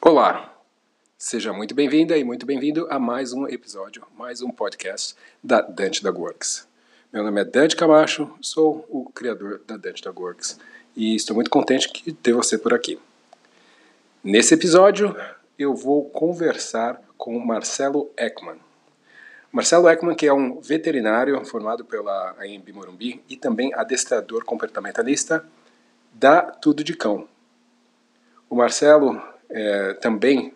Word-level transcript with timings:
Olá, 0.00 0.52
seja 1.16 1.52
muito 1.52 1.76
bem-vinda 1.76 2.18
e 2.18 2.24
muito 2.24 2.44
bem-vindo 2.44 2.88
a 2.90 2.98
mais 2.98 3.32
um 3.32 3.46
episódio, 3.46 4.04
mais 4.18 4.42
um 4.42 4.50
podcast 4.50 5.14
da 5.40 5.60
Dante 5.60 6.02
Dog 6.02 6.18
Works. 6.18 6.66
Meu 7.12 7.22
nome 7.22 7.42
é 7.42 7.44
Dante 7.44 7.76
Camacho, 7.76 8.36
sou 8.40 8.84
o 8.90 9.08
criador 9.14 9.60
da 9.64 9.76
Dante 9.76 10.02
Dog 10.02 10.20
Works 10.20 10.58
e 10.96 11.14
estou 11.14 11.36
muito 11.36 11.50
contente 11.50 11.88
de 12.04 12.12
ter 12.12 12.32
você 12.32 12.58
por 12.58 12.74
aqui. 12.74 12.98
Nesse 14.24 14.54
episódio, 14.54 15.16
eu 15.56 15.72
vou 15.72 16.10
conversar 16.10 17.00
com 17.16 17.38
Marcelo 17.38 18.10
Ekman. 18.16 18.58
Marcelo 19.54 19.88
Ekman, 19.88 20.16
que 20.16 20.26
é 20.26 20.32
um 20.32 20.60
veterinário 20.60 21.44
formado 21.44 21.84
pela 21.84 22.34
AMB 22.40 22.72
Morumbi 22.72 23.22
e 23.28 23.36
também 23.36 23.72
adestrador 23.72 24.44
comportamentalista 24.44 25.44
da 26.12 26.42
Tudo 26.42 26.82
de 26.82 26.92
Cão. 26.92 27.28
O 28.50 28.56
Marcelo 28.56 29.22
é, 29.48 29.92
também 29.94 30.52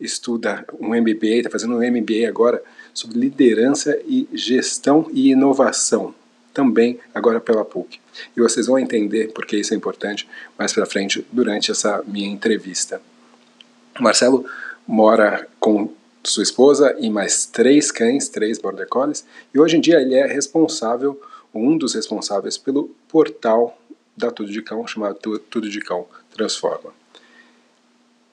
estuda 0.00 0.66
um 0.80 0.88
MBA, 0.88 1.36
está 1.36 1.48
fazendo 1.48 1.76
um 1.76 1.78
MBA 1.78 2.26
agora 2.26 2.60
sobre 2.92 3.20
liderança 3.20 3.96
e 4.04 4.28
gestão 4.32 5.08
e 5.12 5.30
inovação, 5.30 6.12
também 6.52 6.98
agora 7.14 7.40
pela 7.40 7.64
PUC. 7.64 8.00
E 8.36 8.40
vocês 8.40 8.66
vão 8.66 8.80
entender 8.80 9.30
porque 9.32 9.58
isso 9.58 9.72
é 9.72 9.76
importante 9.76 10.28
mais 10.58 10.72
para 10.72 10.84
frente 10.86 11.24
durante 11.30 11.70
essa 11.70 12.02
minha 12.04 12.28
entrevista. 12.28 13.00
O 13.96 14.02
Marcelo 14.02 14.44
mora 14.88 15.46
com 15.60 15.99
sua 16.24 16.42
esposa 16.42 16.96
e 16.98 17.08
mais 17.08 17.46
três 17.46 17.90
cães, 17.90 18.28
três 18.28 18.58
border 18.58 18.86
collies, 18.88 19.24
e 19.54 19.58
hoje 19.58 19.76
em 19.76 19.80
dia 19.80 20.00
ele 20.00 20.14
é 20.14 20.26
responsável, 20.26 21.20
um 21.54 21.76
dos 21.76 21.94
responsáveis 21.94 22.56
pelo 22.56 22.94
portal 23.08 23.76
da 24.16 24.30
Tudo 24.30 24.52
de 24.52 24.62
Cão, 24.62 24.86
chamado 24.86 25.38
Tudo 25.38 25.68
de 25.68 25.80
Cão 25.80 26.06
Transforma. 26.32 26.92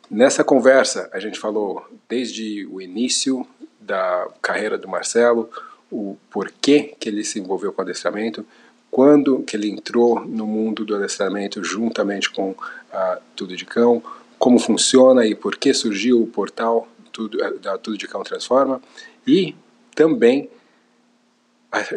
Nessa 0.09 0.43
conversa, 0.43 1.09
a 1.11 1.19
gente 1.19 1.39
falou 1.39 1.85
desde 2.07 2.65
o 2.67 2.81
início 2.81 3.45
da 3.79 4.27
carreira 4.41 4.77
do 4.77 4.87
Marcelo, 4.87 5.49
o 5.91 6.17
porquê 6.29 6.95
que 6.99 7.09
ele 7.09 7.23
se 7.23 7.39
envolveu 7.39 7.71
com 7.71 7.81
o 7.81 7.83
adestramento, 7.83 8.45
quando 8.91 9.43
que 9.43 9.55
ele 9.55 9.69
entrou 9.69 10.19
no 10.25 10.45
mundo 10.45 10.85
do 10.85 10.95
adestramento 10.95 11.63
juntamente 11.63 12.29
com 12.29 12.55
a 12.91 13.19
Tudo 13.35 13.55
de 13.55 13.65
Cão, 13.65 14.01
como 14.37 14.59
funciona 14.59 15.25
e 15.25 15.33
por 15.33 15.57
que 15.57 15.73
surgiu 15.73 16.21
o 16.21 16.27
portal 16.27 16.87
tudo, 17.17 17.43
eh, 17.43 17.53
da 17.57 17.79
Tudo 17.79 17.97
de 17.97 18.07
Cão 18.07 18.21
Transforma 18.23 18.79
e 19.25 19.55
também 19.95 20.47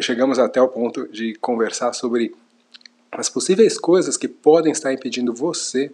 chegamos 0.01 0.39
até 0.39 0.59
o 0.59 0.67
ponto 0.67 1.07
de 1.07 1.35
conversar 1.35 1.93
sobre 1.93 2.33
as 3.11 3.29
possíveis 3.29 3.77
coisas 3.77 4.17
que 4.17 4.27
podem 4.27 4.71
estar 4.71 4.91
impedindo 4.91 5.31
você 5.31 5.93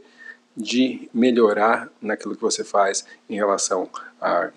de 0.56 1.10
melhorar 1.14 1.90
naquilo 2.02 2.36
que 2.36 2.42
você 2.42 2.64
faz 2.64 3.06
em 3.30 3.36
relação 3.36 3.90
à 4.22 4.50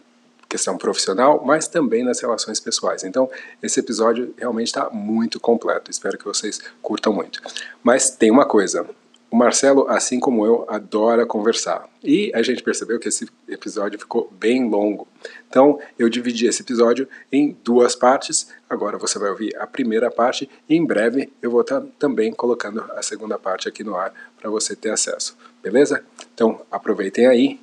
questão 0.49 0.79
profissional, 0.79 1.43
mas 1.45 1.67
também 1.67 2.05
nas 2.05 2.21
relações 2.21 2.61
pessoais. 2.61 3.03
Então, 3.03 3.29
esse 3.63 3.81
episódio 3.81 4.33
realmente 4.39 4.69
está 4.69 4.89
muito 4.91 5.41
completo. 5.41 5.91
Espero 5.91 6.17
que 6.17 6.25
vocês 6.25 6.61
curtam 6.81 7.13
muito. 7.13 7.41
Mas 7.83 8.11
tem 8.11 8.31
uma 8.31 8.47
coisa: 8.47 8.89
o 9.31 9.37
Marcelo, 9.37 9.89
assim 9.89 10.19
como 10.19 10.45
eu, 10.45 10.67
adora 10.69 11.25
conversar. 11.25 11.89
E 12.03 12.33
a 12.35 12.43
gente 12.43 12.65
percebeu 12.65 12.99
que 12.99 13.09
esse 13.09 13.29
episódio 13.49 13.99
ficou 13.99 14.29
bem 14.33 14.69
longo. 14.69 15.07
Então, 15.49 15.79
eu 15.97 16.09
dividi 16.09 16.47
esse 16.47 16.63
episódio 16.63 17.09
em 17.31 17.57
duas 17.63 17.95
partes. 17.95 18.53
Agora 18.69 18.99
você 18.99 19.21
vai 19.21 19.31
ouvir 19.31 19.57
a 19.57 19.69
primeira 19.69 20.11
parte 20.11 20.51
e 20.69 20.75
em 20.75 20.85
breve 20.85 21.33
eu 21.41 21.51
vou 21.51 21.61
estar 21.61 21.81
também 21.97 22.33
colocando 22.33 22.81
a 22.97 23.03
segunda 23.03 23.39
parte 23.39 23.69
aqui 23.69 23.85
no 23.85 23.95
ar 23.95 24.13
para 24.37 24.51
você 24.51 24.75
ter 24.75 24.91
acesso. 24.91 25.37
Beleza? 25.63 26.05
Então, 26.35 26.63
aproveitem 26.69 27.29
aí 27.29 27.61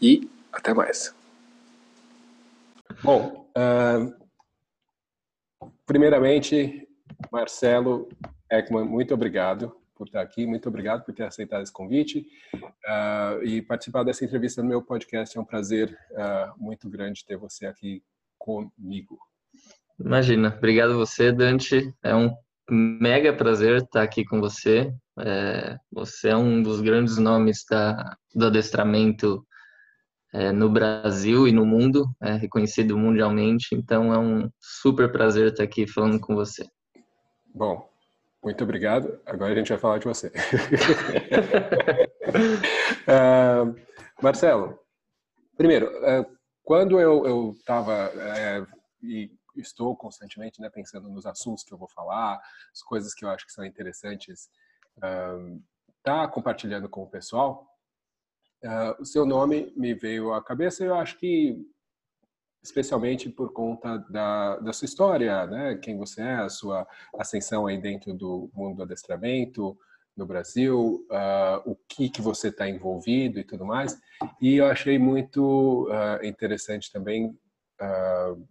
e 0.00 0.30
até 0.50 0.72
mais. 0.72 1.14
Bom, 3.02 3.46
uh, 3.56 5.68
primeiramente, 5.84 6.88
Marcelo 7.30 8.08
Ekman, 8.50 8.84
muito 8.84 9.12
obrigado 9.12 9.81
por 10.02 10.08
estar 10.08 10.20
aqui, 10.20 10.44
muito 10.44 10.68
obrigado 10.68 11.04
por 11.04 11.14
ter 11.14 11.22
aceitado 11.22 11.62
esse 11.62 11.72
convite 11.72 12.26
uh, 12.54 13.40
e 13.44 13.62
participar 13.62 14.02
dessa 14.02 14.24
entrevista 14.24 14.60
no 14.60 14.68
meu 14.68 14.82
podcast. 14.82 15.38
É 15.38 15.40
um 15.40 15.44
prazer 15.44 15.96
uh, 16.10 16.60
muito 16.60 16.90
grande 16.90 17.24
ter 17.24 17.36
você 17.36 17.66
aqui 17.66 18.02
comigo. 18.36 19.16
Imagina, 20.00 20.52
obrigado 20.58 20.96
você, 20.96 21.30
Dante. 21.30 21.94
É 22.02 22.16
um 22.16 22.34
mega 22.68 23.32
prazer 23.32 23.76
estar 23.76 24.02
aqui 24.02 24.24
com 24.24 24.40
você. 24.40 24.92
É, 25.20 25.76
você 25.92 26.30
é 26.30 26.36
um 26.36 26.60
dos 26.60 26.80
grandes 26.80 27.18
nomes 27.18 27.64
da, 27.70 28.16
do 28.34 28.46
adestramento 28.46 29.46
é, 30.32 30.50
no 30.50 30.68
Brasil 30.68 31.46
e 31.46 31.52
no 31.52 31.64
mundo, 31.64 32.06
é 32.20 32.32
reconhecido 32.32 32.98
mundialmente. 32.98 33.68
Então 33.72 34.12
é 34.12 34.18
um 34.18 34.50
super 34.58 35.12
prazer 35.12 35.52
estar 35.52 35.62
aqui 35.62 35.86
falando 35.86 36.18
com 36.18 36.34
você. 36.34 36.66
Bom, 37.54 37.91
muito 38.42 38.64
obrigado. 38.64 39.20
Agora 39.24 39.52
a 39.52 39.56
gente 39.56 39.68
vai 39.68 39.78
falar 39.78 39.98
de 39.98 40.06
você. 40.06 40.32
uh, 43.06 43.74
Marcelo, 44.20 44.78
primeiro, 45.56 45.86
uh, 45.86 46.26
quando 46.64 47.00
eu 47.00 47.52
estava 47.52 48.10
uh, 48.10 48.66
e 49.02 49.30
estou 49.56 49.96
constantemente 49.96 50.60
né, 50.60 50.68
pensando 50.70 51.08
nos 51.08 51.26
assuntos 51.26 51.62
que 51.62 51.72
eu 51.72 51.78
vou 51.78 51.88
falar, 51.88 52.40
as 52.72 52.82
coisas 52.82 53.14
que 53.14 53.24
eu 53.24 53.30
acho 53.30 53.46
que 53.46 53.52
são 53.52 53.64
interessantes, 53.64 54.48
tá 56.02 56.26
compartilhando 56.26 56.88
com 56.88 57.02
o 57.02 57.10
pessoal, 57.10 57.68
o 58.98 59.04
seu 59.04 59.26
nome 59.26 59.70
me 59.76 59.92
veio 59.92 60.32
à 60.32 60.42
cabeça. 60.42 60.82
Eu 60.82 60.94
acho 60.94 61.18
que 61.18 61.70
especialmente 62.62 63.28
por 63.28 63.52
conta 63.52 63.98
da, 64.08 64.56
da 64.58 64.72
sua 64.72 64.86
história, 64.86 65.46
né? 65.46 65.74
Quem 65.76 65.98
você 65.98 66.22
é, 66.22 66.34
a 66.34 66.48
sua 66.48 66.86
ascensão 67.18 67.66
aí 67.66 67.76
dentro 67.80 68.14
do 68.14 68.50
mundo 68.54 68.76
do 68.76 68.82
adestramento 68.84 69.76
no 70.16 70.26
Brasil, 70.26 71.06
uh, 71.10 71.70
o 71.70 71.76
que 71.88 72.08
que 72.08 72.20
você 72.20 72.48
está 72.48 72.68
envolvido 72.68 73.40
e 73.40 73.44
tudo 73.44 73.64
mais. 73.64 73.98
E 74.40 74.56
eu 74.56 74.66
achei 74.66 74.98
muito 74.98 75.88
uh, 75.88 76.24
interessante 76.24 76.92
também 76.92 77.26
uh, 77.80 78.46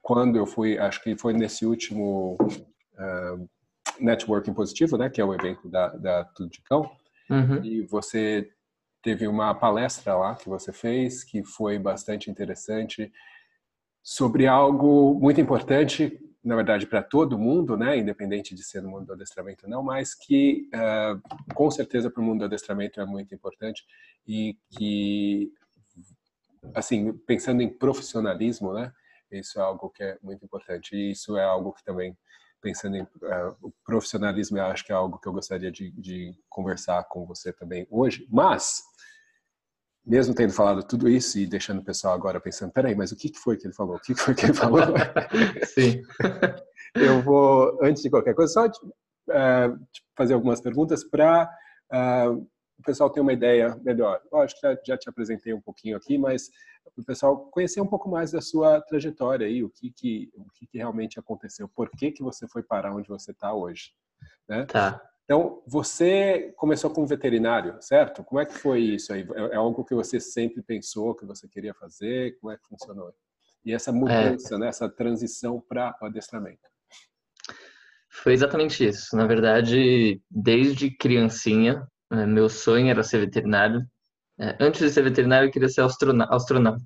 quando 0.00 0.36
eu 0.36 0.46
fui, 0.46 0.78
acho 0.78 1.02
que 1.02 1.16
foi 1.16 1.32
nesse 1.32 1.66
último 1.66 2.38
networking 4.00 4.54
positivo, 4.54 4.96
né? 4.96 5.10
Que 5.10 5.20
é 5.20 5.24
o 5.24 5.34
evento 5.34 5.68
da, 5.68 5.88
da 5.88 6.24
Tudo 6.24 6.50
de 6.50 6.62
Cão. 6.62 6.90
Uhum. 7.28 7.62
E 7.62 7.82
você 7.82 8.50
teve 9.06 9.28
uma 9.28 9.54
palestra 9.54 10.16
lá 10.16 10.34
que 10.34 10.48
você 10.48 10.72
fez 10.72 11.22
que 11.22 11.44
foi 11.44 11.78
bastante 11.78 12.28
interessante 12.28 13.12
sobre 14.02 14.48
algo 14.48 15.14
muito 15.14 15.40
importante, 15.40 16.18
na 16.42 16.56
verdade, 16.56 16.88
para 16.88 17.04
todo 17.04 17.38
mundo, 17.38 17.76
né, 17.76 17.96
independente 17.96 18.52
de 18.52 18.64
ser 18.64 18.82
no 18.82 18.90
mundo 18.90 19.06
do 19.06 19.12
adestramento 19.12 19.66
ou 19.66 19.70
não, 19.70 19.80
mas 19.80 20.12
que 20.12 20.68
uh, 20.74 21.54
com 21.54 21.70
certeza 21.70 22.10
para 22.10 22.20
o 22.20 22.24
mundo 22.24 22.40
do 22.40 22.46
adestramento 22.46 23.00
é 23.00 23.06
muito 23.06 23.32
importante 23.32 23.84
e 24.26 24.58
que, 24.70 25.52
assim, 26.74 27.12
pensando 27.12 27.62
em 27.62 27.68
profissionalismo, 27.68 28.72
né, 28.72 28.92
isso 29.30 29.60
é 29.60 29.62
algo 29.62 29.88
que 29.88 30.02
é 30.02 30.18
muito 30.20 30.44
importante. 30.44 30.96
E 30.96 31.12
isso 31.12 31.36
é 31.36 31.44
algo 31.44 31.72
que 31.72 31.84
também 31.84 32.16
pensando 32.66 32.96
em 32.96 33.02
uh, 33.02 33.72
profissionalismo, 33.84 34.58
eu 34.58 34.64
acho 34.64 34.84
que 34.84 34.90
é 34.90 34.94
algo 34.94 35.20
que 35.20 35.28
eu 35.28 35.32
gostaria 35.32 35.70
de, 35.70 35.92
de 35.92 36.34
conversar 36.48 37.04
com 37.04 37.24
você 37.24 37.52
também 37.52 37.86
hoje. 37.88 38.26
Mas 38.28 38.82
mesmo 40.04 40.34
tendo 40.34 40.52
falado 40.52 40.82
tudo 40.82 41.08
isso 41.08 41.38
e 41.38 41.46
deixando 41.46 41.78
o 41.78 41.84
pessoal 41.84 42.12
agora 42.12 42.40
pensando, 42.40 42.72
peraí, 42.72 42.92
mas 42.96 43.12
o 43.12 43.16
que 43.16 43.32
foi 43.38 43.56
que 43.56 43.68
ele 43.68 43.74
falou? 43.74 43.94
O 43.94 44.00
que 44.00 44.16
foi 44.16 44.34
que 44.34 44.46
ele 44.46 44.54
falou? 44.54 44.80
Sim. 45.74 46.02
Eu 46.96 47.22
vou, 47.22 47.78
antes 47.84 48.02
de 48.02 48.10
qualquer 48.10 48.34
coisa, 48.34 48.52
só 48.52 48.66
uh, 48.66 49.78
fazer 50.16 50.34
algumas 50.34 50.60
perguntas 50.60 51.04
para 51.04 51.48
uh, 51.92 52.48
o 52.78 52.82
pessoal 52.82 53.10
ter 53.10 53.20
uma 53.20 53.32
ideia 53.32 53.74
melhor. 53.82 54.20
Lógico 54.32 54.60
que 54.60 54.66
já, 54.66 54.78
já 54.86 54.98
te 54.98 55.08
apresentei 55.08 55.52
um 55.52 55.60
pouquinho 55.60 55.96
aqui, 55.96 56.18
mas 56.18 56.50
o 56.96 57.04
pessoal 57.04 57.36
conhecer 57.50 57.80
um 57.80 57.86
pouco 57.86 58.08
mais 58.08 58.30
da 58.30 58.40
sua 58.40 58.80
trajetória 58.80 59.46
aí, 59.46 59.62
o 59.64 59.70
que, 59.70 59.90
que, 59.90 60.30
o 60.34 60.44
que, 60.52 60.66
que 60.66 60.78
realmente 60.78 61.18
aconteceu, 61.18 61.68
por 61.68 61.90
que, 61.90 62.12
que 62.12 62.22
você 62.22 62.46
foi 62.46 62.62
parar 62.62 62.94
onde 62.94 63.08
você 63.08 63.32
está 63.32 63.52
hoje. 63.52 63.92
Né? 64.48 64.64
Tá. 64.66 65.02
Então, 65.24 65.60
você 65.66 66.54
começou 66.56 66.88
como 66.88 67.06
veterinário, 67.06 67.76
certo? 67.80 68.22
Como 68.22 68.40
é 68.40 68.46
que 68.46 68.54
foi 68.54 68.80
isso 68.80 69.12
aí? 69.12 69.26
É, 69.34 69.54
é 69.54 69.56
algo 69.56 69.84
que 69.84 69.94
você 69.94 70.20
sempre 70.20 70.62
pensou 70.62 71.16
que 71.16 71.26
você 71.26 71.48
queria 71.48 71.74
fazer? 71.74 72.38
Como 72.38 72.52
é 72.52 72.56
que 72.56 72.66
funcionou? 72.68 73.12
E 73.64 73.74
essa 73.74 73.92
mudança, 73.92 74.54
é. 74.54 74.58
né, 74.58 74.68
essa 74.68 74.88
transição 74.88 75.60
para 75.60 75.96
o 76.00 76.06
adestramento? 76.06 76.60
Foi 78.08 78.32
exatamente 78.32 78.86
isso. 78.86 79.16
Na 79.16 79.26
verdade, 79.26 80.22
desde 80.30 80.90
criancinha, 80.96 81.72
é, 81.72 81.86
meu 82.10 82.48
sonho 82.48 82.88
era 82.88 83.02
ser 83.02 83.20
veterinário. 83.20 83.84
É, 84.38 84.56
antes 84.60 84.80
de 84.80 84.90
ser 84.90 85.02
veterinário, 85.02 85.48
eu 85.48 85.52
queria 85.52 85.68
ser 85.68 85.82
astronauta. 85.82 86.84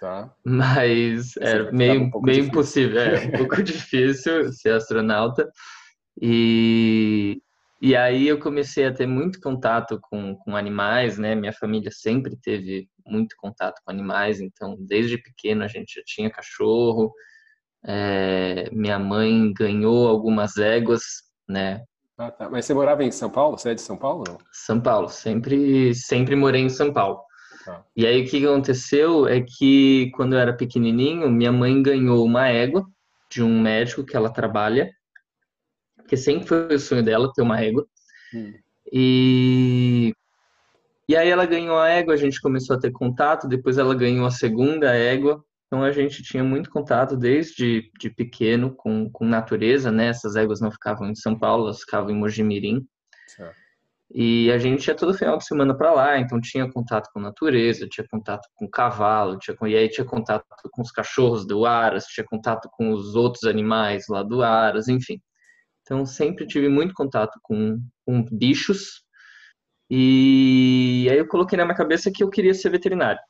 Tá. 0.00 0.32
Mas 0.44 1.36
é 1.38 1.70
meio, 1.72 2.10
um 2.14 2.20
meio 2.22 2.44
impossível, 2.44 3.00
é 3.00 3.26
um 3.26 3.32
pouco 3.32 3.62
difícil 3.62 4.52
ser 4.52 4.72
astronauta. 4.72 5.50
E, 6.20 7.40
e 7.80 7.96
aí 7.96 8.26
eu 8.28 8.38
comecei 8.38 8.86
a 8.86 8.94
ter 8.94 9.06
muito 9.06 9.40
contato 9.40 9.98
com, 10.00 10.36
com 10.36 10.56
animais, 10.56 11.18
né? 11.18 11.34
Minha 11.34 11.52
família 11.52 11.90
sempre 11.90 12.36
teve 12.36 12.88
muito 13.06 13.34
contato 13.36 13.80
com 13.84 13.90
animais, 13.90 14.40
então 14.40 14.76
desde 14.78 15.18
pequeno 15.18 15.64
a 15.64 15.68
gente 15.68 15.94
já 15.94 16.02
tinha 16.04 16.30
cachorro. 16.30 17.12
É, 17.84 18.68
minha 18.72 18.98
mãe 18.98 19.52
ganhou 19.52 20.08
algumas 20.08 20.56
éguas, 20.56 21.02
né? 21.48 21.82
Ah, 22.18 22.30
tá. 22.30 22.50
Mas 22.50 22.66
você 22.66 22.74
morava 22.74 23.04
em 23.04 23.10
São 23.10 23.30
Paulo? 23.30 23.56
Você 23.56 23.70
é 23.70 23.74
de 23.74 23.80
São 23.80 23.96
Paulo? 23.96 24.24
Não? 24.26 24.38
São 24.52 24.80
Paulo, 24.80 25.08
sempre, 25.08 25.94
sempre 25.94 26.34
morei 26.34 26.62
em 26.62 26.68
São 26.68 26.92
Paulo. 26.92 27.20
Tá. 27.64 27.84
E 27.96 28.04
aí 28.04 28.22
o 28.24 28.28
que 28.28 28.44
aconteceu 28.44 29.26
é 29.28 29.40
que 29.40 30.10
quando 30.14 30.32
eu 30.34 30.38
era 30.38 30.52
pequenininho, 30.52 31.30
minha 31.30 31.52
mãe 31.52 31.80
ganhou 31.82 32.24
uma 32.24 32.48
égua 32.48 32.84
de 33.30 33.42
um 33.42 33.60
médico 33.60 34.04
que 34.04 34.16
ela 34.16 34.30
trabalha 34.30 34.90
porque 36.08 36.16
sempre 36.16 36.46
foi 36.48 36.74
o 36.74 36.78
sonho 36.78 37.02
dela 37.04 37.30
ter 37.34 37.42
uma 37.42 37.60
égua. 37.60 37.86
Hum. 38.34 38.54
E 38.90 40.14
e 41.06 41.14
aí 41.14 41.28
ela 41.28 41.44
ganhou 41.44 41.78
a 41.78 41.88
égua, 41.88 42.14
a 42.14 42.16
gente 42.16 42.40
começou 42.40 42.76
a 42.76 42.78
ter 42.78 42.90
contato, 42.90 43.46
depois 43.46 43.76
ela 43.76 43.94
ganhou 43.94 44.26
a 44.26 44.30
segunda 44.30 44.94
égua. 44.94 45.44
Então 45.68 45.84
a 45.84 45.92
gente 45.92 46.22
tinha 46.22 46.42
muito 46.42 46.70
contato 46.70 47.16
desde 47.16 47.90
de 48.00 48.08
pequeno 48.08 48.74
com, 48.74 49.10
com 49.10 49.24
natureza, 49.24 49.92
né? 49.92 50.08
Essas 50.08 50.34
éguas 50.34 50.60
não 50.60 50.70
ficavam 50.70 51.08
em 51.10 51.14
São 51.14 51.38
Paulo, 51.38 51.64
elas 51.64 51.80
ficavam 51.80 52.10
em 52.10 52.16
Mojimirim. 52.16 52.86
Certo. 53.26 53.68
E 54.10 54.50
a 54.50 54.56
gente 54.56 54.86
ia 54.86 54.94
todo 54.94 55.12
final 55.12 55.36
de 55.36 55.44
semana 55.44 55.76
para 55.76 55.92
lá, 55.92 56.18
então 56.18 56.40
tinha 56.40 56.70
contato 56.70 57.10
com 57.12 57.20
natureza, 57.20 57.86
tinha 57.86 58.06
contato 58.08 58.48
com 58.54 58.66
cavalo, 58.66 59.38
tinha, 59.38 59.54
e 59.66 59.76
aí 59.76 59.88
tinha 59.88 60.06
contato 60.06 60.46
com 60.72 60.80
os 60.80 60.90
cachorros 60.90 61.46
do 61.46 61.66
Aras, 61.66 62.06
tinha 62.06 62.24
contato 62.24 62.70
com 62.72 62.90
os 62.90 63.14
outros 63.14 63.44
animais 63.44 64.06
lá 64.08 64.22
do 64.22 64.42
Aras, 64.42 64.88
enfim. 64.88 65.20
Então, 65.82 66.06
sempre 66.06 66.46
tive 66.46 66.68
muito 66.68 66.94
contato 66.94 67.38
com, 67.42 67.78
com 68.06 68.24
bichos. 68.32 69.02
E 69.90 71.06
aí 71.10 71.18
eu 71.18 71.28
coloquei 71.28 71.56
na 71.58 71.64
minha 71.64 71.76
cabeça 71.76 72.10
que 72.10 72.22
eu 72.22 72.30
queria 72.30 72.54
ser 72.54 72.70
veterinário. 72.70 73.20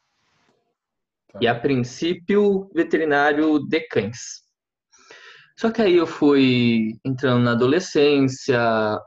Tá. 1.33 1.39
E 1.43 1.47
a 1.47 1.55
princípio, 1.55 2.71
veterinário 2.75 3.59
de 3.67 3.81
cães. 3.81 4.49
Só 5.59 5.73
que 5.73 5.83
aí 5.83 5.97
eu 5.97 6.07
fui 6.07 7.01
entrando 7.05 7.43
na 7.43 7.51
adolescência, 7.51 8.57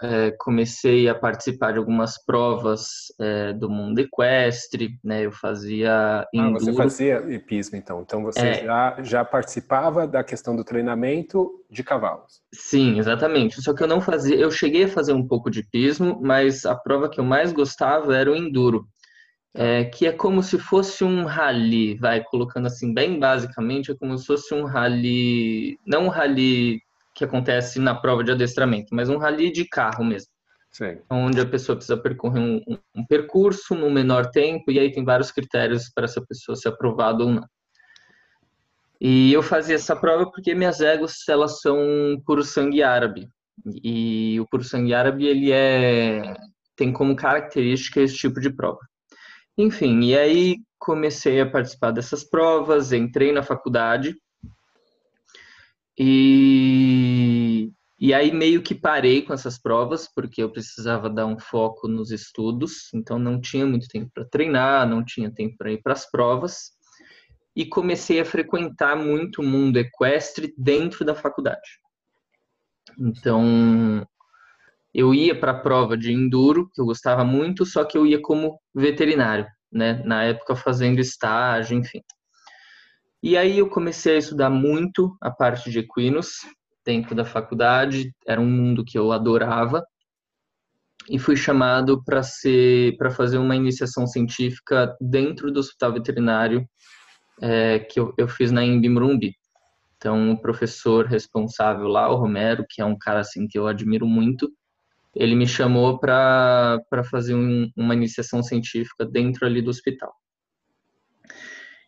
é, 0.03 0.31
comecei 0.37 1.07
a 1.07 1.15
participar 1.15 1.71
de 1.71 1.77
algumas 1.77 2.21
provas 2.25 3.05
é, 3.17 3.53
do 3.53 3.69
mundo 3.69 3.99
equestre, 3.99 4.99
né? 5.01 5.25
Eu 5.25 5.31
fazia 5.31 6.27
enduro. 6.33 6.57
Ah, 6.57 6.59
você 6.59 6.73
fazia 6.73 7.33
hipismo, 7.33 7.77
então. 7.77 8.01
Então 8.01 8.21
você 8.21 8.41
é, 8.41 8.65
já, 8.65 8.97
já 9.01 9.23
participava 9.23 10.05
da 10.05 10.25
questão 10.25 10.53
do 10.53 10.65
treinamento 10.65 11.49
de 11.69 11.85
cavalos. 11.85 12.41
Sim, 12.53 12.99
exatamente. 12.99 13.61
Só 13.61 13.73
que 13.73 13.81
eu 13.81 13.87
não 13.87 14.01
fazia, 14.01 14.35
eu 14.35 14.51
cheguei 14.51 14.83
a 14.83 14.89
fazer 14.89 15.13
um 15.13 15.25
pouco 15.25 15.49
de 15.49 15.61
hipismo, 15.61 16.19
mas 16.21 16.65
a 16.65 16.75
prova 16.75 17.07
que 17.07 17.21
eu 17.21 17.23
mais 17.23 17.53
gostava 17.53 18.13
era 18.13 18.29
o 18.29 18.35
enduro 18.35 18.85
é, 19.53 19.85
que 19.85 20.07
é 20.07 20.11
como 20.11 20.41
se 20.41 20.57
fosse 20.57 21.03
um 21.03 21.25
rally, 21.25 21.95
vai 21.95 22.23
colocando 22.23 22.67
assim 22.67 22.93
bem 22.93 23.19
basicamente, 23.19 23.91
é 23.91 23.95
como 23.95 24.17
se 24.17 24.25
fosse 24.25 24.53
um 24.53 24.63
rally, 24.63 25.77
não 25.85 26.05
um 26.05 26.09
rally 26.09 26.81
que 27.13 27.25
acontece 27.25 27.79
na 27.79 27.93
prova 27.93 28.23
de 28.23 28.31
adestramento, 28.31 28.95
mas 28.95 29.09
um 29.09 29.17
rally 29.17 29.51
de 29.51 29.65
carro 29.65 30.03
mesmo. 30.03 30.31
Sim. 30.71 30.99
Onde 31.09 31.41
a 31.41 31.45
pessoa 31.45 31.75
precisa 31.75 31.97
percorrer 31.97 32.39
um, 32.39 32.61
um, 32.65 32.77
um 32.95 33.05
percurso 33.05 33.75
no 33.75 33.91
menor 33.91 34.27
tempo 34.31 34.71
e 34.71 34.79
aí 34.79 34.89
tem 34.89 35.03
vários 35.03 35.29
critérios 35.29 35.89
para 35.93 36.05
essa 36.05 36.21
pessoa 36.25 36.55
ser 36.55 36.69
aprovada 36.69 37.23
ou 37.23 37.31
não. 37.31 37.45
E 38.99 39.33
eu 39.33 39.43
fazia 39.43 39.75
essa 39.75 39.95
prova 39.95 40.31
porque 40.31 40.55
minhas 40.55 40.79
éguas 40.79 41.27
elas 41.27 41.59
são 41.59 41.77
puro 42.25 42.43
sangue 42.43 42.81
árabe. 42.81 43.27
E 43.83 44.39
o 44.39 44.47
puro 44.47 44.63
sangue 44.63 44.93
árabe 44.93 45.25
ele 45.25 45.51
é 45.51 46.33
tem 46.75 46.93
como 46.93 47.15
característica 47.15 47.99
esse 47.99 48.15
tipo 48.15 48.39
de 48.39 48.49
prova. 48.49 48.79
Enfim, 49.61 50.01
e 50.01 50.17
aí 50.17 50.57
comecei 50.79 51.39
a 51.39 51.49
participar 51.49 51.91
dessas 51.91 52.23
provas, 52.23 52.91
entrei 52.91 53.31
na 53.31 53.43
faculdade 53.43 54.15
e, 55.95 57.71
e 57.99 58.11
aí 58.11 58.31
meio 58.31 58.63
que 58.63 58.73
parei 58.73 59.21
com 59.21 59.33
essas 59.33 59.59
provas, 59.61 60.11
porque 60.11 60.41
eu 60.41 60.51
precisava 60.51 61.07
dar 61.11 61.27
um 61.27 61.37
foco 61.37 61.87
nos 61.87 62.09
estudos, 62.09 62.91
então 62.91 63.19
não 63.19 63.39
tinha 63.39 63.63
muito 63.63 63.87
tempo 63.87 64.09
para 64.11 64.25
treinar, 64.25 64.89
não 64.89 65.05
tinha 65.05 65.31
tempo 65.31 65.55
para 65.59 65.71
ir 65.71 65.79
para 65.83 65.93
as 65.93 66.09
provas, 66.09 66.71
e 67.55 67.63
comecei 67.63 68.19
a 68.19 68.25
frequentar 68.25 68.95
muito 68.95 69.43
o 69.43 69.45
mundo 69.45 69.77
equestre 69.77 70.55
dentro 70.57 71.05
da 71.05 71.13
faculdade. 71.13 71.79
Então, 72.97 74.07
eu 74.93 75.13
ia 75.13 75.37
para 75.37 75.51
a 75.51 75.59
prova 75.59 75.97
de 75.97 76.11
enduro, 76.11 76.69
que 76.73 76.81
eu 76.81 76.85
gostava 76.85 77.23
muito, 77.23 77.65
só 77.65 77.83
que 77.83 77.97
eu 77.97 78.05
ia 78.05 78.21
como 78.21 78.59
veterinário, 78.73 79.47
né? 79.71 80.01
Na 80.05 80.23
época 80.23 80.55
fazendo 80.55 80.99
estágio, 80.99 81.77
enfim. 81.77 82.01
E 83.23 83.37
aí 83.37 83.59
eu 83.59 83.69
comecei 83.69 84.15
a 84.15 84.19
estudar 84.19 84.49
muito 84.49 85.15
a 85.21 85.29
parte 85.31 85.69
de 85.69 85.79
equinos 85.79 86.39
dentro 86.85 87.15
da 87.15 87.23
faculdade, 87.23 88.11
era 88.27 88.41
um 88.41 88.49
mundo 88.49 88.83
que 88.83 88.97
eu 88.97 89.11
adorava. 89.11 89.85
E 91.09 91.17
fui 91.17 91.35
chamado 91.35 92.03
para 92.03 92.21
ser 92.21 92.95
para 92.97 93.09
fazer 93.09 93.37
uma 93.37 93.55
iniciação 93.55 94.05
científica 94.05 94.95
dentro 94.99 95.51
do 95.51 95.59
hospital 95.59 95.93
veterinário 95.93 96.67
é, 97.41 97.79
que 97.79 97.99
eu, 97.99 98.13
eu 98.17 98.27
fiz 98.27 98.51
na 98.51 98.61
Morumbi. 98.65 99.35
Então, 99.97 100.31
o 100.31 100.41
professor 100.41 101.05
responsável 101.05 101.87
lá, 101.87 102.09
o 102.09 102.15
Romero, 102.15 102.65
que 102.67 102.81
é 102.81 102.85
um 102.85 102.97
cara 102.97 103.19
assim 103.19 103.47
que 103.47 103.57
eu 103.57 103.67
admiro 103.67 104.05
muito, 104.07 104.51
ele 105.15 105.35
me 105.35 105.47
chamou 105.47 105.99
para 105.99 106.79
fazer 107.09 107.35
um, 107.35 107.69
uma 107.75 107.93
iniciação 107.93 108.41
científica 108.41 109.05
dentro 109.05 109.45
ali 109.45 109.61
do 109.61 109.69
hospital. 109.69 110.13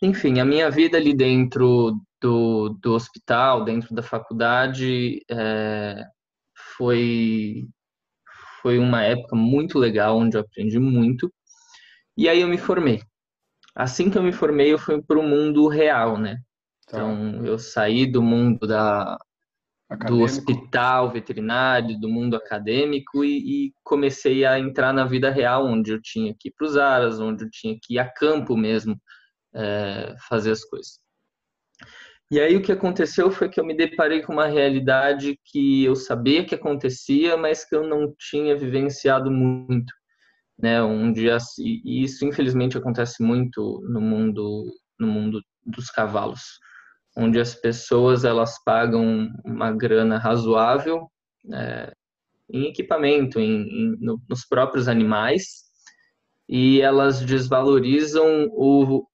Enfim, 0.01 0.39
a 0.39 0.45
minha 0.45 0.69
vida 0.69 0.97
ali 0.97 1.15
dentro 1.15 1.95
do, 2.21 2.69
do 2.81 2.93
hospital, 2.93 3.63
dentro 3.63 3.95
da 3.95 4.03
faculdade, 4.03 5.21
é, 5.31 6.03
foi, 6.75 7.65
foi 8.61 8.77
uma 8.77 9.01
época 9.03 9.35
muito 9.35 9.79
legal, 9.79 10.17
onde 10.17 10.35
eu 10.35 10.41
aprendi 10.41 10.77
muito. 10.77 11.33
E 12.17 12.27
aí 12.27 12.41
eu 12.41 12.49
me 12.49 12.57
formei. 12.57 13.01
Assim 13.73 14.09
que 14.09 14.17
eu 14.17 14.23
me 14.23 14.33
formei, 14.33 14.73
eu 14.73 14.77
fui 14.77 15.01
para 15.01 15.17
o 15.17 15.23
mundo 15.23 15.67
real, 15.67 16.17
né? 16.17 16.37
Tá. 16.85 16.97
Então, 16.97 17.45
eu 17.45 17.57
saí 17.57 18.05
do 18.05 18.21
mundo 18.21 18.67
da, 18.67 19.17
Acadêmico. 19.93 20.17
do 20.17 20.23
hospital 20.23 21.11
veterinário, 21.11 21.99
do 21.99 22.09
mundo 22.09 22.35
acadêmico 22.35 23.23
e, 23.23 23.67
e, 23.67 23.73
comecei 23.83 24.43
a 24.43 24.57
entrar 24.59 24.91
na 24.91 25.05
vida 25.05 25.29
real, 25.29 25.65
onde 25.67 25.91
eu 25.91 26.01
tinha 26.01 26.33
que 26.37 26.49
ir 26.49 26.53
para 26.57 26.65
os 26.65 26.77
aras, 26.77 27.19
onde 27.19 27.43
eu 27.43 27.49
tinha 27.51 27.77
que 27.81 27.95
ir 27.95 27.99
a 27.99 28.09
campo 28.11 28.57
mesmo 28.57 28.99
é, 29.53 30.15
fazer 30.27 30.51
as 30.51 30.63
coisas. 30.65 30.99
E 32.31 32.39
aí 32.39 32.55
o 32.55 32.61
que 32.63 32.71
aconteceu 32.71 33.29
foi 33.29 33.47
que 33.47 33.59
eu 33.59 33.65
me 33.65 33.75
deparei 33.77 34.23
com 34.23 34.33
uma 34.33 34.47
realidade 34.47 35.39
que 35.45 35.83
eu 35.83 35.95
sabia 35.95 36.43
que 36.43 36.55
acontecia, 36.55 37.37
mas 37.37 37.63
que 37.63 37.75
eu 37.75 37.87
não 37.87 38.11
tinha 38.17 38.57
vivenciado 38.57 39.29
muito, 39.29 39.93
né? 40.57 40.81
Onde 40.81 41.27
e 41.59 42.03
isso 42.03 42.25
infelizmente 42.25 42.77
acontece 42.77 43.21
muito 43.21 43.79
no 43.87 44.01
mundo 44.01 44.65
no 44.99 45.07
mundo 45.07 45.41
dos 45.65 45.91
cavalos 45.91 46.59
onde 47.15 47.39
as 47.39 47.53
pessoas 47.53 48.23
elas 48.23 48.61
pagam 48.63 49.29
uma 49.45 49.71
grana 49.71 50.17
razoável 50.17 51.09
é, 51.51 51.93
em 52.49 52.65
equipamento, 52.65 53.39
em, 53.39 53.61
em 53.61 53.97
no, 53.99 54.21
nos 54.29 54.45
próprios 54.45 54.87
animais, 54.87 55.63
e 56.47 56.81
elas 56.81 57.21
desvalorizam 57.21 58.47
o, 58.51 59.07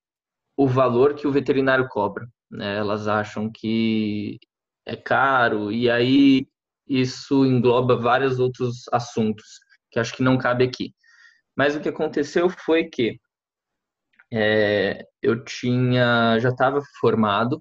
o 0.58 0.68
valor 0.68 1.14
que 1.14 1.28
o 1.28 1.32
veterinário 1.32 1.88
cobra. 1.88 2.28
Né? 2.50 2.78
Elas 2.78 3.08
acham 3.08 3.52
que 3.52 4.40
é 4.86 4.96
caro, 4.96 5.72
e 5.72 5.90
aí 5.90 6.48
isso 6.88 7.46
engloba 7.46 7.96
vários 7.96 8.40
outros 8.40 8.86
assuntos 8.92 9.60
que 9.92 10.00
acho 10.00 10.16
que 10.16 10.24
não 10.24 10.38
cabe 10.38 10.64
aqui. 10.64 10.94
Mas 11.56 11.76
o 11.76 11.80
que 11.80 11.90
aconteceu 11.90 12.50
foi 12.50 12.86
que 12.86 13.20
é, 14.32 15.04
eu 15.22 15.44
tinha 15.44 16.38
já 16.40 16.50
estava 16.50 16.82
formado 17.00 17.60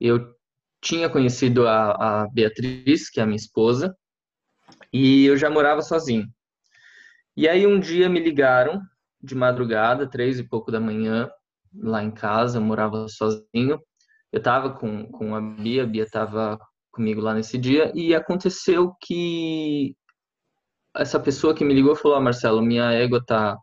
eu 0.00 0.34
tinha 0.80 1.08
conhecido 1.08 1.66
a, 1.66 2.22
a 2.22 2.28
Beatriz, 2.28 3.10
que 3.10 3.20
é 3.20 3.22
a 3.22 3.26
minha 3.26 3.36
esposa, 3.36 3.96
e 4.92 5.24
eu 5.26 5.36
já 5.36 5.50
morava 5.50 5.82
sozinho. 5.82 6.26
E 7.36 7.48
aí 7.48 7.66
um 7.66 7.78
dia 7.78 8.08
me 8.08 8.20
ligaram 8.20 8.80
de 9.22 9.34
madrugada, 9.34 10.08
três 10.08 10.38
e 10.38 10.48
pouco 10.48 10.70
da 10.70 10.80
manhã, 10.80 11.30
lá 11.74 12.02
em 12.02 12.10
casa, 12.10 12.58
eu 12.58 12.62
morava 12.62 13.08
sozinho. 13.08 13.80
Eu 14.32 14.38
estava 14.38 14.70
com, 14.70 15.10
com 15.10 15.34
a 15.34 15.40
Bia, 15.40 15.82
a 15.82 15.86
Bia 15.86 16.04
estava 16.04 16.58
comigo 16.90 17.20
lá 17.20 17.34
nesse 17.34 17.58
dia, 17.58 17.92
e 17.94 18.14
aconteceu 18.14 18.94
que 19.02 19.94
essa 20.96 21.20
pessoa 21.20 21.54
que 21.54 21.64
me 21.64 21.74
ligou 21.74 21.94
falou: 21.94 22.16
ah, 22.16 22.20
Marcelo, 22.20 22.62
minha 22.62 22.90
égua 22.92 23.22
tá, 23.24 23.56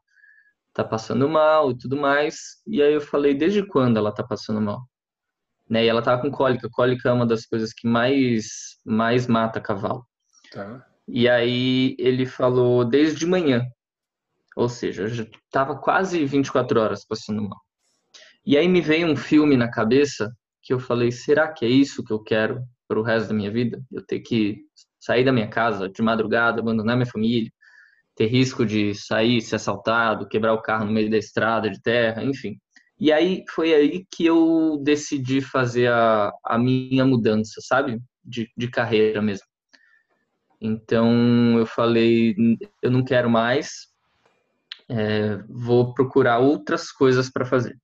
tá 0.74 0.84
passando 0.84 1.28
mal 1.28 1.72
e 1.72 1.78
tudo 1.78 1.98
mais. 1.98 2.62
E 2.68 2.82
aí 2.82 2.94
eu 2.94 3.02
falei, 3.02 3.34
desde 3.34 3.66
quando 3.66 3.98
ela 3.98 4.14
tá 4.14 4.24
passando 4.24 4.62
mal? 4.62 4.82
Né? 5.74 5.86
E 5.86 5.88
ela 5.88 6.04
tava 6.04 6.22
com 6.22 6.30
cólica. 6.30 6.70
Cólica 6.72 7.10
é 7.10 7.12
uma 7.12 7.26
das 7.26 7.48
coisas 7.48 7.74
que 7.74 7.88
mais, 7.88 8.78
mais 8.86 9.26
mata 9.26 9.60
cavalo. 9.60 10.06
Tá. 10.52 10.86
E 11.08 11.28
aí 11.28 11.96
ele 11.98 12.28
falou, 12.28 12.86
desde 12.86 13.20
de 13.22 13.26
manhã. 13.26 13.66
Ou 14.56 14.70
seja, 14.70 15.08
já 15.08 15.26
tava 15.50 15.76
quase 15.76 16.24
24 16.26 16.80
horas 16.80 17.04
passando 17.04 17.42
mal. 17.42 17.60
E 18.46 18.56
aí 18.56 18.68
me 18.68 18.82
veio 18.82 19.08
um 19.08 19.16
filme 19.16 19.58
na 19.58 19.68
cabeça 19.68 20.32
que 20.62 20.72
eu 20.72 20.80
falei, 20.80 21.12
será 21.12 21.52
que 21.52 21.66
é 21.66 21.68
isso 21.68 22.04
que 22.04 22.14
eu 22.14 22.20
quero 22.20 22.64
para 22.88 23.00
o 23.00 23.04
resto 23.04 23.30
da 23.30 23.34
minha 23.34 23.50
vida? 23.50 23.82
Eu 23.92 24.06
ter 24.06 24.20
que 24.20 24.60
sair 25.00 25.26
da 25.26 25.32
minha 25.32 25.48
casa 25.48 25.90
de 25.90 26.04
madrugada, 26.04 26.62
abandonar 26.62 26.96
minha 26.96 27.10
família, 27.10 27.52
ter 28.16 28.28
risco 28.28 28.64
de 28.64 28.94
sair, 28.94 29.42
ser 29.42 29.56
assaltado, 29.56 30.28
quebrar 30.28 30.54
o 30.54 30.62
carro 30.62 30.86
no 30.86 30.92
meio 30.92 31.10
da 31.10 31.18
estrada 31.18 31.68
de 31.68 31.82
terra, 31.82 32.24
enfim. 32.24 32.60
E 33.04 33.12
aí 33.12 33.44
foi 33.50 33.74
aí 33.74 34.08
que 34.10 34.26
eu 34.26 34.80
decidi 34.82 35.42
fazer 35.42 35.92
a, 35.92 36.32
a 36.42 36.58
minha 36.58 37.04
mudança, 37.04 37.60
sabe? 37.60 38.02
De, 38.24 38.50
de 38.56 38.70
carreira 38.70 39.22
mesmo. 39.22 39.46
Então 40.62 41.60
eu 41.60 41.66
falei, 41.66 42.34
eu 42.82 42.90
não 42.90 43.04
quero 43.04 43.30
mais, 43.30 43.90
é, 44.88 45.36
vou 45.50 45.94
procurar 45.94 46.40
outras 46.40 46.94
coisas 46.94 47.30
para 47.30 47.44
fazer. 47.44 47.78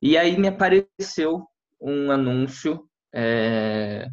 E 0.00 0.16
aí 0.16 0.38
me 0.38 0.48
apareceu 0.48 1.46
um 1.78 2.10
anúncio 2.10 2.88
é, 3.14 4.08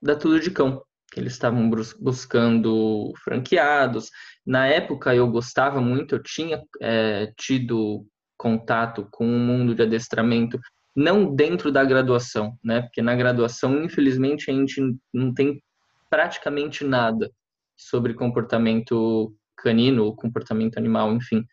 da 0.00 0.14
Tudo 0.14 0.38
de 0.38 0.52
Cão 0.52 0.84
que 1.10 1.18
eles 1.18 1.32
estavam 1.32 1.68
buscando 1.98 3.12
franqueados. 3.24 4.08
Na 4.46 4.68
época 4.68 5.12
eu 5.12 5.28
gostava 5.28 5.80
muito, 5.80 6.14
eu 6.14 6.22
tinha 6.22 6.62
é, 6.80 7.32
tido 7.36 8.06
contato 8.40 9.06
com 9.10 9.26
o 9.26 9.38
mundo 9.38 9.74
de 9.74 9.82
adestramento, 9.82 10.58
não 10.96 11.34
dentro 11.34 11.70
da 11.70 11.84
graduação, 11.84 12.56
né? 12.64 12.80
Porque 12.80 13.02
na 13.02 13.14
graduação, 13.14 13.84
infelizmente, 13.84 14.50
a 14.50 14.54
gente 14.54 14.80
não 15.12 15.34
tem 15.34 15.62
praticamente 16.08 16.82
nada 16.82 17.30
sobre 17.76 18.14
comportamento 18.14 19.30
canino 19.58 20.06
ou 20.06 20.16
comportamento 20.16 20.78
animal, 20.78 21.12
enfim, 21.12 21.44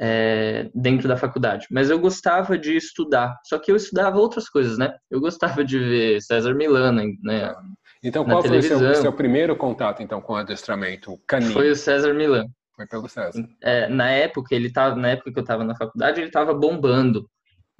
é, 0.00 0.70
dentro 0.74 1.06
da 1.06 1.16
faculdade. 1.16 1.66
Mas 1.70 1.90
eu 1.90 1.98
gostava 1.98 2.56
de 2.56 2.74
estudar, 2.74 3.38
só 3.44 3.58
que 3.58 3.70
eu 3.70 3.76
estudava 3.76 4.18
outras 4.18 4.48
coisas, 4.48 4.78
né? 4.78 4.96
Eu 5.10 5.20
gostava 5.20 5.62
de 5.62 5.78
ver 5.78 6.22
César 6.22 6.54
Milano, 6.54 7.02
né? 7.22 7.54
Então, 8.02 8.24
qual 8.24 8.42
foi 8.42 8.58
o 8.58 8.62
seu, 8.62 8.94
seu, 8.94 9.12
primeiro 9.12 9.54
contato 9.54 10.02
então 10.02 10.22
com 10.22 10.32
o 10.32 10.36
adestramento 10.36 11.20
canino? 11.26 11.52
Foi 11.52 11.70
o 11.70 11.76
César 11.76 12.14
Milan. 12.14 12.46
Foi 12.80 12.86
pelo 12.86 13.08
César. 13.10 13.46
É, 13.62 13.88
na 13.88 14.10
época 14.10 14.54
ele 14.54 14.72
tava, 14.72 14.96
na 14.96 15.08
época 15.08 15.30
que 15.30 15.38
eu 15.38 15.42
estava 15.42 15.62
na 15.64 15.76
faculdade, 15.76 16.18
ele 16.18 16.28
estava 16.28 16.54
bombando. 16.54 17.28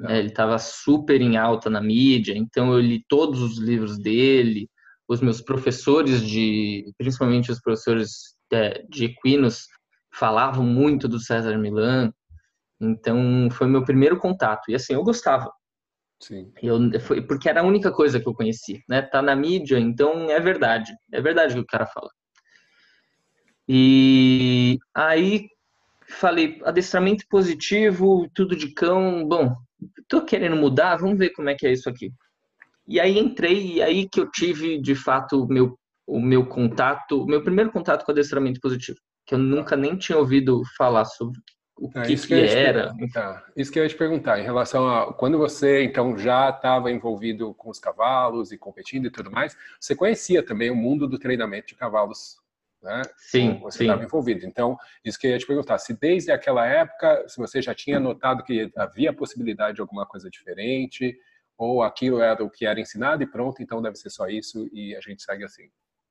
É, 0.07 0.19
ele 0.19 0.29
estava 0.29 0.59
super 0.59 1.23
em 1.23 1.39
alta 1.39 1.71
na 1.71 1.81
mídia, 1.81 2.35
então 2.37 2.73
eu 2.73 2.81
li 2.81 3.03
todos 3.09 3.41
os 3.41 3.57
livros 3.57 3.99
dele. 3.99 4.69
Os 5.09 5.23
meus 5.23 5.41
professores 5.41 6.23
de, 6.23 6.93
principalmente 6.99 7.51
os 7.51 7.61
professores 7.61 8.37
é, 8.53 8.85
de 8.91 9.07
equinos, 9.07 9.67
falavam 10.13 10.65
muito 10.67 11.09
do 11.09 11.19
César 11.19 11.57
Milan. 11.57 12.13
Então 12.79 13.49
foi 13.53 13.69
meu 13.69 13.83
primeiro 13.83 14.19
contato 14.19 14.71
e 14.71 14.75
assim 14.75 14.93
eu 14.93 15.03
gostava. 15.03 15.51
Sim. 16.23 16.53
Eu, 16.63 16.79
foi, 17.01 17.23
porque 17.23 17.49
era 17.49 17.63
a 17.63 17.67
única 17.67 17.91
coisa 17.91 18.21
que 18.21 18.29
eu 18.29 18.35
conhecia, 18.35 18.79
né? 18.87 19.01
Tá 19.01 19.23
na 19.23 19.35
mídia, 19.35 19.79
então 19.79 20.31
é 20.31 20.39
verdade. 20.39 20.93
É 21.11 21.23
verdade 21.23 21.55
o 21.55 21.57
que 21.57 21.63
o 21.63 21.67
cara 21.67 21.87
fala. 21.87 22.11
E 23.73 24.81
aí 24.93 25.49
falei, 26.09 26.61
adestramento 26.65 27.25
positivo, 27.31 28.29
tudo 28.35 28.57
de 28.57 28.75
cão. 28.75 29.25
Bom, 29.25 29.55
tô 30.09 30.25
querendo 30.25 30.57
mudar, 30.57 30.97
vamos 30.97 31.17
ver 31.17 31.31
como 31.31 31.51
é 31.51 31.55
que 31.55 31.69
é 31.69 31.73
isso 31.73 31.89
aqui. 31.89 32.13
E 32.85 32.99
aí 32.99 33.17
entrei, 33.17 33.75
e 33.75 33.83
aí 33.83 34.09
que 34.09 34.19
eu 34.19 34.29
tive, 34.29 34.77
de 34.77 34.97
fato, 34.97 35.47
meu, 35.47 35.79
o 36.05 36.21
meu 36.21 36.45
contato, 36.45 37.23
o 37.23 37.27
meu 37.27 37.45
primeiro 37.45 37.71
contato 37.71 38.05
com 38.05 38.11
adestramento 38.11 38.59
positivo, 38.61 38.99
que 39.25 39.37
eu 39.37 39.39
nunca 39.39 39.77
nem 39.77 39.97
tinha 39.97 40.19
ouvido 40.19 40.63
falar 40.77 41.05
sobre 41.05 41.39
o 41.79 41.89
que, 41.89 41.99
é, 41.99 42.11
isso 42.11 42.27
que, 42.27 42.35
que 42.35 42.53
era. 42.53 42.93
Tá. 43.13 43.45
Isso 43.57 43.71
que 43.71 43.79
eu 43.79 43.85
ia 43.85 43.89
te 43.89 43.95
perguntar, 43.95 44.41
em 44.41 44.43
relação 44.43 44.89
a 44.89 45.15
quando 45.15 45.39
você 45.39 45.85
então 45.85 46.19
já 46.19 46.51
estava 46.51 46.91
envolvido 46.91 47.55
com 47.55 47.71
os 47.71 47.79
cavalos 47.79 48.51
e 48.51 48.59
competindo 48.59 49.07
e 49.07 49.11
tudo 49.13 49.31
mais, 49.31 49.57
você 49.79 49.95
conhecia 49.95 50.45
também 50.45 50.73
o 50.73 50.77
mundo 50.77 51.07
do 51.07 51.21
treinamento 51.21 51.69
de 51.69 51.77
cavalos, 51.77 52.40
né? 52.83 53.03
Sim, 53.17 53.59
você 53.61 53.85
estava 53.85 54.05
envolvido. 54.05 54.47
Então, 54.47 54.77
isso 55.05 55.19
que 55.19 55.27
eu 55.27 55.33
ia 55.33 55.39
te 55.39 55.47
perguntar, 55.47 55.79
se 55.79 55.99
desde 55.99 56.31
aquela 56.31 56.67
época, 56.67 57.25
se 57.29 57.37
você 57.37 57.61
já 57.61 57.75
tinha 57.75 58.01
notado 58.01 58.43
que 58.43 58.71
havia 58.77 59.13
possibilidade 59.13 59.77
de 59.77 59.81
alguma 59.81 60.07
coisa 60.07 60.31
diferente, 60.31 61.17
ou 61.59 61.83
aquilo 61.83 62.21
era 62.21 62.43
o 62.43 62.51
que 62.51 62.65
era 62.65 62.81
ensinado 62.81 63.23
e 63.23 63.27
pronto, 63.27 63.63
então 63.63 63.83
deve 63.83 63.97
ser 63.97 64.11
só 64.11 64.27
isso 64.27 64.67
e 64.73 64.97
a 64.97 65.01
gente 65.01 65.23
segue 65.23 65.45
assim. 65.45 65.69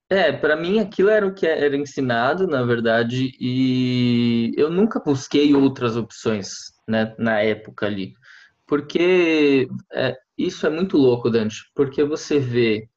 É, 0.08 0.32
para 0.32 0.56
mim 0.56 0.80
aquilo 0.80 1.10
era 1.10 1.26
o 1.26 1.34
que 1.34 1.46
era 1.46 1.76
ensinado, 1.76 2.48
na 2.48 2.64
verdade, 2.64 3.32
e 3.40 4.54
eu 4.58 4.70
nunca 4.70 5.00
busquei 5.00 5.54
outras 5.54 5.96
opções, 5.96 6.50
né, 6.88 7.16
na 7.18 7.42
época 7.42 7.86
ali. 7.86 8.14
Porque 8.68 9.68
é, 9.92 10.16
isso 10.38 10.66
é 10.66 10.70
muito 10.70 10.98
louco, 10.98 11.30
Dante, 11.30 11.58
porque 11.76 12.04
você 12.04 12.40
vê 12.40 12.88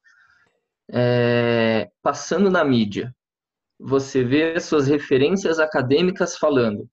é, 0.91 1.89
passando 2.01 2.49
na 2.49 2.63
mídia, 2.63 3.13
você 3.79 4.23
vê 4.23 4.53
as 4.53 4.65
suas 4.65 4.87
referências 4.87 5.59
acadêmicas 5.59 6.37
falando, 6.37 6.87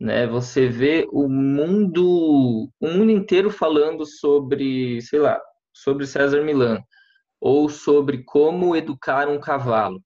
né? 0.00 0.26
Você 0.26 0.68
vê 0.68 1.06
o 1.12 1.28
mundo, 1.28 2.70
o 2.80 2.88
mundo 2.88 3.10
inteiro 3.10 3.50
falando 3.50 4.06
sobre, 4.06 5.00
sei 5.02 5.18
lá, 5.18 5.40
sobre 5.72 6.06
César 6.06 6.42
Milano 6.42 6.82
ou 7.40 7.68
sobre 7.68 8.22
como 8.24 8.76
educar 8.76 9.28
um 9.28 9.40
cavalo, 9.40 10.02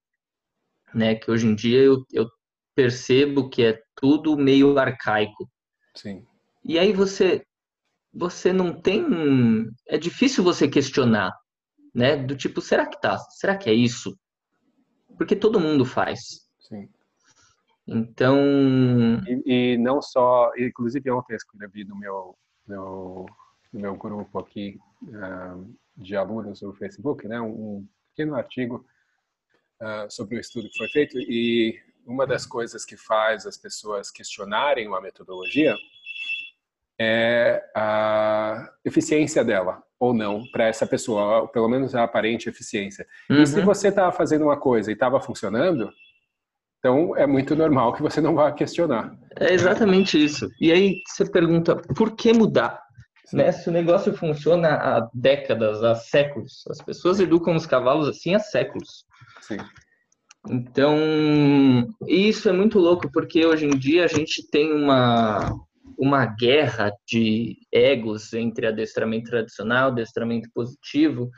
né? 0.94 1.14
Que 1.14 1.30
hoje 1.30 1.46
em 1.46 1.54
dia 1.54 1.80
eu, 1.80 2.04
eu 2.12 2.28
percebo 2.74 3.48
que 3.48 3.62
é 3.64 3.80
tudo 3.94 4.36
meio 4.36 4.78
arcaico. 4.78 5.48
Sim. 5.94 6.24
E 6.64 6.78
aí 6.78 6.92
você 6.92 7.44
você 8.12 8.52
não 8.52 8.72
tem 8.72 9.04
é 9.88 9.98
difícil 9.98 10.44
você 10.44 10.68
questionar, 10.68 11.32
né? 11.92 12.16
Do 12.16 12.36
tipo, 12.36 12.60
será 12.60 12.86
que 12.86 13.00
tá? 13.00 13.18
Será 13.30 13.56
que 13.56 13.68
é 13.68 13.74
isso? 13.74 14.16
Porque 15.16 15.36
todo 15.36 15.60
mundo 15.60 15.84
faz. 15.84 16.48
Sim. 16.58 16.88
Então. 17.86 18.38
E, 19.26 19.74
e 19.74 19.78
não 19.78 20.00
só, 20.00 20.50
inclusive 20.56 21.10
ontem 21.10 21.34
eu 21.34 21.36
escrevi 21.36 21.84
no 21.84 21.96
meu, 21.96 22.36
no, 22.66 23.26
no 23.72 23.80
meu 23.80 23.96
grupo 23.96 24.38
aqui, 24.38 24.78
uh, 25.02 25.74
de 25.96 26.16
alunos 26.16 26.62
no 26.62 26.72
Facebook, 26.72 27.26
né, 27.28 27.40
um 27.40 27.86
pequeno 28.10 28.34
artigo 28.34 28.84
uh, 29.80 30.10
sobre 30.10 30.36
o 30.36 30.40
estudo 30.40 30.68
que 30.68 30.78
foi 30.78 30.88
feito 30.88 31.18
e 31.18 31.78
uma 32.06 32.26
das 32.26 32.44
coisas 32.46 32.84
que 32.84 32.96
faz 32.96 33.46
as 33.46 33.56
pessoas 33.56 34.10
questionarem 34.10 34.86
uma 34.86 35.00
metodologia 35.00 35.74
é 36.98 37.64
a 37.74 38.72
eficiência 38.84 39.44
dela 39.44 39.82
ou 40.04 40.14
não 40.14 40.44
para 40.52 40.66
essa 40.66 40.86
pessoa, 40.86 41.48
pelo 41.48 41.68
menos 41.68 41.94
a 41.94 42.04
aparente 42.04 42.48
eficiência. 42.48 43.06
Uhum. 43.30 43.42
E 43.42 43.46
se 43.46 43.58
uhum. 43.58 43.64
você 43.64 43.88
estava 43.88 44.12
fazendo 44.12 44.42
uma 44.44 44.56
coisa 44.56 44.90
e 44.90 44.94
estava 44.94 45.20
funcionando, 45.20 45.90
então 46.78 47.16
é 47.16 47.26
muito 47.26 47.56
normal 47.56 47.94
que 47.94 48.02
você 48.02 48.20
não 48.20 48.34
vá 48.34 48.52
questionar. 48.52 49.16
É 49.38 49.52
exatamente 49.52 50.22
isso. 50.22 50.48
E 50.60 50.70
aí 50.70 51.00
você 51.06 51.24
pergunta, 51.24 51.76
por 51.96 52.14
que 52.14 52.32
mudar? 52.32 52.82
Né? 53.32 53.50
Se 53.50 53.68
o 53.68 53.72
negócio 53.72 54.14
funciona 54.14 54.68
há 54.68 55.08
décadas, 55.14 55.82
há 55.82 55.94
séculos, 55.94 56.62
as 56.68 56.80
pessoas 56.82 57.18
educam 57.18 57.56
os 57.56 57.66
cavalos 57.66 58.06
assim 58.06 58.34
há 58.34 58.38
séculos. 58.38 59.06
Sim. 59.40 59.56
Então, 60.50 60.94
isso 62.06 62.50
é 62.50 62.52
muito 62.52 62.78
louco, 62.78 63.10
porque 63.10 63.46
hoje 63.46 63.64
em 63.64 63.78
dia 63.78 64.04
a 64.04 64.08
gente 64.08 64.46
tem 64.50 64.70
uma, 64.70 65.58
uma 65.98 66.26
guerra 66.26 66.92
de 67.06 67.56
egos 67.72 68.32
entre 68.32 68.66
adestramento 68.66 69.30
tradicional, 69.30 69.88
adestramento 69.88 70.48
positivo, 70.54 71.30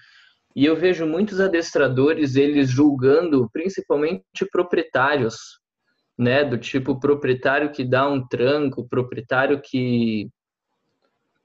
e 0.54 0.64
eu 0.64 0.74
vejo 0.74 1.06
muitos 1.06 1.40
adestradores, 1.40 2.34
eles 2.34 2.70
julgando 2.70 3.48
principalmente 3.52 4.24
proprietários, 4.50 5.36
né, 6.18 6.44
do 6.44 6.56
tipo 6.56 6.98
proprietário 6.98 7.70
que 7.70 7.84
dá 7.84 8.08
um 8.08 8.26
tranco, 8.26 8.88
proprietário 8.88 9.60
que 9.60 10.30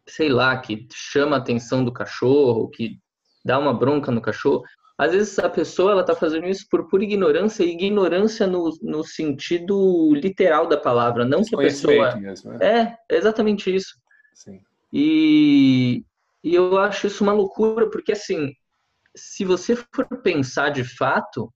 sei 0.07 0.29
lá, 0.29 0.57
que 0.57 0.87
chama 0.93 1.35
a 1.35 1.39
atenção 1.39 1.83
do 1.83 1.91
cachorro, 1.91 2.69
que 2.69 2.99
dá 3.45 3.57
uma 3.59 3.73
bronca 3.73 4.11
no 4.11 4.21
cachorro. 4.21 4.63
Às 5.01 5.13
vezes 5.13 5.39
a 5.39 5.49
pessoa 5.49 5.93
ela 5.93 6.01
está 6.01 6.15
fazendo 6.15 6.47
isso 6.47 6.67
por 6.69 6.87
pura 6.87 7.03
ignorância, 7.03 7.63
e 7.63 7.71
ignorância 7.71 8.45
no, 8.45 8.69
no 8.83 9.03
sentido 9.03 10.13
literal 10.13 10.67
da 10.67 10.77
palavra, 10.77 11.25
não 11.25 11.43
que 11.43 11.55
a 11.55 11.57
pessoa. 11.57 12.15
Mesmo, 12.17 12.53
é. 12.61 12.99
é, 13.09 13.17
exatamente 13.17 13.73
isso. 13.73 13.95
Sim. 14.35 14.61
E, 14.93 16.05
e 16.43 16.53
eu 16.53 16.77
acho 16.77 17.07
isso 17.07 17.23
uma 17.23 17.33
loucura, 17.33 17.89
porque 17.89 18.11
assim, 18.11 18.53
se 19.15 19.43
você 19.43 19.75
for 19.75 20.05
pensar 20.21 20.69
de 20.69 20.83
fato, 20.83 21.51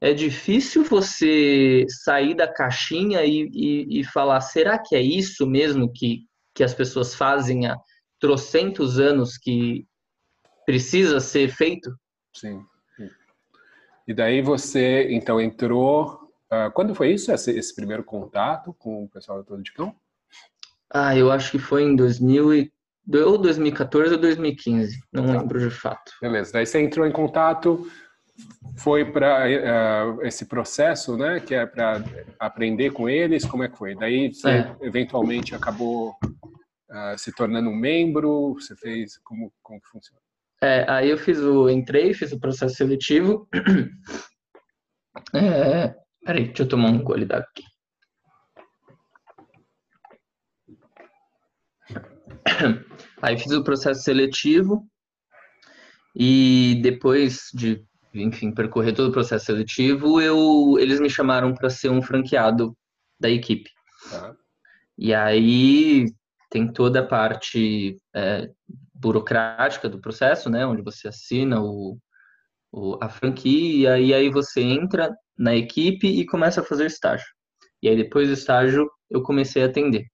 é 0.00 0.14
difícil 0.14 0.82
você 0.82 1.84
sair 1.90 2.34
da 2.34 2.50
caixinha 2.50 3.22
e, 3.22 3.50
e, 3.52 4.00
e, 4.00 4.04
falar, 4.04 4.40
será 4.40 4.78
que 4.78 4.96
é 4.96 5.02
isso 5.02 5.46
mesmo 5.46 5.92
que, 5.92 6.20
que 6.54 6.64
as 6.64 6.72
pessoas 6.72 7.14
fazem 7.14 7.66
há 7.66 7.76
trocentos 8.18 8.98
anos 8.98 9.36
que 9.36 9.86
precisa 10.64 11.20
ser 11.20 11.50
feito? 11.50 11.94
Sim. 12.34 12.64
E 14.08 14.14
daí 14.14 14.40
você, 14.40 15.06
então, 15.10 15.38
entrou... 15.38 16.26
Uh, 16.50 16.72
quando 16.72 16.94
foi 16.94 17.12
isso, 17.12 17.30
esse, 17.30 17.50
esse, 17.50 17.74
primeiro 17.74 18.02
contato 18.02 18.74
com 18.78 19.04
o 19.04 19.08
pessoal 19.08 19.36
da 19.36 19.44
Todo 19.44 19.62
de 19.62 19.70
Cão? 19.70 19.94
Ah, 20.90 21.14
eu 21.14 21.30
acho 21.30 21.50
que 21.50 21.58
foi 21.58 21.82
em 21.82 21.94
2000 21.94 22.54
e, 22.54 22.72
ou 23.22 23.36
2014 23.36 24.14
ou 24.14 24.18
2015, 24.18 24.98
não 25.12 25.26
tá. 25.26 25.32
lembro 25.32 25.60
de 25.60 25.68
fato. 25.68 26.10
Beleza, 26.22 26.52
daí 26.54 26.64
você 26.64 26.80
entrou 26.80 27.06
em 27.06 27.12
contato 27.12 27.86
foi 28.76 29.04
para 29.04 29.44
uh, 29.44 30.22
eh, 30.22 30.28
esse 30.28 30.46
processo, 30.46 31.16
né, 31.16 31.40
que 31.40 31.54
é 31.54 31.66
para 31.66 32.02
aprender 32.38 32.92
com 32.92 33.08
eles, 33.08 33.44
como 33.44 33.64
é 33.64 33.68
que 33.68 33.76
foi? 33.76 33.96
Daí 33.96 34.32
você 34.32 34.50
é. 34.50 34.76
eventualmente 34.80 35.54
acabou 35.54 36.16
uh, 36.22 37.18
se 37.18 37.32
tornando 37.32 37.68
um 37.68 37.76
membro, 37.76 38.54
você 38.54 38.76
fez, 38.76 39.18
como, 39.18 39.52
como 39.62 39.80
que 39.80 39.88
funciona? 39.88 40.20
É, 40.62 40.84
aí 40.90 41.10
eu 41.10 41.18
fiz 41.18 41.38
o, 41.38 41.68
entrei, 41.68 42.12
fiz 42.14 42.32
o 42.32 42.40
processo 42.40 42.74
seletivo. 42.74 43.48
É, 45.34 45.94
peraí, 46.24 46.46
deixa 46.46 46.62
eu 46.62 46.68
tomar 46.68 46.90
um 46.90 47.02
gole 47.02 47.24
d'água 47.24 47.46
aqui. 47.50 47.64
Aí 53.20 53.36
fiz 53.36 53.52
o 53.52 53.64
processo 53.64 54.02
seletivo 54.02 54.86
e 56.14 56.80
depois 56.82 57.48
de 57.52 57.84
enfim, 58.14 58.52
percorrer 58.52 58.94
todo 58.94 59.08
o 59.08 59.12
processo 59.12 59.46
seletivo, 59.46 60.20
eu, 60.20 60.76
eles 60.78 61.00
me 61.00 61.10
chamaram 61.10 61.54
para 61.54 61.70
ser 61.70 61.90
um 61.90 62.02
franqueado 62.02 62.76
da 63.20 63.28
equipe. 63.28 63.70
Uhum. 64.12 64.34
E 64.96 65.14
aí 65.14 66.06
tem 66.50 66.72
toda 66.72 67.00
a 67.00 67.06
parte 67.06 67.96
é, 68.14 68.50
burocrática 68.98 69.88
do 69.88 70.00
processo, 70.00 70.50
né, 70.50 70.66
onde 70.66 70.82
você 70.82 71.08
assina 71.08 71.62
o, 71.62 71.96
o, 72.72 72.98
a 73.00 73.08
franquia 73.08 73.98
e 73.98 74.12
aí 74.12 74.28
você 74.28 74.60
entra 74.60 75.14
na 75.38 75.54
equipe 75.54 76.08
e 76.08 76.26
começa 76.26 76.60
a 76.60 76.64
fazer 76.64 76.86
estágio. 76.86 77.26
E 77.82 77.88
aí 77.88 77.96
depois 77.96 78.28
do 78.28 78.34
estágio 78.34 78.90
eu 79.08 79.22
comecei 79.22 79.62
a 79.62 79.66
atender. 79.66 80.06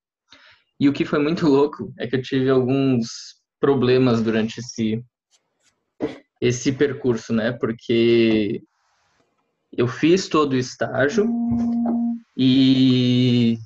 E 0.78 0.88
o 0.88 0.92
que 0.92 1.04
foi 1.04 1.18
muito 1.18 1.46
louco 1.48 1.92
é 1.98 2.06
que 2.06 2.16
eu 2.16 2.22
tive 2.22 2.50
alguns 2.50 3.06
problemas 3.58 4.22
durante 4.22 4.60
esse 4.60 5.02
esse 6.40 6.72
percurso, 6.72 7.32
né? 7.32 7.52
Porque 7.52 8.60
eu 9.72 9.88
fiz 9.88 10.28
todo 10.28 10.52
o 10.52 10.58
estágio 10.58 11.26
e 12.36 13.56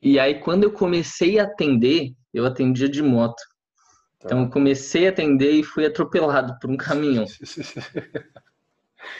e 0.00 0.18
aí 0.18 0.40
quando 0.40 0.64
eu 0.64 0.72
comecei 0.72 1.38
a 1.38 1.44
atender, 1.44 2.14
eu 2.32 2.46
atendia 2.46 2.88
de 2.88 3.02
moto. 3.02 3.42
Tá. 4.20 4.26
Então 4.26 4.42
eu 4.42 4.50
comecei 4.50 5.06
a 5.06 5.10
atender 5.10 5.52
e 5.52 5.62
fui 5.62 5.84
atropelado 5.84 6.58
por 6.60 6.70
um 6.70 6.76
caminhão. 6.76 7.26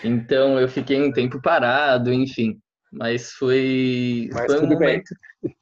Então 0.04 0.59
eu 0.59 0.69
fiquei 0.69 1.00
um 1.02 1.12
tempo 1.12 1.40
parado, 1.40 2.12
enfim. 2.12 2.61
Mas 2.92 3.33
foi, 3.33 4.28
Mas 4.33 4.47
foi 4.47 4.61
um 4.61 4.69
momento. 4.69 5.14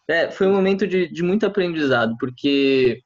É, 0.09 0.31
foi 0.31 0.47
um 0.47 0.53
momento 0.53 0.87
de, 0.87 1.09
de 1.09 1.23
muito 1.23 1.47
aprendizado, 1.47 2.17
porque 2.19 3.01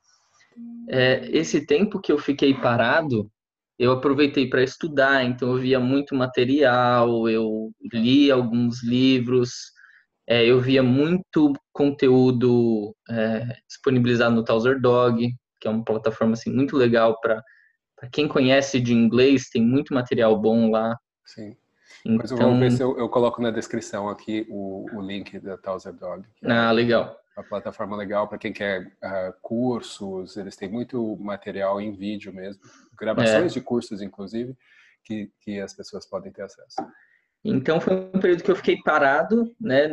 é, 0.89 1.29
esse 1.31 1.67
tempo 1.67 2.01
que 2.01 2.11
eu 2.11 2.19
fiquei 2.19 2.55
parado, 2.55 3.31
eu 3.79 3.93
aproveitei 3.93 4.49
para 4.49 4.63
estudar, 4.63 5.25
então 5.25 5.53
eu 5.53 5.59
via 5.59 5.79
muito 5.79 6.15
material, 6.15 7.29
eu 7.29 7.71
li 7.93 8.31
alguns 8.31 8.83
livros, 8.83 9.73
é, 10.26 10.45
eu 10.45 10.61
via 10.61 10.83
muito 10.83 11.52
conteúdo 11.73 12.95
é, 13.11 13.57
disponibilizado 13.66 14.35
no 14.35 14.45
Towser 14.45 14.81
Dog, 14.81 15.35
que 15.61 15.69
é 15.69 15.71
uma 15.71 15.85
plataforma 15.85 16.35
assim, 16.35 16.52
muito 16.52 16.76
legal 16.76 17.21
para 17.21 17.43
quem 18.12 18.28
conhece 18.28 18.81
de 18.81 18.93
inglês, 18.93 19.49
tem 19.49 19.62
muito 19.62 19.95
material 19.95 20.38
bom 20.38 20.71
lá. 20.71 20.97
Sim. 21.25 21.57
Mas 22.07 22.31
então, 22.31 22.46
eu 22.46 22.51
vou 22.53 22.61
ver 22.61 22.70
se 22.72 22.83
eu, 22.83 22.99
eu, 22.99 23.09
coloco 23.09 23.40
na 23.40 23.51
descrição 23.51 24.09
aqui 24.09 24.46
o, 24.51 24.87
o 24.94 25.01
link 25.01 25.38
da 25.38 25.57
Towser 25.57 25.94
Dog. 25.94 26.27
Ah, 26.44 26.70
legal 26.70 27.18
uma 27.37 27.44
plataforma 27.44 27.96
legal 27.96 28.29
para 28.29 28.38
quem 28.38 28.53
quer 28.53 28.87
uh, 28.87 29.35
cursos, 29.42 30.37
eles 30.37 30.57
têm 30.57 30.68
muito 30.68 31.16
material 31.16 31.81
em 31.81 31.92
vídeo 31.92 32.33
mesmo, 32.33 32.62
gravações 32.96 33.53
é. 33.53 33.55
de 33.55 33.61
cursos, 33.61 34.01
inclusive, 34.01 34.57
que, 35.03 35.31
que 35.40 35.61
as 35.61 35.75
pessoas 35.75 36.07
podem 36.07 36.33
ter 36.33 36.42
acesso. 36.42 36.77
Então 37.44 37.80
foi 37.80 37.94
um 37.94 38.20
período 38.20 38.42
que 38.42 38.50
eu 38.50 38.57
fiquei 38.57 38.78
parado, 38.83 39.54
né, 39.61 39.90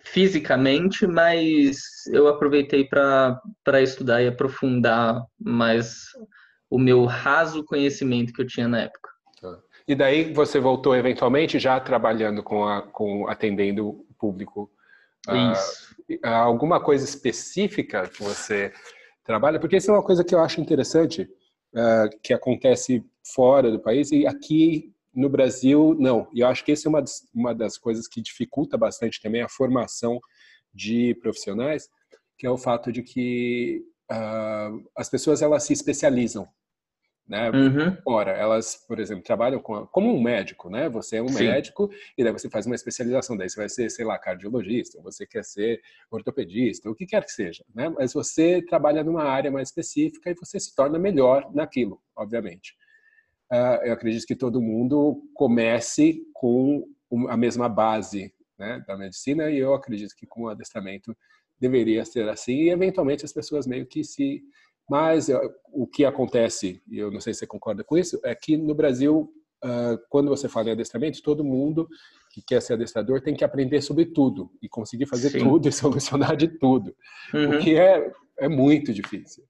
fisicamente, 0.00 1.06
mas 1.06 2.06
eu 2.12 2.28
aproveitei 2.28 2.84
para 2.84 3.40
estudar 3.80 4.22
e 4.22 4.28
aprofundar 4.28 5.24
mais 5.38 6.06
o 6.70 6.78
meu 6.78 7.04
raso 7.04 7.64
conhecimento 7.64 8.32
que 8.32 8.42
eu 8.42 8.46
tinha 8.46 8.68
na 8.68 8.82
época. 8.82 9.10
Tá. 9.40 9.58
E 9.86 9.94
daí 9.94 10.32
você 10.32 10.58
voltou 10.58 10.96
eventualmente 10.96 11.58
já 11.58 11.78
trabalhando 11.78 12.42
com, 12.42 12.66
a, 12.66 12.82
com 12.82 13.28
atendendo 13.28 13.88
o 13.88 14.06
público 14.18 14.70
ah, 15.26 15.52
Isso. 15.52 15.96
Uh, 16.08 16.28
alguma 16.28 16.80
coisa 16.80 17.04
específica 17.04 18.08
que 18.08 18.22
você 18.22 18.72
trabalha? 19.24 19.58
Porque 19.58 19.76
isso 19.76 19.90
é 19.90 19.94
uma 19.94 20.02
coisa 20.02 20.22
que 20.22 20.34
eu 20.34 20.40
acho 20.40 20.60
interessante, 20.60 21.28
uh, 21.74 22.08
que 22.22 22.32
acontece 22.32 23.04
fora 23.34 23.70
do 23.70 23.80
país 23.80 24.12
e 24.12 24.24
aqui 24.24 24.94
no 25.16 25.28
Brasil, 25.28 25.96
não. 25.98 26.28
E 26.32 26.40
eu 26.40 26.46
acho 26.46 26.64
que 26.64 26.72
essa 26.72 26.88
é 26.88 26.90
uma, 26.90 27.02
uma 27.34 27.54
das 27.54 27.78
coisas 27.78 28.06
que 28.06 28.20
dificulta 28.20 28.76
bastante 28.76 29.20
também 29.20 29.42
a 29.42 29.48
formação 29.48 30.20
de 30.72 31.14
profissionais, 31.16 31.88
que 32.38 32.46
é 32.46 32.50
o 32.50 32.58
fato 32.58 32.92
de 32.92 33.02
que 33.02 33.82
uh, 34.12 34.88
as 34.94 35.08
pessoas 35.08 35.42
elas 35.42 35.64
se 35.64 35.72
especializam 35.72 36.48
né? 37.28 37.50
Uhum. 37.50 37.96
Ora, 38.06 38.32
elas, 38.32 38.76
por 38.86 39.00
exemplo, 39.00 39.24
trabalham 39.24 39.60
com, 39.60 39.84
como 39.86 40.14
um 40.14 40.22
médico, 40.22 40.70
né? 40.70 40.88
Você 40.88 41.16
é 41.16 41.22
um 41.22 41.28
Sim. 41.28 41.44
médico 41.44 41.90
e 42.16 42.22
daí 42.22 42.32
você 42.32 42.48
faz 42.48 42.66
uma 42.66 42.74
especialização, 42.74 43.36
daí 43.36 43.50
você 43.50 43.58
vai 43.58 43.68
ser, 43.68 43.90
sei 43.90 44.04
lá, 44.04 44.16
cardiologista, 44.18 45.02
você 45.02 45.26
quer 45.26 45.44
ser 45.44 45.80
ortopedista, 46.10 46.88
o 46.88 46.94
que 46.94 47.04
quer 47.04 47.24
que 47.24 47.32
seja, 47.32 47.64
né? 47.74 47.88
Mas 47.88 48.12
você 48.12 48.62
trabalha 48.62 49.02
numa 49.02 49.24
área 49.24 49.50
mais 49.50 49.68
específica 49.68 50.30
e 50.30 50.34
você 50.34 50.60
se 50.60 50.74
torna 50.74 50.98
melhor 50.98 51.52
naquilo, 51.52 52.00
obviamente. 52.14 52.76
Uh, 53.52 53.84
eu 53.84 53.92
acredito 53.92 54.26
que 54.26 54.34
todo 54.34 54.60
mundo 54.60 55.22
comece 55.34 56.22
com 56.32 56.84
a 57.28 57.36
mesma 57.36 57.68
base 57.68 58.34
né, 58.58 58.82
da 58.86 58.96
medicina 58.96 59.50
e 59.50 59.58
eu 59.58 59.74
acredito 59.74 60.14
que 60.16 60.26
com 60.26 60.42
o 60.42 60.48
adestramento 60.48 61.16
deveria 61.58 62.04
ser 62.04 62.28
assim 62.28 62.62
e 62.62 62.70
eventualmente 62.70 63.24
as 63.24 63.32
pessoas 63.32 63.66
meio 63.66 63.86
que 63.86 64.02
se 64.02 64.42
mas 64.88 65.28
o 65.72 65.86
que 65.86 66.04
acontece, 66.04 66.80
e 66.88 66.98
eu 66.98 67.10
não 67.10 67.20
sei 67.20 67.34
se 67.34 67.40
você 67.40 67.46
concorda 67.46 67.82
com 67.82 67.98
isso, 67.98 68.20
é 68.22 68.34
que 68.34 68.56
no 68.56 68.74
Brasil, 68.74 69.28
quando 70.08 70.28
você 70.28 70.48
fala 70.48 70.68
em 70.68 70.72
adestramento, 70.72 71.20
todo 71.22 71.44
mundo 71.44 71.88
que 72.30 72.40
quer 72.40 72.62
ser 72.62 72.74
adestrador 72.74 73.20
tem 73.20 73.34
que 73.34 73.44
aprender 73.44 73.80
sobre 73.80 74.06
tudo 74.06 74.50
e 74.62 74.68
conseguir 74.68 75.06
fazer 75.06 75.30
Sim. 75.30 75.40
tudo 75.40 75.68
e 75.68 75.72
solucionar 75.72 76.36
de 76.36 76.46
tudo, 76.46 76.94
uhum. 77.34 77.56
o 77.56 77.58
que 77.58 77.76
é, 77.76 78.12
é 78.38 78.48
muito 78.48 78.92
difícil. 78.92 79.42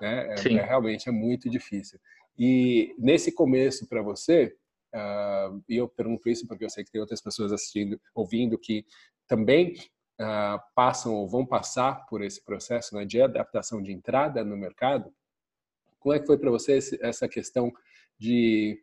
Né? 0.00 0.34
É, 0.34 0.54
é, 0.54 0.62
realmente 0.64 1.08
é 1.08 1.12
muito 1.12 1.48
difícil. 1.48 2.00
E 2.38 2.94
nesse 2.98 3.32
começo 3.32 3.86
para 3.88 4.02
você, 4.02 4.56
uh, 4.94 5.62
e 5.68 5.76
eu 5.76 5.88
pergunto 5.88 6.28
isso 6.28 6.46
porque 6.46 6.64
eu 6.64 6.70
sei 6.70 6.84
que 6.84 6.90
tem 6.90 7.00
outras 7.00 7.20
pessoas 7.20 7.52
assistindo, 7.52 8.00
ouvindo 8.14 8.58
que 8.58 8.84
também 9.26 9.74
uh, 10.20 10.60
passam 10.74 11.14
ou 11.14 11.28
vão 11.28 11.46
passar 11.46 12.06
por 12.06 12.22
esse 12.22 12.42
processo 12.44 12.94
né, 12.94 13.04
de 13.04 13.20
adaptação 13.20 13.82
de 13.82 13.92
entrada 13.92 14.44
no 14.44 14.56
mercado. 14.56 15.12
Como 15.98 16.14
é 16.14 16.18
que 16.18 16.26
foi 16.26 16.38
para 16.38 16.50
você 16.50 16.78
essa 17.00 17.28
questão 17.28 17.72
de 18.18 18.82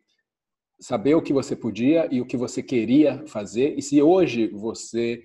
saber 0.80 1.14
o 1.14 1.22
que 1.22 1.32
você 1.32 1.56
podia 1.56 2.08
e 2.12 2.20
o 2.20 2.26
que 2.26 2.36
você 2.36 2.62
queria 2.62 3.26
fazer? 3.26 3.76
E 3.76 3.82
se 3.82 4.00
hoje 4.00 4.48
você 4.48 5.22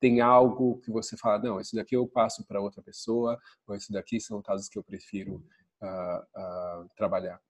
tem 0.00 0.20
algo 0.20 0.80
que 0.80 0.90
você 0.90 1.16
fala, 1.16 1.42
não, 1.42 1.60
isso 1.60 1.74
daqui 1.74 1.96
eu 1.96 2.06
passo 2.06 2.44
para 2.46 2.60
outra 2.60 2.82
pessoa, 2.82 3.38
ou 3.66 3.74
isso 3.74 3.92
daqui 3.92 4.20
são 4.20 4.42
casos 4.42 4.68
que 4.68 4.78
eu 4.78 4.84
prefiro 4.84 5.42
uh, 5.82 6.82
uh, 6.82 6.88
trabalhar? 6.96 7.40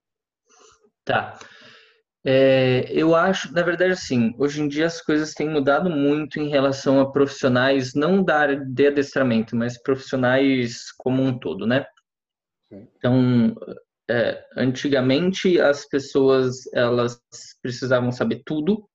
Tá. 1.04 1.38
É, 2.26 2.86
eu 2.90 3.14
acho, 3.14 3.52
na 3.52 3.62
verdade, 3.62 3.92
assim, 3.92 4.34
hoje 4.38 4.62
em 4.62 4.68
dia 4.68 4.86
as 4.86 5.02
coisas 5.02 5.34
têm 5.34 5.48
mudado 5.48 5.90
muito 5.90 6.40
em 6.40 6.48
relação 6.48 6.98
a 6.98 7.12
profissionais, 7.12 7.92
não 7.94 8.24
da 8.24 8.38
área 8.38 8.56
de 8.64 8.86
adestramento, 8.86 9.54
mas 9.54 9.80
profissionais 9.80 10.90
como 10.96 11.22
um 11.22 11.38
todo, 11.38 11.66
né? 11.66 11.84
Então, 12.72 13.54
é, 14.08 14.42
antigamente 14.56 15.60
as 15.60 15.86
pessoas 15.86 16.66
elas 16.72 17.20
precisavam 17.62 18.10
saber 18.10 18.42
tudo, 18.46 18.88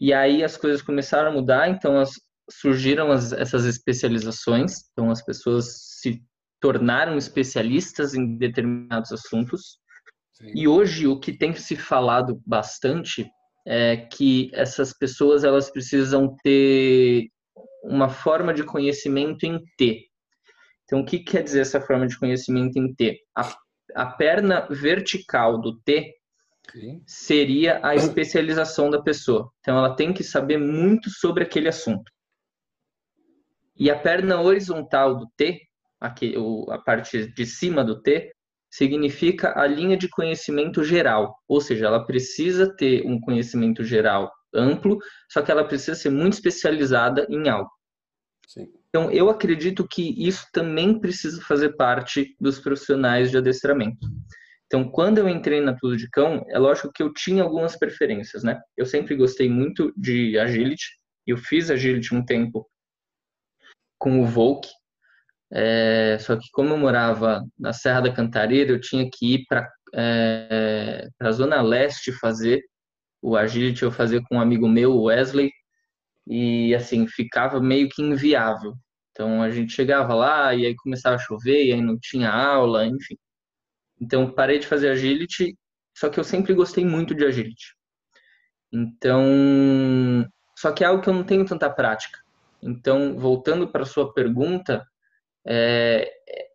e 0.00 0.12
aí 0.12 0.44
as 0.44 0.56
coisas 0.56 0.80
começaram 0.80 1.30
a 1.30 1.34
mudar, 1.34 1.68
então 1.68 1.98
as, 1.98 2.12
surgiram 2.50 3.10
as, 3.10 3.32
essas 3.32 3.64
especializações, 3.64 4.90
então 4.92 5.10
as 5.10 5.24
pessoas 5.24 5.98
se 6.00 6.22
tornaram 6.60 7.16
especialistas 7.16 8.14
em 8.14 8.36
determinados 8.36 9.12
assuntos. 9.12 9.81
Sim. 10.32 10.52
E 10.54 10.66
hoje 10.66 11.06
o 11.06 11.18
que 11.20 11.36
tem 11.36 11.54
se 11.54 11.76
falado 11.76 12.40
bastante 12.46 13.30
é 13.66 13.96
que 13.96 14.50
essas 14.54 14.92
pessoas 14.96 15.44
elas 15.44 15.70
precisam 15.70 16.34
ter 16.42 17.28
uma 17.84 18.08
forma 18.08 18.52
de 18.52 18.64
conhecimento 18.64 19.44
em 19.44 19.60
T. 19.76 20.06
Então, 20.84 21.00
o 21.00 21.04
que 21.04 21.20
quer 21.20 21.42
dizer 21.42 21.60
essa 21.60 21.80
forma 21.80 22.06
de 22.06 22.18
conhecimento 22.18 22.78
em 22.78 22.92
T? 22.94 23.20
A, 23.36 23.56
a 23.94 24.06
perna 24.06 24.66
vertical 24.68 25.60
do 25.60 25.78
T 25.80 26.12
Sim. 26.70 27.02
seria 27.06 27.80
a 27.82 27.94
especialização 27.94 28.90
da 28.90 29.00
pessoa. 29.00 29.50
Então, 29.60 29.76
ela 29.78 29.94
tem 29.94 30.12
que 30.12 30.24
saber 30.24 30.58
muito 30.58 31.08
sobre 31.10 31.44
aquele 31.44 31.68
assunto. 31.68 32.10
E 33.76 33.90
a 33.90 33.98
perna 33.98 34.40
horizontal 34.40 35.16
do 35.16 35.26
T, 35.36 35.60
aqui, 36.00 36.34
a 36.68 36.78
parte 36.78 37.26
de 37.32 37.46
cima 37.46 37.84
do 37.84 38.00
T, 38.02 38.32
significa 38.72 39.52
a 39.54 39.66
linha 39.66 39.98
de 39.98 40.08
conhecimento 40.08 40.82
geral, 40.82 41.36
ou 41.46 41.60
seja, 41.60 41.86
ela 41.86 42.06
precisa 42.06 42.74
ter 42.74 43.06
um 43.06 43.20
conhecimento 43.20 43.84
geral 43.84 44.32
amplo, 44.54 44.98
só 45.30 45.42
que 45.42 45.50
ela 45.50 45.64
precisa 45.64 45.94
ser 45.94 46.10
muito 46.10 46.32
especializada 46.32 47.26
em 47.28 47.50
algo. 47.50 47.70
Sim. 48.48 48.66
Então, 48.88 49.10
eu 49.10 49.28
acredito 49.28 49.86
que 49.86 50.14
isso 50.26 50.46
também 50.52 50.98
precisa 50.98 51.40
fazer 51.42 51.76
parte 51.76 52.34
dos 52.40 52.58
profissionais 52.58 53.30
de 53.30 53.36
adestramento. 53.36 54.06
Então, 54.66 54.88
quando 54.88 55.18
eu 55.18 55.28
entrei 55.28 55.60
na 55.60 55.76
Tudo 55.76 55.96
de 55.96 56.08
Cão, 56.08 56.42
é 56.48 56.58
lógico 56.58 56.90
que 56.92 57.02
eu 57.02 57.12
tinha 57.12 57.42
algumas 57.42 57.76
preferências, 57.76 58.42
né? 58.42 58.58
Eu 58.74 58.86
sempre 58.86 59.14
gostei 59.14 59.48
muito 59.50 59.92
de 59.96 60.38
agility, 60.38 60.86
eu 61.26 61.36
fiz 61.36 61.70
agility 61.70 62.14
um 62.14 62.24
tempo 62.24 62.66
com 63.98 64.20
o 64.20 64.26
Volk, 64.26 64.66
é, 65.52 66.18
só 66.18 66.36
que 66.36 66.48
como 66.52 66.70
eu 66.74 66.78
morava 66.78 67.44
na 67.58 67.72
Serra 67.72 68.02
da 68.02 68.12
Cantareira, 68.12 68.72
eu 68.72 68.80
tinha 68.80 69.08
que 69.10 69.34
ir 69.34 69.44
para 69.48 69.68
é, 69.94 71.08
a 71.20 71.32
Zona 71.32 71.60
Leste 71.60 72.12
fazer 72.12 72.62
o 73.20 73.36
agility, 73.36 73.82
eu 73.82 73.92
fazia 73.92 74.20
com 74.22 74.36
um 74.36 74.40
amigo 74.40 74.68
meu, 74.68 75.02
Wesley, 75.02 75.50
e 76.26 76.74
assim, 76.74 77.06
ficava 77.06 77.60
meio 77.60 77.88
que 77.88 78.02
inviável. 78.02 78.74
Então 79.12 79.42
a 79.42 79.50
gente 79.50 79.72
chegava 79.72 80.14
lá 80.14 80.54
e 80.54 80.66
aí 80.66 80.74
começava 80.76 81.16
a 81.16 81.18
chover, 81.18 81.66
e 81.66 81.72
aí 81.72 81.80
não 81.82 81.98
tinha 82.00 82.30
aula, 82.30 82.86
enfim. 82.86 83.16
Então 84.00 84.30
parei 84.32 84.58
de 84.58 84.66
fazer 84.66 84.90
agility, 84.90 85.56
só 85.96 86.08
que 86.08 86.18
eu 86.18 86.24
sempre 86.24 86.54
gostei 86.54 86.84
muito 86.84 87.14
de 87.14 87.24
agility. 87.26 87.76
Então, 88.72 90.26
só 90.56 90.72
que 90.72 90.82
é 90.82 90.86
algo 90.86 91.02
que 91.02 91.08
eu 91.10 91.14
não 91.14 91.24
tenho 91.24 91.44
tanta 91.44 91.68
prática. 91.70 92.18
Então, 92.62 93.18
voltando 93.18 93.68
para 93.68 93.84
sua 93.84 94.12
pergunta, 94.14 94.82
é, 95.46 96.10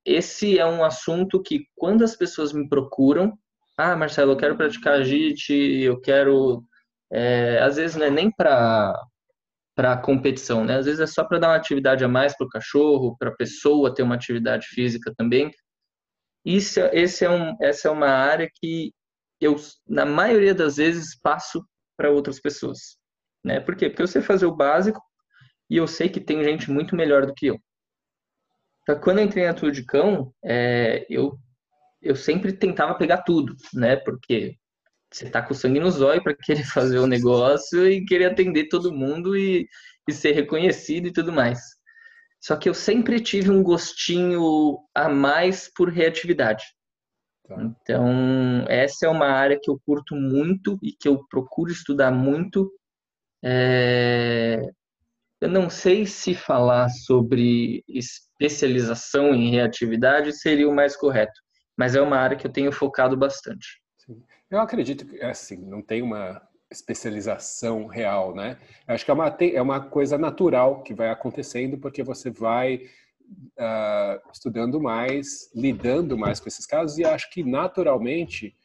esse 0.06 0.58
é 0.58 0.66
um 0.66 0.84
assunto 0.84 1.42
que 1.42 1.66
quando 1.76 2.04
as 2.04 2.16
pessoas 2.16 2.54
me 2.54 2.68
procuram, 2.68 3.38
ah, 3.78 3.96
Marcelo, 3.96 4.32
eu 4.34 4.38
quero 4.38 4.58
praticar 4.58 4.96
agility, 4.96 5.82
eu 5.82 6.00
quero, 6.02 6.64
é, 7.12 7.60
às 7.60 7.76
vezes 7.78 7.96
não 7.96 8.06
é 8.06 8.12
nem 8.12 8.32
para 8.32 8.94
para 9.76 9.96
competição, 9.96 10.66
né? 10.66 10.78
Às 10.78 10.86
vezes 10.88 11.00
é 11.00 11.06
só 11.06 11.24
para 11.24 11.38
dar 11.38 11.50
uma 11.50 11.56
atividade 11.56 12.04
a 12.04 12.08
mais 12.08 12.36
para 12.36 12.48
o 12.48 12.50
cachorro, 12.50 13.16
para 13.20 13.30
a 13.30 13.36
pessoa 13.36 13.94
ter 13.94 14.02
uma 14.02 14.16
atividade 14.16 14.66
física 14.66 15.14
também. 15.16 15.52
Isso, 16.44 16.80
esse 16.94 17.24
é 17.26 17.30
um, 17.30 17.56
essa 17.62 17.88
é 17.88 17.92
uma 17.92 18.08
área 18.10 18.50
que 18.56 18.92
eu, 19.40 19.56
na 19.88 20.04
maioria 20.06 20.56
das 20.56 20.78
vezes, 20.78 21.20
passo 21.22 21.64
para 21.96 22.10
outras 22.10 22.40
pessoas, 22.40 22.98
né? 23.46 23.60
Por 23.60 23.76
quê? 23.76 23.88
Porque 23.90 24.02
eu 24.02 24.08
sei 24.08 24.22
fazer 24.22 24.48
o 24.48 24.56
básico 24.56 25.00
e 25.70 25.78
eu 25.78 25.88
sei 25.88 26.10
que 26.10 26.20
tem 26.22 26.44
gente 26.44 26.72
muito 26.72 26.96
melhor 26.96 27.28
do 27.28 27.34
que 27.36 27.48
eu. 27.48 27.60
Então, 28.88 29.02
quando 29.02 29.20
eu 29.20 29.26
entrei 29.26 29.46
na 29.46 29.54
Tudo 29.54 29.74
de 29.74 29.84
Cão, 29.84 30.34
é, 30.42 31.06
eu, 31.10 31.38
eu 32.02 32.16
sempre 32.16 32.54
tentava 32.54 32.96
pegar 32.96 33.18
tudo, 33.24 33.54
né? 33.74 33.98
Porque 33.98 34.56
você 35.12 35.30
tá 35.30 35.42
com 35.42 35.54
sangue 35.54 35.82
no 35.82 35.92
zóio 35.92 36.24
para 36.24 36.34
querer 36.34 36.64
fazer 36.72 36.98
o 37.00 37.08
negócio 37.08 37.86
e 37.86 38.06
querer 38.06 38.32
atender 38.32 38.70
todo 38.70 38.94
mundo 38.94 39.36
e, 39.36 39.68
e 40.08 40.14
ser 40.14 40.32
reconhecido 40.32 41.08
e 41.08 41.12
tudo 41.12 41.34
mais. 41.34 41.60
Só 42.40 42.56
que 42.56 42.70
eu 42.70 42.74
sempre 42.74 43.20
tive 43.20 43.52
um 43.52 43.62
gostinho 43.62 44.78
a 44.96 45.10
mais 45.10 45.70
por 45.76 45.90
reatividade. 45.90 46.64
Tá. 47.46 47.62
Então, 47.62 48.66
essa 48.70 49.06
é 49.06 49.10
uma 49.10 49.28
área 49.28 49.60
que 49.62 49.70
eu 49.70 49.78
curto 49.86 50.16
muito 50.16 50.80
e 50.82 50.94
que 50.94 51.10
eu 51.10 51.28
procuro 51.28 51.74
estudar 51.74 52.12
muito. 52.12 52.72
É... 53.44 54.62
Eu 55.40 55.50
não 55.50 55.70
sei 55.70 56.06
se 56.06 56.34
falar 56.34 56.90
sobre 56.90 57.84
especialização 57.88 59.36
em 59.36 59.52
reatividade 59.52 60.34
seria 60.34 60.68
o 60.68 60.74
mais 60.74 60.96
correto, 60.96 61.40
mas 61.78 61.96
é 61.96 62.02
uma 62.02 62.18
área 62.18 62.36
que 62.36 62.48
eu 62.48 62.52
tenho 62.52 62.72
focado 62.72 63.16
bastante. 63.16 63.80
Sim. 64.00 64.24
Eu 64.50 64.60
acredito 64.60 65.06
que, 65.06 65.22
assim, 65.22 65.58
não 65.58 65.82
tem 65.82 66.02
uma 66.02 66.42
especialização 66.72 67.86
real, 67.86 68.36
né? 68.36 68.58
Eu 68.88 68.96
acho 68.96 69.06
que 69.06 69.12
é 69.12 69.14
uma, 69.14 69.28
é 69.28 69.62
uma 69.62 69.80
coisa 69.80 70.18
natural 70.18 70.82
que 70.82 70.94
vai 70.94 71.10
acontecendo 71.10 71.78
porque 71.78 72.04
você 72.04 72.30
vai 72.30 72.82
uh, 73.60 74.32
estudando 74.34 74.82
mais, 74.82 75.52
lidando 75.56 76.18
mais 76.18 76.40
com 76.40 76.48
esses 76.48 76.66
casos 76.66 76.98
e 76.98 77.06
acho 77.06 77.30
que 77.32 77.44
naturalmente 77.44 78.56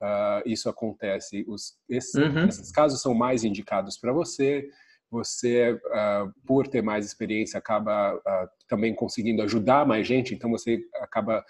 uh, 0.00 0.42
isso 0.46 0.68
acontece. 0.68 1.44
Os, 1.48 1.74
esses, 1.88 2.14
uhum. 2.14 2.46
esses 2.46 2.70
casos 2.70 3.02
são 3.02 3.14
mais 3.14 3.44
indicados 3.44 3.98
para 3.98 4.12
você, 4.12 4.68
você, 5.10 5.72
uh, 5.72 6.32
por 6.46 6.68
ter 6.68 6.82
mais 6.82 7.04
experiência, 7.04 7.58
acaba 7.58 8.14
uh, 8.14 8.48
também 8.68 8.94
conseguindo 8.94 9.42
ajudar 9.42 9.86
mais 9.86 10.06
gente, 10.06 10.34
então 10.34 10.50
você 10.50 10.80
acaba. 11.00 11.44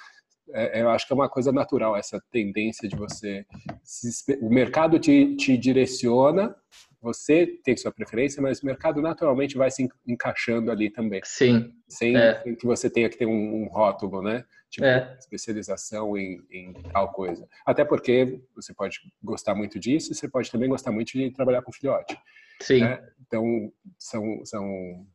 É, 0.52 0.82
eu 0.82 0.90
acho 0.90 1.06
que 1.06 1.12
é 1.12 1.14
uma 1.14 1.28
coisa 1.28 1.52
natural 1.52 1.96
essa 1.96 2.20
tendência 2.32 2.88
de 2.88 2.96
você. 2.96 3.46
Se, 3.84 4.36
o 4.40 4.50
mercado 4.50 4.98
te, 4.98 5.36
te 5.36 5.56
direciona, 5.56 6.56
você 7.00 7.46
tem 7.64 7.76
sua 7.76 7.92
preferência, 7.92 8.42
mas 8.42 8.60
o 8.60 8.66
mercado 8.66 9.00
naturalmente 9.00 9.56
vai 9.56 9.70
se 9.70 9.88
encaixando 10.06 10.70
ali 10.70 10.90
também. 10.90 11.20
Sim. 11.24 11.72
Sem, 11.88 12.16
é. 12.16 12.42
que 12.58 12.66
você 12.66 12.90
tenha 12.90 13.08
que 13.08 13.16
ter 13.16 13.26
um, 13.26 13.62
um 13.62 13.68
rótulo, 13.68 14.22
né? 14.22 14.44
Tipo, 14.70 14.86
é. 14.86 15.16
especialização 15.18 16.16
em, 16.16 16.40
em, 16.50 16.72
tal 16.92 17.12
coisa. 17.12 17.48
Até 17.66 17.84
porque 17.84 18.40
você 18.54 18.72
pode 18.72 19.00
gostar 19.22 19.54
muito 19.54 19.80
disso, 19.80 20.14
você 20.14 20.28
pode 20.28 20.50
também 20.50 20.68
gostar 20.68 20.92
muito 20.92 21.12
de 21.12 21.30
trabalhar 21.32 21.62
com 21.62 21.72
filhote. 21.72 22.16
Sim. 22.60 22.80
Né? 22.80 23.02
Então, 23.30 23.72
são, 23.96 24.44
são 24.44 25.06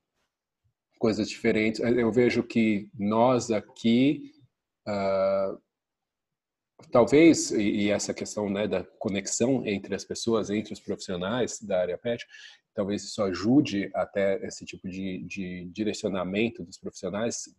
coisas 0.98 1.28
diferentes. 1.28 1.82
Eu 1.82 2.10
vejo 2.14 2.42
que 2.44 2.90
nós 2.98 3.52
aqui, 3.52 4.32
uh, 4.88 5.62
talvez, 6.90 7.52
e, 7.52 7.90
essa 7.92 8.14
questão 8.14 8.50
né, 8.50 8.70
da 8.70 8.86
conexão 8.98 9.68
entre 9.68 9.94
as 9.94 10.06
pessoas, 10.06 10.50
entre 10.50 10.72
os 10.72 10.80
profissionais 10.80 11.60
da 11.60 11.82
área 11.82 11.98
PET, 11.98 12.26
talvez 12.74 13.04
isso 13.04 13.22
ajude 13.22 13.92
até 13.94 14.42
esse 14.48 14.64
tipo 14.64 14.88
de, 14.88 15.22
de 15.26 15.66
direcionamento 15.74 16.64
dos 16.64 16.78
profissionais 16.78 17.54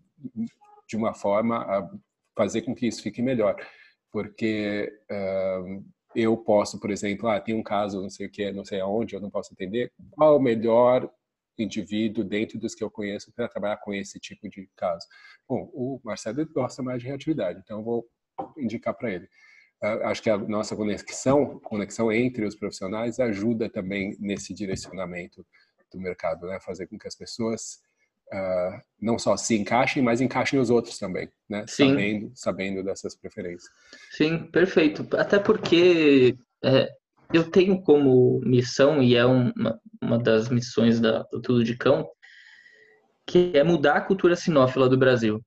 de 0.88 0.96
uma 0.96 1.12
forma 1.12 1.58
a 1.58 1.90
fazer 2.34 2.62
com 2.62 2.74
que 2.74 2.86
isso 2.86 3.02
fique 3.02 3.20
melhor. 3.20 3.56
Porque 4.10 4.90
uh, 5.12 5.84
eu 6.16 6.34
posso, 6.36 6.80
por 6.80 6.90
exemplo, 6.90 7.28
ah, 7.28 7.38
tem 7.38 7.54
um 7.54 7.62
caso, 7.62 8.00
não 8.00 8.08
sei 8.08 8.26
o 8.26 8.30
que, 8.30 8.50
não 8.50 8.64
sei 8.64 8.80
aonde, 8.80 9.14
eu 9.14 9.20
não 9.20 9.30
posso 9.30 9.52
entender, 9.52 9.92
qual 10.10 10.36
o 10.36 10.42
melhor 10.42 11.10
indivíduo 11.58 12.24
dentro 12.24 12.58
dos 12.58 12.74
que 12.74 12.82
eu 12.82 12.90
conheço 12.90 13.30
para 13.32 13.48
trabalhar 13.48 13.76
com 13.76 13.92
esse 13.92 14.18
tipo 14.18 14.48
de 14.48 14.68
caso? 14.74 15.06
Bom, 15.46 15.70
o 15.74 16.00
Marcelo 16.02 16.46
gosta 16.46 16.82
mais 16.82 17.02
de 17.02 17.08
reatividade, 17.08 17.60
então 17.62 17.80
eu 17.80 17.84
vou 17.84 18.08
indicar 18.56 18.94
para 18.94 19.12
ele. 19.12 19.28
Uh, 19.82 20.04
acho 20.04 20.22
que 20.22 20.30
a 20.30 20.38
nossa 20.38 20.74
conexão, 20.74 21.58
conexão 21.60 22.10
entre 22.10 22.46
os 22.46 22.56
profissionais 22.56 23.20
ajuda 23.20 23.68
também 23.68 24.16
nesse 24.18 24.54
direcionamento 24.54 25.46
do 25.92 26.00
mercado, 26.00 26.46
né? 26.46 26.58
Fazer 26.60 26.86
com 26.86 26.98
que 26.98 27.06
as 27.06 27.14
pessoas 27.14 27.82
uh, 28.32 28.80
não 29.00 29.18
só 29.18 29.36
se 29.36 29.56
encaixem, 29.56 30.02
mas 30.02 30.20
encaixem 30.20 30.58
os 30.58 30.70
outros 30.70 30.98
também, 30.98 31.28
né? 31.48 31.64
Sim. 31.68 31.90
Sabendo, 31.90 32.32
sabendo 32.34 32.82
dessas 32.82 33.14
preferências. 33.14 33.70
Sim, 34.12 34.38
perfeito. 34.50 35.06
Até 35.16 35.38
porque 35.38 36.36
é, 36.64 36.90
eu 37.32 37.50
tenho 37.50 37.80
como 37.82 38.40
missão, 38.44 39.02
e 39.02 39.16
é 39.16 39.24
uma, 39.24 39.80
uma 40.00 40.18
das 40.18 40.48
missões 40.48 41.00
da, 41.00 41.22
do 41.24 41.40
Tudo 41.40 41.64
de 41.64 41.76
Cão, 41.76 42.06
que 43.26 43.50
é 43.54 43.64
mudar 43.64 43.94
a 43.94 44.00
cultura 44.00 44.36
sinófila 44.36 44.88
do 44.88 44.96
Brasil. 44.96 45.40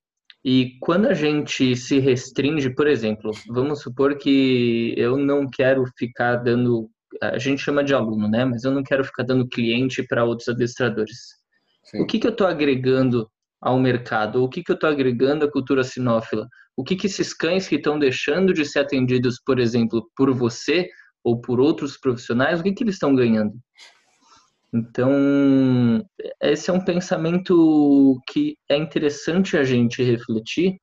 E 0.43 0.77
quando 0.79 1.07
a 1.07 1.13
gente 1.13 1.75
se 1.75 1.99
restringe, 1.99 2.69
por 2.69 2.87
exemplo, 2.87 3.31
vamos 3.47 3.81
supor 3.81 4.17
que 4.17 4.93
eu 4.97 5.17
não 5.17 5.49
quero 5.49 5.83
ficar 5.97 6.37
dando, 6.37 6.89
a 7.21 7.37
gente 7.37 7.61
chama 7.61 7.83
de 7.83 7.93
aluno, 7.93 8.27
né? 8.29 8.45
Mas 8.45 8.63
eu 8.63 8.71
não 8.71 8.83
quero 8.83 9.03
ficar 9.03 9.23
dando 9.23 9.47
cliente 9.47 10.03
para 10.03 10.23
outros 10.23 10.47
adestradores. 10.47 11.38
Sim. 11.83 12.01
O 12.01 12.05
que, 12.05 12.19
que 12.19 12.27
eu 12.27 12.31
estou 12.31 12.47
agregando 12.47 13.29
ao 13.61 13.79
mercado? 13.79 14.43
O 14.43 14.49
que, 14.49 14.63
que 14.63 14.71
eu 14.71 14.75
estou 14.75 14.89
agregando 14.89 15.45
à 15.45 15.51
cultura 15.51 15.83
sinófila? 15.83 16.47
O 16.75 16.83
que, 16.83 16.95
que 16.95 17.07
esses 17.07 17.33
cães 17.33 17.67
que 17.67 17.75
estão 17.75 17.99
deixando 17.99 18.53
de 18.53 18.65
ser 18.65 18.79
atendidos, 18.79 19.41
por 19.45 19.59
exemplo, 19.59 20.09
por 20.15 20.33
você 20.33 20.87
ou 21.23 21.41
por 21.41 21.59
outros 21.59 21.97
profissionais, 21.97 22.59
o 22.59 22.63
que, 22.63 22.73
que 22.73 22.83
eles 22.83 22.95
estão 22.95 23.13
ganhando? 23.13 23.53
Então, 24.73 26.05
esse 26.41 26.69
é 26.69 26.73
um 26.73 26.83
pensamento 26.83 28.21
que 28.27 28.55
é 28.69 28.77
interessante 28.77 29.57
a 29.57 29.63
gente 29.63 30.03
refletir, 30.03 30.77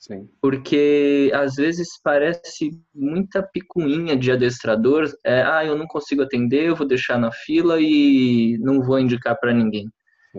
Sim. 0.00 0.30
Porque 0.40 1.30
às 1.34 1.56
vezes 1.56 1.88
parece 2.02 2.70
muita 2.94 3.42
picuinha 3.42 4.16
de 4.16 4.32
adestrador. 4.32 5.06
É, 5.22 5.42
ah, 5.42 5.62
eu 5.62 5.76
não 5.76 5.86
consigo 5.86 6.22
atender, 6.22 6.64
eu 6.64 6.74
vou 6.74 6.88
deixar 6.88 7.18
na 7.18 7.30
fila 7.30 7.78
e 7.78 8.56
não 8.60 8.80
vou 8.80 8.98
indicar 8.98 9.38
para 9.38 9.52
ninguém. 9.52 9.90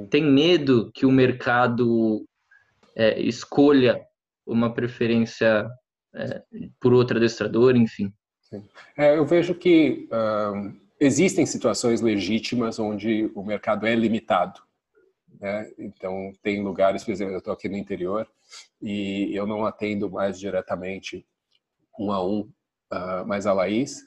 Tem 0.09 0.23
medo 0.23 0.91
que 0.93 1.05
o 1.05 1.11
mercado 1.11 2.25
é, 2.95 3.19
escolha 3.19 4.01
uma 4.45 4.73
preferência 4.73 5.69
é, 6.13 6.41
por 6.79 6.93
outro 6.93 7.17
adestrador, 7.17 7.75
enfim. 7.75 8.13
É, 8.97 9.17
eu 9.17 9.25
vejo 9.25 9.55
que 9.55 10.07
existem 10.99 11.45
situações 11.45 12.01
legítimas 12.01 12.79
onde 12.79 13.31
o 13.33 13.43
mercado 13.43 13.87
é 13.87 13.95
limitado. 13.95 14.61
Né? 15.39 15.71
Então, 15.79 16.31
tem 16.43 16.61
lugares, 16.61 17.03
por 17.03 17.11
exemplo, 17.11 17.33
eu 17.33 17.39
estou 17.39 17.53
aqui 17.53 17.67
no 17.67 17.77
interior 17.77 18.27
e 18.81 19.35
eu 19.35 19.47
não 19.47 19.65
atendo 19.65 20.09
mais 20.09 20.39
diretamente 20.39 21.25
um 21.99 22.11
a 22.11 22.23
um, 22.23 22.41
uh, 22.93 23.25
mas 23.25 23.45
a 23.47 23.53
Laís, 23.53 24.01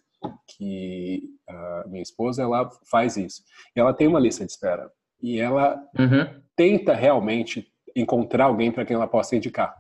que 0.47 1.23
uh, 1.49 1.89
minha 1.89 2.03
esposa, 2.03 2.43
ela 2.43 2.71
faz 2.89 3.17
isso. 3.17 3.43
E 3.75 3.81
ela 3.81 3.93
tem 3.93 4.07
uma 4.07 4.21
lista 4.21 4.45
de 4.45 4.53
espera. 4.53 4.91
E 5.23 5.41
ela 5.41 5.77
uhum. 5.99 6.43
tenta 6.55 6.95
realmente 6.95 7.73
encontrar 7.95 8.47
alguém 8.47 8.71
para 8.71 8.85
quem 8.85 8.95
ela 8.95 9.07
possa 9.07 9.37
indicar. 9.37 9.75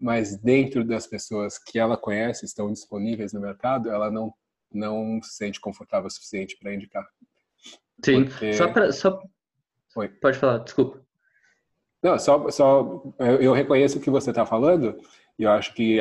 Mas 0.00 0.36
dentro 0.36 0.84
das 0.84 1.06
pessoas 1.06 1.58
que 1.58 1.78
ela 1.78 1.96
conhece, 1.96 2.44
estão 2.44 2.72
disponíveis 2.72 3.32
no 3.32 3.40
mercado, 3.40 3.90
ela 3.90 4.10
não 4.10 4.32
não 4.74 5.20
se 5.22 5.34
sente 5.34 5.60
confortável 5.60 6.06
o 6.06 6.10
suficiente 6.10 6.56
para 6.58 6.74
indicar. 6.74 7.06
Sim, 8.02 8.24
Porque... 8.24 8.54
só 8.54 8.68
para 8.72 8.90
só 8.90 9.22
Oi. 9.94 10.08
Pode 10.08 10.38
falar, 10.38 10.58
desculpa. 10.58 11.02
Não, 12.02 12.18
só, 12.18 12.50
só 12.50 13.02
eu 13.18 13.52
reconheço 13.52 13.98
o 13.98 14.00
que 14.00 14.10
você 14.10 14.30
está 14.30 14.44
falando 14.46 14.98
e 15.38 15.44
eu 15.44 15.50
acho 15.50 15.74
que 15.74 15.98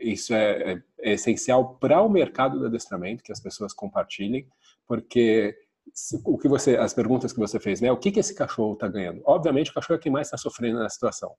isso 0.00 0.32
é, 0.32 0.72
é, 0.72 0.82
é 1.00 1.12
essencial 1.12 1.76
para 1.76 2.00
o 2.00 2.08
mercado 2.08 2.58
do 2.58 2.66
adestramento, 2.66 3.22
que 3.22 3.32
as 3.32 3.40
pessoas 3.40 3.72
compartilhem, 3.72 4.48
porque 4.86 5.56
o 6.24 6.38
que 6.38 6.48
você, 6.48 6.76
as 6.76 6.94
perguntas 6.94 7.32
que 7.32 7.38
você 7.38 7.60
fez, 7.60 7.80
né? 7.80 7.92
O 7.92 7.96
que 7.96 8.10
que 8.10 8.20
esse 8.20 8.34
cachorro 8.34 8.74
está 8.74 8.88
ganhando? 8.88 9.20
Obviamente, 9.24 9.70
o 9.70 9.74
cachorro 9.74 9.96
é 9.96 10.02
quem 10.02 10.12
mais 10.12 10.28
está 10.28 10.36
sofrendo 10.36 10.78
na 10.78 10.88
situação. 10.88 11.34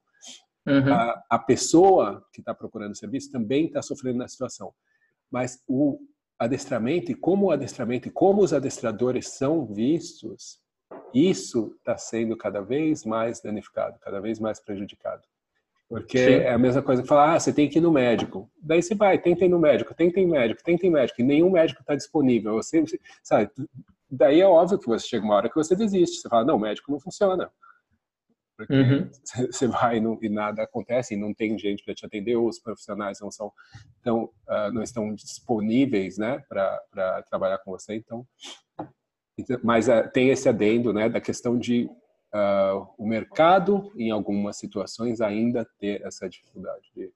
Uhum. 0.65 0.93
A, 0.93 1.23
a, 1.29 1.39
pessoa 1.39 2.25
que 2.31 2.39
está 2.39 2.53
procurando 2.53 2.95
serviço 2.95 3.31
também 3.31 3.65
está 3.65 3.81
sofrendo 3.81 4.19
na 4.19 4.27
situação. 4.27 4.73
Mas 5.29 5.61
o 5.67 5.99
adestramento 6.39 7.11
e 7.11 7.15
como 7.15 7.47
o 7.47 7.51
adestramento 7.51 8.07
e 8.07 8.11
como 8.11 8.41
os 8.41 8.53
adestradores 8.53 9.27
são 9.29 9.65
vistos, 9.65 10.59
isso 11.13 11.75
está 11.79 11.97
sendo 11.97 12.37
cada 12.37 12.61
vez 12.61 13.03
mais 13.03 13.41
danificado, 13.41 13.99
cada 13.99 14.19
vez 14.21 14.39
mais 14.39 14.59
prejudicado. 14.59 15.23
Porque 15.89 16.17
Sim. 16.17 16.33
é 16.33 16.51
a 16.51 16.57
mesma 16.57 16.81
coisa 16.81 17.01
que 17.01 17.07
falar, 17.07 17.35
ah, 17.35 17.39
você 17.39 17.53
tem 17.53 17.69
que 17.69 17.77
ir 17.77 17.81
no 17.81 17.91
médico. 17.91 18.49
Daí 18.61 18.81
você 18.81 18.95
vai, 18.95 19.19
tenta 19.19 19.45
ir 19.45 19.49
no 19.49 19.59
médico, 19.59 19.93
tenta 19.93 20.19
ir 20.19 20.25
no 20.25 20.31
médico, 20.31 20.63
tenta 20.63 20.85
ir 20.85 20.89
no 20.89 20.95
médico, 20.95 21.21
e 21.21 21.23
nenhum 21.23 21.51
médico 21.51 21.81
está 21.81 21.93
disponível. 21.93 22.55
Você, 22.55 22.83
sabe, 23.21 23.51
daí 24.13 24.41
é 24.41 24.47
óbvio 24.47 24.79
que 24.79 24.87
você 24.87 25.07
chega 25.07 25.25
uma 25.25 25.35
hora 25.35 25.49
que 25.49 25.55
você 25.55 25.75
desiste. 25.75 26.21
Você 26.21 26.29
fala, 26.29 26.45
não, 26.45 26.55
o 26.55 26.59
médico 26.59 26.91
não 26.91 26.99
funciona. 26.99 27.51
Porque 28.55 28.73
uhum. 28.73 29.09
você 29.51 29.67
vai 29.67 29.99
não, 29.99 30.17
e 30.21 30.29
nada 30.29 30.63
acontece, 30.63 31.13
e 31.13 31.17
não 31.17 31.33
tem 31.33 31.57
gente 31.57 31.83
para 31.83 31.93
te 31.93 32.05
atender, 32.05 32.35
ou 32.35 32.47
os 32.47 32.59
profissionais 32.59 33.19
não 33.19 33.31
são 33.31 33.47
uh, 33.47 34.71
não 34.71 34.83
estão 34.83 35.13
disponíveis, 35.13 36.17
né, 36.17 36.43
para 36.47 37.23
trabalhar 37.29 37.57
com 37.59 37.71
você. 37.71 37.95
Então, 37.95 38.25
então 39.37 39.59
mas 39.63 39.87
uh, 39.87 40.09
tem 40.13 40.29
esse 40.29 40.47
adendo, 40.47 40.93
né, 40.93 41.09
da 41.09 41.19
questão 41.19 41.57
de 41.57 41.89
uh, 42.33 42.87
o 42.97 43.07
mercado, 43.07 43.91
em 43.95 44.11
algumas 44.11 44.57
situações, 44.57 45.19
ainda 45.19 45.67
ter 45.79 46.01
essa 46.05 46.29
dificuldade 46.29 46.91
de 46.95 47.11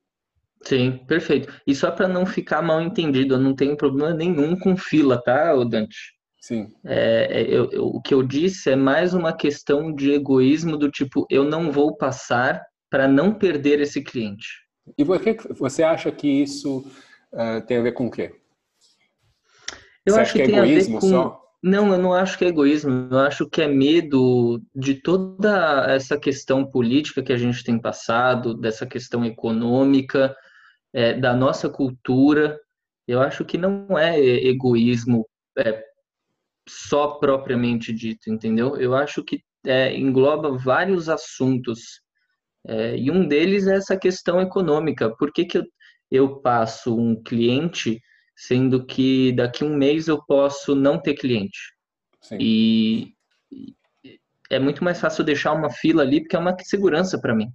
Sim, 0.63 0.97
perfeito. 1.05 1.53
E 1.67 1.75
só 1.75 1.91
para 1.91 2.07
não 2.07 2.25
ficar 2.25 2.63
mal 2.63 2.81
entendido, 2.81 3.35
eu 3.35 3.39
não 3.39 3.55
tenho 3.55 3.77
problema 3.77 4.11
nenhum 4.11 4.57
com 4.57 4.75
fila, 4.75 5.21
tá, 5.21 5.53
Dante? 5.63 6.16
Sim. 6.47 6.73
É, 6.85 7.41
é, 7.41 7.53
eu, 7.53 7.69
eu, 7.73 7.87
o 7.87 8.01
que 8.01 8.13
eu 8.13 8.23
disse 8.23 8.71
é 8.71 8.75
mais 8.77 9.13
uma 9.13 9.35
questão 9.35 9.93
de 9.93 10.13
egoísmo 10.13 10.77
do 10.77 10.89
tipo, 10.89 11.27
eu 11.29 11.43
não 11.43 11.73
vou 11.73 11.97
passar 11.97 12.65
para 12.89 13.05
não 13.05 13.33
perder 13.33 13.81
esse 13.81 14.01
cliente. 14.01 14.47
E 14.97 15.03
por 15.03 15.19
que 15.19 15.35
você 15.55 15.83
acha 15.83 16.09
que 16.09 16.25
isso 16.25 16.89
uh, 17.33 17.59
tem 17.67 17.79
a 17.79 17.81
ver 17.81 17.91
com 17.91 18.07
o 18.07 18.09
quê? 18.09 18.33
Eu 20.05 20.13
você 20.13 20.21
acho 20.21 20.33
que, 20.33 20.37
que 20.37 20.43
é 20.43 20.45
tem 20.45 20.57
egoísmo 20.57 20.97
a 20.97 21.01
ver 21.01 21.05
com... 21.05 21.09
só? 21.09 21.41
Não, 21.61 21.91
eu 21.91 21.97
não 21.97 22.13
acho 22.13 22.37
que 22.37 22.45
é 22.45 22.47
egoísmo, 22.47 23.09
eu 23.11 23.19
acho 23.19 23.49
que 23.49 23.61
é 23.61 23.67
medo 23.67 24.61
de 24.73 24.93
toda 24.93 25.85
essa 25.89 26.17
questão 26.17 26.65
política 26.65 27.21
que 27.21 27.33
a 27.33 27.37
gente 27.37 27.61
tem 27.61 27.77
passado, 27.77 28.53
dessa 28.53 28.85
questão 28.85 29.25
econômica, 29.25 30.33
é, 30.93 31.13
da 31.13 31.33
nossa 31.33 31.67
cultura. 31.67 32.57
Eu 33.05 33.19
acho 33.19 33.43
que 33.43 33.57
não 33.57 33.97
é 33.97 34.17
egoísmo 34.17 35.27
é, 35.57 35.86
só 36.67 37.19
propriamente 37.19 37.93
dito, 37.93 38.29
entendeu? 38.29 38.77
Eu 38.77 38.95
acho 38.95 39.23
que 39.23 39.41
é, 39.65 39.95
engloba 39.95 40.57
vários 40.57 41.09
assuntos. 41.09 42.01
É, 42.65 42.97
e 42.97 43.09
um 43.11 43.27
deles 43.27 43.67
é 43.67 43.75
essa 43.75 43.97
questão 43.97 44.41
econômica. 44.41 45.15
Por 45.17 45.31
que, 45.31 45.45
que 45.45 45.57
eu, 45.57 45.63
eu 46.11 46.35
passo 46.39 46.97
um 46.97 47.21
cliente, 47.21 48.01
sendo 48.35 48.85
que 48.85 49.31
daqui 49.33 49.63
a 49.63 49.67
um 49.67 49.75
mês 49.75 50.07
eu 50.07 50.23
posso 50.25 50.75
não 50.75 51.01
ter 51.01 51.15
cliente? 51.15 51.57
Sim. 52.21 52.37
E 52.39 53.13
é 54.49 54.59
muito 54.59 54.83
mais 54.83 54.99
fácil 54.99 55.23
deixar 55.23 55.53
uma 55.53 55.69
fila 55.69 56.03
ali, 56.03 56.21
porque 56.21 56.35
é 56.35 56.39
uma 56.39 56.55
segurança 56.59 57.19
para 57.19 57.35
mim. 57.35 57.51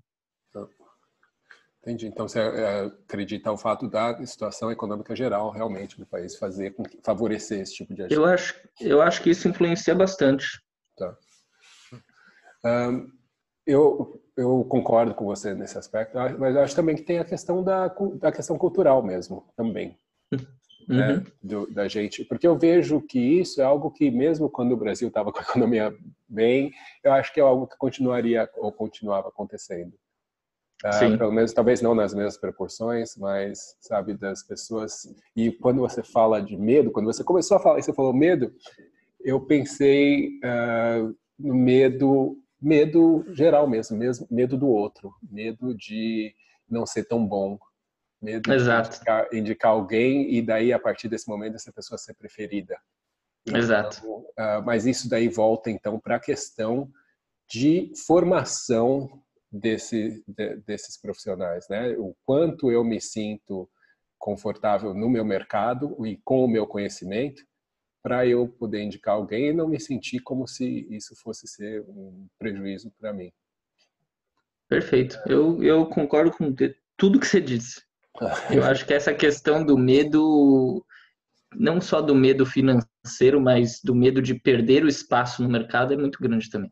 Entendi. 1.82 2.06
Então 2.06 2.28
você 2.28 2.38
é, 2.38 2.84
acredita 2.84 3.50
o 3.50 3.58
fato 3.58 3.88
da 3.88 4.24
situação 4.24 4.70
econômica 4.70 5.16
geral 5.16 5.50
realmente 5.50 5.98
do 5.98 6.06
país 6.06 6.36
fazer 6.36 6.74
favorecer 7.02 7.60
esse 7.60 7.74
tipo 7.74 7.92
de 7.92 8.02
agenda? 8.02 8.20
Eu 8.20 8.24
acho, 8.24 8.54
eu 8.80 9.02
acho 9.02 9.20
que 9.20 9.30
isso 9.30 9.48
influencia 9.48 9.94
bastante. 9.94 10.62
Tá. 10.96 11.16
Um, 12.64 13.10
eu, 13.66 14.22
eu 14.36 14.64
concordo 14.64 15.12
com 15.12 15.24
você 15.24 15.54
nesse 15.54 15.76
aspecto, 15.76 16.16
mas 16.38 16.56
acho 16.56 16.76
também 16.76 16.94
que 16.94 17.02
tem 17.02 17.18
a 17.18 17.24
questão 17.24 17.64
da, 17.64 17.88
da 18.14 18.30
questão 18.30 18.56
cultural 18.56 19.02
mesmo, 19.02 19.44
também. 19.56 19.98
Uhum. 20.88 20.96
Né, 20.96 21.24
do, 21.40 21.72
da 21.72 21.86
gente, 21.86 22.24
porque 22.24 22.46
eu 22.46 22.58
vejo 22.58 23.00
que 23.00 23.18
isso 23.18 23.60
é 23.60 23.64
algo 23.64 23.90
que 23.92 24.10
mesmo 24.10 24.50
quando 24.50 24.72
o 24.72 24.76
Brasil 24.76 25.06
estava 25.06 25.30
com 25.32 25.38
a 25.38 25.42
economia 25.42 25.94
bem, 26.28 26.72
eu 27.04 27.12
acho 27.12 27.32
que 27.32 27.38
é 27.38 27.42
algo 27.42 27.68
que 27.68 27.76
continuaria 27.76 28.50
ou 28.56 28.72
continuava 28.72 29.28
acontecendo. 29.28 29.92
Uh, 30.84 31.16
pelo 31.16 31.30
menos, 31.30 31.52
talvez 31.52 31.80
não 31.80 31.94
nas 31.94 32.12
mesmas 32.12 32.36
proporções, 32.36 33.16
mas, 33.16 33.76
sabe, 33.80 34.14
das 34.14 34.42
pessoas. 34.42 35.14
E 35.36 35.52
quando 35.52 35.80
você 35.80 36.02
fala 36.02 36.42
de 36.42 36.56
medo, 36.56 36.90
quando 36.90 37.06
você 37.06 37.22
começou 37.22 37.56
a 37.56 37.60
falar 37.60 37.78
e 37.78 37.82
você 37.82 37.92
falou 37.92 38.12
medo, 38.12 38.52
eu 39.20 39.40
pensei 39.40 40.40
uh, 40.44 41.16
no 41.38 41.54
medo, 41.54 42.36
medo 42.60 43.24
geral 43.32 43.68
mesmo, 43.68 43.96
mesmo, 43.96 44.26
medo 44.28 44.56
do 44.56 44.66
outro, 44.66 45.14
medo 45.22 45.72
de 45.74 46.34
não 46.68 46.84
ser 46.84 47.04
tão 47.04 47.24
bom, 47.24 47.58
medo 48.20 48.52
Exato. 48.52 48.90
de 48.90 48.96
indicar, 48.96 49.34
indicar 49.34 49.70
alguém 49.70 50.34
e 50.34 50.42
daí, 50.42 50.72
a 50.72 50.78
partir 50.78 51.08
desse 51.08 51.28
momento, 51.28 51.54
essa 51.54 51.72
pessoa 51.72 51.96
ser 51.96 52.14
preferida. 52.14 52.76
Então, 53.46 53.58
Exato. 53.58 54.04
Uh, 54.06 54.64
mas 54.64 54.86
isso 54.86 55.08
daí 55.08 55.28
volta, 55.28 55.70
então, 55.70 56.00
para 56.00 56.16
a 56.16 56.20
questão 56.20 56.90
de 57.48 57.92
formação 58.06 59.22
desse, 59.52 60.24
de, 60.26 60.56
desses 60.56 60.96
profissionais, 60.96 61.68
né? 61.68 61.90
O 61.98 62.16
quanto 62.24 62.70
eu 62.70 62.82
me 62.82 63.00
sinto 63.00 63.68
confortável 64.18 64.94
no 64.94 65.10
meu 65.10 65.24
mercado 65.24 66.06
e 66.06 66.16
com 66.24 66.44
o 66.44 66.48
meu 66.48 66.66
conhecimento 66.66 67.42
para 68.02 68.26
eu 68.26 68.48
poder 68.48 68.82
indicar 68.82 69.14
alguém 69.14 69.48
e 69.48 69.52
não 69.52 69.68
me 69.68 69.78
sentir 69.78 70.20
como 70.20 70.46
se 70.48 70.86
isso 70.90 71.14
fosse 71.16 71.46
ser 71.46 71.82
um 71.82 72.26
prejuízo 72.38 72.90
para 72.98 73.12
mim. 73.12 73.30
Perfeito. 74.68 75.18
Eu, 75.26 75.62
eu 75.62 75.86
concordo 75.86 76.32
com 76.32 76.54
tudo 76.96 77.20
que 77.20 77.26
você 77.26 77.40
disse. 77.40 77.82
Eu 78.50 78.64
acho 78.64 78.86
que 78.86 78.92
essa 78.92 79.14
questão 79.14 79.64
do 79.64 79.76
medo, 79.76 80.84
não 81.54 81.80
só 81.80 82.00
do 82.00 82.14
medo 82.14 82.44
financeiro, 82.44 82.91
mas 83.40 83.80
do 83.82 83.94
medo 83.94 84.22
de 84.22 84.34
perder 84.34 84.84
o 84.84 84.88
espaço 84.88 85.42
no 85.42 85.48
mercado 85.48 85.92
é 85.92 85.96
muito 85.96 86.18
grande 86.20 86.48
também. 86.50 86.70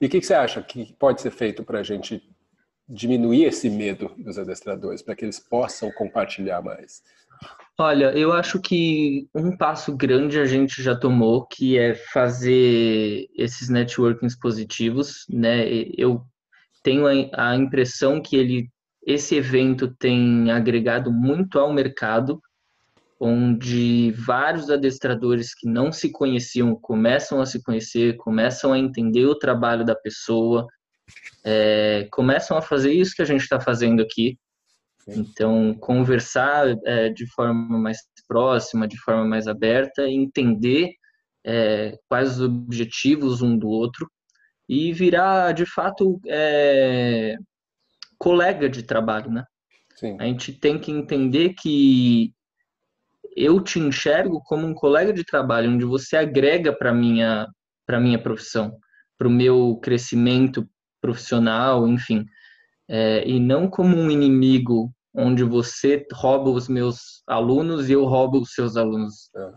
E 0.00 0.06
o 0.06 0.08
que, 0.08 0.20
que 0.20 0.26
você 0.26 0.34
acha 0.34 0.62
que 0.62 0.94
pode 0.98 1.20
ser 1.20 1.30
feito 1.30 1.64
para 1.64 1.80
a 1.80 1.82
gente 1.82 2.22
diminuir 2.88 3.44
esse 3.44 3.70
medo 3.70 4.12
dos 4.18 4.38
adestradores, 4.38 5.02
para 5.02 5.14
que 5.14 5.24
eles 5.24 5.40
possam 5.40 5.90
compartilhar 5.92 6.62
mais? 6.62 7.02
Olha, 7.78 8.12
eu 8.16 8.32
acho 8.32 8.60
que 8.60 9.28
um 9.34 9.56
passo 9.56 9.96
grande 9.96 10.38
a 10.38 10.44
gente 10.44 10.82
já 10.82 10.94
tomou, 10.94 11.46
que 11.46 11.78
é 11.78 11.94
fazer 11.94 13.28
esses 13.34 13.68
networkings 13.68 14.38
positivos, 14.38 15.24
né? 15.28 15.66
Eu 15.96 16.22
tenho 16.82 17.06
a 17.32 17.56
impressão 17.56 18.20
que 18.20 18.36
ele, 18.36 18.68
esse 19.06 19.34
evento 19.34 19.92
tem 19.96 20.50
agregado 20.50 21.10
muito 21.10 21.58
ao 21.58 21.72
mercado, 21.72 22.40
onde 23.24 24.10
vários 24.10 24.68
adestradores 24.68 25.54
que 25.54 25.68
não 25.68 25.92
se 25.92 26.10
conheciam 26.10 26.74
começam 26.74 27.40
a 27.40 27.46
se 27.46 27.62
conhecer, 27.62 28.16
começam 28.16 28.72
a 28.72 28.78
entender 28.78 29.26
o 29.26 29.38
trabalho 29.38 29.84
da 29.84 29.94
pessoa, 29.94 30.66
é, 31.44 32.08
começam 32.10 32.56
a 32.56 32.60
fazer 32.60 32.92
isso 32.92 33.14
que 33.14 33.22
a 33.22 33.24
gente 33.24 33.42
está 33.42 33.60
fazendo 33.60 34.02
aqui. 34.02 34.36
Então, 35.06 35.72
conversar 35.74 36.66
é, 36.84 37.10
de 37.10 37.24
forma 37.32 37.78
mais 37.78 37.98
próxima, 38.26 38.88
de 38.88 38.98
forma 38.98 39.24
mais 39.24 39.46
aberta, 39.46 40.08
entender 40.08 40.90
é, 41.46 41.96
quais 42.08 42.40
os 42.40 42.40
objetivos 42.40 43.40
um 43.40 43.56
do 43.56 43.68
outro 43.68 44.10
e 44.68 44.92
virar, 44.92 45.52
de 45.52 45.64
fato, 45.64 46.20
é, 46.26 47.36
colega 48.18 48.68
de 48.68 48.82
trabalho, 48.82 49.30
né? 49.30 49.44
Sim. 49.94 50.16
A 50.18 50.24
gente 50.24 50.52
tem 50.52 50.76
que 50.76 50.90
entender 50.90 51.54
que 51.54 52.32
eu 53.36 53.60
te 53.60 53.78
enxergo 53.78 54.40
como 54.44 54.66
um 54.66 54.74
colega 54.74 55.12
de 55.12 55.24
trabalho, 55.24 55.70
onde 55.70 55.84
você 55.84 56.16
agrega 56.16 56.72
para 56.72 56.92
minha 56.92 57.48
para 57.86 57.98
minha 57.98 58.18
profissão, 58.18 58.78
para 59.18 59.26
o 59.26 59.30
meu 59.30 59.78
crescimento 59.82 60.66
profissional, 61.00 61.86
enfim, 61.88 62.24
é, 62.88 63.26
e 63.26 63.40
não 63.40 63.68
como 63.68 63.96
um 63.96 64.10
inimigo 64.10 64.92
onde 65.14 65.42
você 65.44 66.06
rouba 66.12 66.50
os 66.50 66.68
meus 66.68 67.22
alunos 67.26 67.88
e 67.88 67.92
eu 67.92 68.04
roubo 68.04 68.40
os 68.40 68.54
seus 68.54 68.76
alunos. 68.76 69.30
É. 69.36 69.50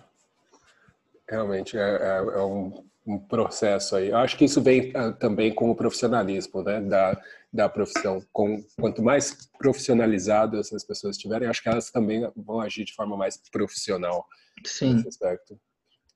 Realmente 1.29 1.77
é, 1.77 1.81
é, 1.81 2.17
é 2.17 2.41
um, 2.41 2.83
um, 3.05 3.17
processo 3.17 3.95
aí. 3.95 4.09
Eu 4.09 4.17
acho 4.17 4.37
que 4.37 4.45
isso 4.45 4.61
vem 4.61 4.91
uh, 4.91 5.13
também 5.13 5.53
com 5.53 5.69
o 5.69 5.75
profissionalismo, 5.75 6.61
né, 6.63 6.81
da, 6.81 7.19
da 7.55 7.69
profissão. 7.69 8.21
Com, 8.33 8.61
quanto 8.79 9.01
mais 9.01 9.49
profissionalizadas 9.57 10.71
as 10.73 10.83
pessoas 10.83 11.15
estiverem, 11.15 11.47
acho 11.47 11.63
que 11.63 11.69
elas 11.69 11.89
também 11.89 12.29
vão 12.35 12.59
agir 12.59 12.83
de 12.83 12.93
forma 12.93 13.15
mais 13.15 13.37
profissional 13.49 14.25
Sim. 14.65 14.95
nesse 14.95 15.07
aspecto. 15.07 15.59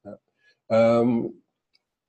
Né. 0.03 0.17
Um, 0.71 1.33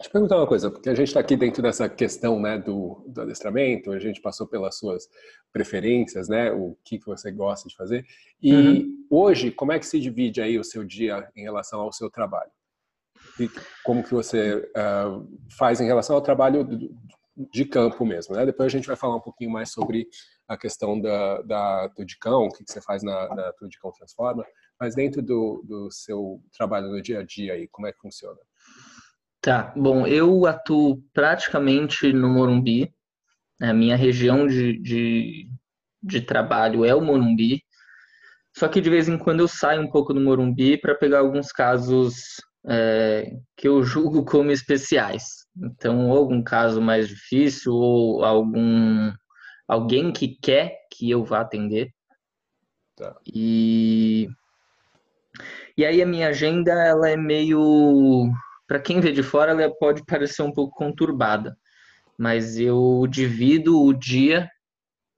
Deixa 0.01 0.09
eu 0.09 0.13
perguntar 0.13 0.37
uma 0.39 0.47
coisa, 0.47 0.71
porque 0.71 0.89
a 0.89 0.95
gente 0.95 1.09
está 1.09 1.21
aqui 1.21 1.37
dentro 1.37 1.61
dessa 1.63 1.87
questão 1.87 2.41
né, 2.41 2.57
do, 2.57 3.05
do 3.07 3.21
adestramento, 3.21 3.93
a 3.93 3.99
gente 3.99 4.19
passou 4.19 4.47
pelas 4.47 4.79
suas 4.79 5.07
preferências, 5.53 6.27
né, 6.27 6.51
o 6.51 6.75
que, 6.83 6.99
que 6.99 7.05
você 7.05 7.31
gosta 7.31 7.69
de 7.69 7.77
fazer. 7.77 8.07
E 8.43 8.55
uhum. 8.55 9.07
hoje, 9.11 9.51
como 9.51 9.73
é 9.73 9.79
que 9.79 9.85
se 9.85 10.01
divide 10.01 10.41
aí 10.41 10.59
o 10.59 10.65
seu 10.65 10.85
dia 10.85 11.29
em 11.37 11.43
relação 11.43 11.83
ao 11.83 11.93
seu 11.93 12.09
trabalho? 12.09 12.51
E 13.39 13.51
como 13.85 14.03
que 14.03 14.15
você 14.15 14.71
uh, 14.75 15.39
faz 15.59 15.83
em 15.83 15.87
relação 15.87 16.17
ao 16.17 16.23
trabalho 16.23 16.67
de 17.53 17.65
campo 17.65 18.05
mesmo, 18.05 18.35
né? 18.35 18.45
Depois 18.45 18.67
a 18.67 18.77
gente 18.77 18.87
vai 18.87 18.97
falar 18.97 19.17
um 19.17 19.21
pouquinho 19.21 19.51
mais 19.51 19.71
sobre 19.71 20.07
a 20.49 20.57
questão 20.57 21.01
da, 21.01 21.43
da 21.43 21.89
Tudicão, 21.91 22.45
o 22.45 22.51
que, 22.51 22.65
que 22.65 22.73
você 22.73 22.81
faz 22.81 23.03
na, 23.03 23.29
na 23.35 23.53
Tudicão 23.53 23.93
Transforma, 23.93 24.45
mas 24.79 24.95
dentro 24.95 25.23
do, 25.23 25.65
do 25.67 25.91
seu 25.91 26.43
trabalho 26.53 26.89
no 26.89 27.01
dia 27.01 27.21
a 27.21 27.23
dia 27.23 27.55
aí, 27.55 27.69
como 27.69 27.87
é 27.87 27.93
que 27.93 28.01
funciona? 28.01 28.39
Tá, 29.41 29.73
bom, 29.75 30.07
eu 30.07 30.47
atuo 30.47 31.03
praticamente 31.15 32.13
no 32.13 32.29
Morumbi. 32.29 32.93
A 33.61 33.73
minha 33.73 33.97
região 33.97 34.47
de, 34.47 34.79
de, 34.79 35.49
de 36.03 36.21
trabalho 36.21 36.85
é 36.85 36.95
o 36.95 37.01
Morumbi. 37.01 37.63
Só 38.57 38.69
que 38.69 38.81
de 38.81 38.91
vez 38.91 39.09
em 39.09 39.17
quando 39.17 39.41
eu 39.41 39.49
saio 39.49 39.81
um 39.81 39.91
pouco 39.91 40.13
do 40.13 40.21
Morumbi 40.21 40.77
para 40.77 40.95
pegar 40.95 41.21
alguns 41.21 41.53
casos 41.53 42.37
é, 42.67 43.33
que 43.57 43.69
eu 43.69 43.83
julgo 43.83 44.25
como 44.25 44.51
especiais. 44.51 45.40
Então, 45.57 46.11
algum 46.13 46.43
caso 46.43 46.81
mais 46.81 47.09
difícil, 47.09 47.73
ou 47.73 48.25
algum 48.25 49.13
alguém 49.67 50.13
que 50.13 50.29
quer 50.41 50.77
que 50.93 51.11
eu 51.11 51.25
vá 51.25 51.41
atender. 51.41 51.93
Tá. 52.97 53.17
E, 53.27 54.29
e 55.77 55.85
aí 55.85 56.03
a 56.03 56.07
minha 56.07 56.29
agenda 56.29 56.73
ela 56.73 57.09
é 57.09 57.17
meio 57.17 58.31
para 58.71 58.79
quem 58.79 59.01
vê 59.01 59.11
de 59.11 59.21
fora, 59.25 59.51
ela 59.51 59.69
pode 59.69 60.05
parecer 60.05 60.43
um 60.43 60.53
pouco 60.53 60.77
conturbada, 60.77 61.59
mas 62.17 62.57
eu 62.57 63.05
divido 63.11 63.83
o 63.83 63.93
dia 63.93 64.49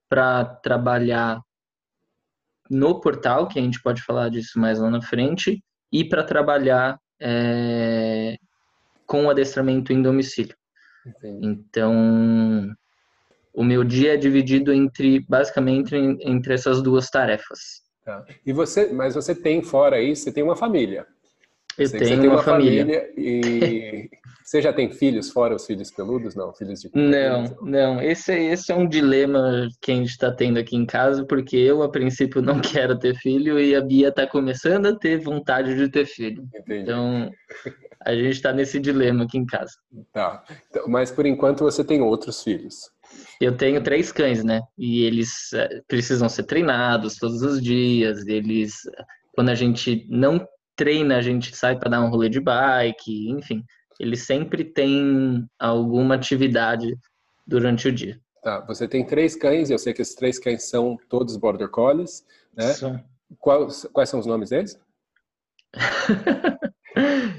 para 0.09 0.43
trabalhar 0.43 1.39
no 2.67 2.99
portal, 2.99 3.47
que 3.47 3.59
a 3.59 3.61
gente 3.61 3.79
pode 3.79 4.01
falar 4.01 4.29
disso 4.29 4.59
mais 4.59 4.79
lá 4.79 4.89
na 4.89 5.03
frente, 5.03 5.63
e 5.91 6.03
para 6.03 6.23
trabalhar 6.23 6.99
é, 7.21 8.12
com 9.05 9.25
o 9.25 9.29
adestramento 9.29 9.91
em 9.91 10.01
domicílio. 10.01 10.55
Entendi. 11.05 11.47
Então, 11.47 12.75
o 13.53 13.63
meu 13.63 13.83
dia 13.83 14.13
é 14.13 14.17
dividido 14.17 14.73
entre, 14.73 15.19
basicamente, 15.27 15.95
entre 15.95 16.53
essas 16.53 16.81
duas 16.81 17.09
tarefas. 17.09 17.83
Tá. 18.03 18.25
E 18.45 18.51
você, 18.51 18.91
mas 18.91 19.15
você 19.15 19.33
tem 19.33 19.61
fora 19.61 20.01
isso, 20.01 20.23
você 20.23 20.31
tem 20.31 20.43
uma 20.43 20.55
família. 20.55 21.05
Eu 21.77 21.89
tenho 21.89 22.05
você 22.05 22.17
tem 22.17 22.27
uma, 22.27 22.35
uma 22.35 22.43
família. 22.43 22.83
família. 22.83 23.13
e 23.17 24.09
você 24.43 24.61
já 24.61 24.71
tem 24.71 24.91
filhos 24.91 25.31
fora 25.31 25.55
os 25.55 25.65
filhos 25.65 25.89
peludos? 25.89 26.35
Não, 26.35 26.53
filhos 26.53 26.81
de 26.81 26.89
Não, 26.93 27.45
não. 27.61 28.01
Esse, 28.01 28.31
é, 28.31 28.43
esse 28.51 28.71
é 28.71 28.75
um 28.75 28.87
dilema 28.87 29.67
que 29.81 29.91
a 29.91 29.95
gente 29.95 30.09
está 30.09 30.31
tendo 30.31 30.59
aqui 30.59 30.75
em 30.75 30.85
casa, 30.85 31.25
porque 31.25 31.57
eu, 31.57 31.81
a 31.81 31.89
princípio, 31.89 32.41
não 32.41 32.59
quero 32.61 32.97
ter 32.99 33.15
filho 33.15 33.59
e 33.59 33.75
a 33.75 33.81
Bia 33.81 34.09
está 34.09 34.27
começando 34.27 34.87
a 34.87 34.95
ter 34.95 35.19
vontade 35.19 35.75
de 35.75 35.89
ter 35.89 36.05
filho. 36.05 36.47
Entendi. 36.55 36.81
Então, 36.81 37.31
a 38.05 38.15
gente 38.15 38.31
está 38.31 38.53
nesse 38.53 38.79
dilema 38.79 39.23
aqui 39.23 39.37
em 39.37 39.45
casa. 39.45 39.73
Tá. 40.11 40.43
Então, 40.69 40.87
mas, 40.87 41.11
por 41.11 41.25
enquanto, 41.25 41.63
você 41.63 41.83
tem 41.83 42.01
outros 42.01 42.43
filhos. 42.43 42.89
Eu 43.39 43.55
tenho 43.55 43.83
três 43.83 44.11
cães, 44.11 44.43
né? 44.43 44.61
E 44.77 45.03
eles 45.03 45.53
eh, 45.53 45.81
precisam 45.87 46.27
ser 46.27 46.43
treinados 46.43 47.17
todos 47.17 47.41
os 47.41 47.61
dias. 47.61 48.25
Eles, 48.27 48.75
quando 49.33 49.49
a 49.49 49.55
gente 49.55 50.07
não 50.09 50.47
treina, 50.75 51.17
a 51.17 51.21
gente 51.21 51.55
sai 51.55 51.77
para 51.77 51.91
dar 51.91 52.01
um 52.01 52.09
rolê 52.09 52.29
de 52.29 52.39
bike, 52.39 53.29
enfim. 53.29 53.63
Ele 53.99 54.17
sempre 54.17 54.63
tem 54.63 55.45
alguma 55.59 56.15
atividade 56.15 56.97
durante 57.45 57.87
o 57.87 57.91
dia. 57.91 58.19
Tá, 58.41 58.59
você 58.61 58.87
tem 58.87 59.05
três 59.05 59.35
cães, 59.35 59.69
eu 59.69 59.79
sei 59.79 59.93
que 59.93 60.01
esses 60.01 60.15
três 60.15 60.37
cães 60.37 60.69
são 60.69 60.97
todos 61.07 61.37
Border 61.37 61.69
Collies, 61.69 62.25
né? 62.55 62.73
São. 62.73 63.01
Quais, 63.39 63.87
quais 63.93 64.09
são 64.09 64.19
os 64.19 64.25
nomes 64.25 64.49
deles? 64.49 64.77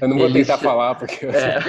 eu 0.01 0.07
não 0.07 0.17
vou 0.17 0.27
Eles... 0.27 0.47
tentar 0.47 0.57
falar 0.57 0.95
porque... 0.95 1.25
É, 1.25 1.59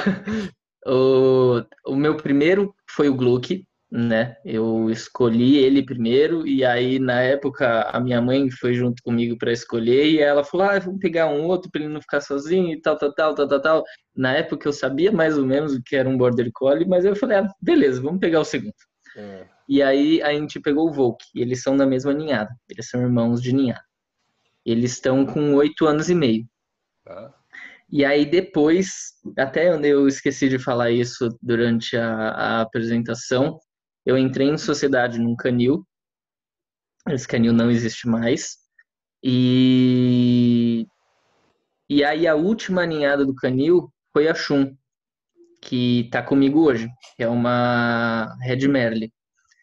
o, 0.87 1.63
o 1.87 1.97
meu 1.97 2.17
primeiro 2.17 2.75
foi 2.89 3.09
o 3.09 3.15
Gluck, 3.15 3.65
né? 3.91 4.37
Eu 4.45 4.91
escolhi 4.91 5.59
ele 5.59 5.85
primeiro 5.85 6.47
e 6.47 6.65
aí 6.65 6.99
na 6.99 7.21
época 7.23 7.83
a 7.83 8.01
minha 8.01 8.21
mãe 8.21 8.51
foi 8.51 8.75
junto 8.75 9.03
comigo 9.03 9.39
para 9.39 9.53
escolher 9.53 10.07
e 10.07 10.19
ela 10.19 10.43
falou: 10.43 10.69
"Ah, 10.69 10.79
vamos 10.79 11.01
pegar 11.01 11.27
um 11.27 11.45
outro 11.45 11.71
para 11.71 11.83
ele 11.83 11.93
não 11.93 12.01
ficar 12.01 12.21
sozinho 12.21 12.73
e 12.73 12.81
tal, 12.81 12.97
tal, 12.99 13.15
tal, 13.15 13.35
tal, 13.35 13.49
tal, 13.49 13.61
tal". 13.61 13.85
Na 14.15 14.33
época 14.33 14.69
eu 14.69 14.73
sabia 14.73 15.13
mais 15.13 15.39
ou 15.39 15.47
menos 15.47 15.75
o 15.75 15.83
que 15.83 15.95
era 15.95 16.09
um 16.09 16.19
border 16.19 16.51
collie, 16.53 16.87
mas 16.87 17.05
eu 17.05 17.15
falei: 17.15 17.39
ah, 17.39 17.49
beleza, 17.61 18.03
vamos 18.03 18.21
pegar 18.21 18.41
o 18.41 18.45
segundo". 18.45 18.75
É. 19.17 19.47
E 19.69 19.83
aí 19.83 20.23
a 20.23 20.33
gente 20.33 20.61
pegou 20.61 20.89
o 20.89 20.93
Volk, 20.93 21.25
e 21.35 21.41
eles 21.41 21.63
são 21.63 21.77
da 21.77 21.87
mesma 21.87 22.13
ninhada, 22.13 22.51
eles 22.69 22.89
são 22.89 23.01
irmãos 23.01 23.43
de 23.43 23.53
ninhada. 23.53 23.85
Eles 24.65 24.93
estão 24.93 25.25
com 25.25 25.55
oito 25.55 25.87
anos 25.87 26.11
e 26.11 26.15
meio. 26.15 26.45
Tá. 27.05 27.33
E 27.91 28.05
aí 28.05 28.25
depois, 28.25 29.13
até 29.39 29.69
eu 29.69 30.09
esqueci 30.09 30.49
de 30.49 30.59
falar 30.59 30.91
isso 30.91 31.29
durante 31.41 31.97
a, 31.97 32.31
a 32.31 32.61
apresentação, 32.61 33.59
eu 34.05 34.19
entrei 34.19 34.49
em 34.49 34.59
sociedade 34.59 35.19
num 35.19 35.37
canil, 35.37 35.87
esse 37.09 37.27
canil 37.27 37.53
não 37.53 37.71
existe 37.71 38.09
mais, 38.09 38.57
e, 39.23 40.87
e 41.89 42.05
aí 42.05 42.27
a 42.27 42.35
última 42.35 42.85
ninhada 42.85 43.25
do 43.25 43.35
canil 43.35 43.93
foi 44.13 44.29
a 44.29 44.35
Shun, 44.35 44.77
que 45.63 46.03
está 46.03 46.23
comigo 46.23 46.61
hoje, 46.65 46.89
é 47.19 47.29
uma 47.29 48.37
Red 48.41 48.69
Merle. 48.69 49.13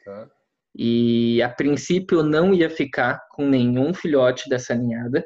Tá. 0.06 0.30
E 0.76 1.42
a 1.42 1.50
princípio 1.50 2.20
eu 2.20 2.24
não 2.24 2.54
ia 2.54 2.70
ficar 2.70 3.22
com 3.32 3.48
nenhum 3.48 3.94
filhote 3.94 4.50
dessa 4.50 4.74
ninhada. 4.74 5.24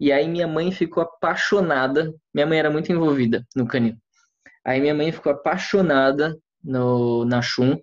E 0.00 0.12
aí 0.12 0.28
minha 0.28 0.46
mãe 0.46 0.70
ficou 0.70 1.02
apaixonada. 1.02 2.14
Minha 2.32 2.46
mãe 2.46 2.58
era 2.58 2.70
muito 2.70 2.92
envolvida 2.92 3.44
no 3.54 3.66
canil. 3.66 3.96
Aí 4.64 4.80
minha 4.80 4.94
mãe 4.94 5.10
ficou 5.10 5.32
apaixonada 5.32 6.36
no, 6.62 7.24
na 7.24 7.42
Shun. 7.42 7.76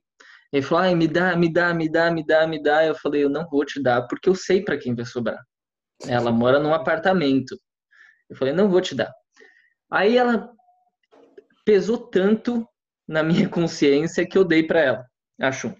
Ele 0.51 0.61
falou, 0.61 0.83
ai, 0.83 0.95
me 0.95 1.07
dá, 1.07 1.35
me 1.35 1.51
dá, 1.51 1.73
me 1.73 1.91
dá, 1.91 2.11
me 2.11 2.25
dá, 2.25 2.47
me 2.47 2.61
dá. 2.61 2.85
Eu 2.85 2.95
falei, 2.95 3.23
eu 3.23 3.29
não 3.29 3.45
vou 3.49 3.65
te 3.65 3.81
dar, 3.81 4.03
porque 4.03 4.29
eu 4.29 4.35
sei 4.35 4.63
para 4.63 4.77
quem 4.77 4.95
vai 4.95 5.05
sobrar. 5.05 5.43
Ela 6.07 6.31
mora 6.31 6.59
num 6.59 6.73
apartamento. 6.73 7.59
Eu 8.29 8.35
falei, 8.35 8.53
não 8.53 8.69
vou 8.69 8.81
te 8.81 8.95
dar. 8.95 9.11
Aí 9.91 10.17
ela 10.17 10.49
pesou 11.65 11.97
tanto 11.97 12.65
na 13.07 13.23
minha 13.23 13.47
consciência 13.49 14.27
que 14.27 14.37
eu 14.37 14.45
dei 14.45 14.63
para 14.63 14.79
ela, 14.79 15.05
a 15.41 15.51
Shun. 15.51 15.73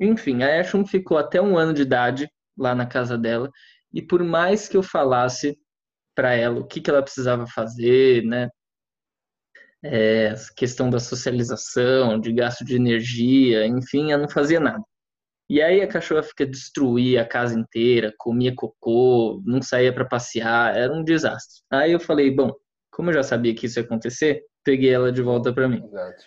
Enfim, 0.00 0.42
a 0.42 0.62
Shun 0.64 0.86
ficou 0.86 1.18
até 1.18 1.40
um 1.40 1.58
ano 1.58 1.74
de 1.74 1.82
idade 1.82 2.30
lá 2.56 2.74
na 2.74 2.86
casa 2.86 3.18
dela. 3.18 3.50
E 3.92 4.00
por 4.00 4.22
mais 4.24 4.68
que 4.68 4.76
eu 4.76 4.82
falasse 4.82 5.58
para 6.14 6.34
ela 6.34 6.60
o 6.60 6.66
que, 6.66 6.80
que 6.80 6.90
ela 6.90 7.02
precisava 7.02 7.46
fazer, 7.46 8.24
né? 8.24 8.48
é, 9.84 10.32
questão 10.56 10.88
da 10.88 10.98
socialização, 10.98 12.18
de 12.18 12.32
gasto 12.32 12.64
de 12.64 12.74
energia, 12.74 13.66
enfim, 13.66 14.10
eu 14.10 14.18
não 14.18 14.28
fazia 14.28 14.58
nada. 14.58 14.82
E 15.48 15.60
aí 15.60 15.82
a 15.82 15.86
cachorra 15.86 16.22
fica 16.22 16.46
destruía 16.46 17.20
a 17.20 17.28
casa 17.28 17.58
inteira, 17.58 18.14
comia 18.16 18.54
cocô, 18.54 19.42
não 19.44 19.60
saía 19.60 19.92
para 19.92 20.06
passear, 20.06 20.74
era 20.74 20.90
um 20.90 21.04
desastre. 21.04 21.62
Aí 21.70 21.92
eu 21.92 22.00
falei, 22.00 22.30
bom, 22.30 22.50
como 22.90 23.10
eu 23.10 23.14
já 23.14 23.22
sabia 23.22 23.54
que 23.54 23.66
isso 23.66 23.78
ia 23.78 23.84
acontecer, 23.84 24.42
peguei 24.64 24.90
ela 24.90 25.12
de 25.12 25.20
volta 25.20 25.52
para 25.52 25.68
mim. 25.68 25.84
Exato. 25.84 26.24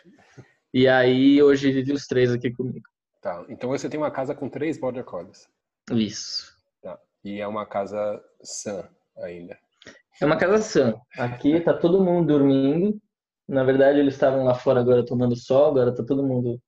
E 0.71 0.87
aí 0.87 1.41
hoje 1.41 1.71
vive 1.71 1.93
os 1.93 2.05
três 2.05 2.31
aqui 2.31 2.51
comigo. 2.51 2.87
Tá. 3.19 3.43
Então 3.49 3.71
você 3.71 3.89
tem 3.89 3.99
uma 3.99 4.11
casa 4.11 4.35
com 4.35 4.47
três 4.47 4.77
border 4.79 5.03
collies. 5.03 5.49
Isso. 5.91 6.55
Tá. 6.83 6.99
e 7.23 7.41
é 7.41 7.47
uma 7.47 7.65
casa 7.65 8.23
sã 8.43 8.87
ainda. 9.17 9.57
É 10.21 10.25
uma 10.25 10.37
casa 10.37 10.57
sã. 10.59 10.95
Aqui 11.17 11.59
tá 11.61 11.73
todo 11.73 12.03
mundo 12.03 12.27
dormindo. 12.27 12.99
Na 13.47 13.63
verdade, 13.63 13.99
eles 13.99 14.15
estavam 14.15 14.43
lá 14.43 14.55
fora 14.55 14.79
agora 14.79 15.05
tomando 15.05 15.35
sol, 15.35 15.69
agora 15.69 15.93
tá 15.93 16.03
todo 16.03 16.23
mundo 16.23 16.59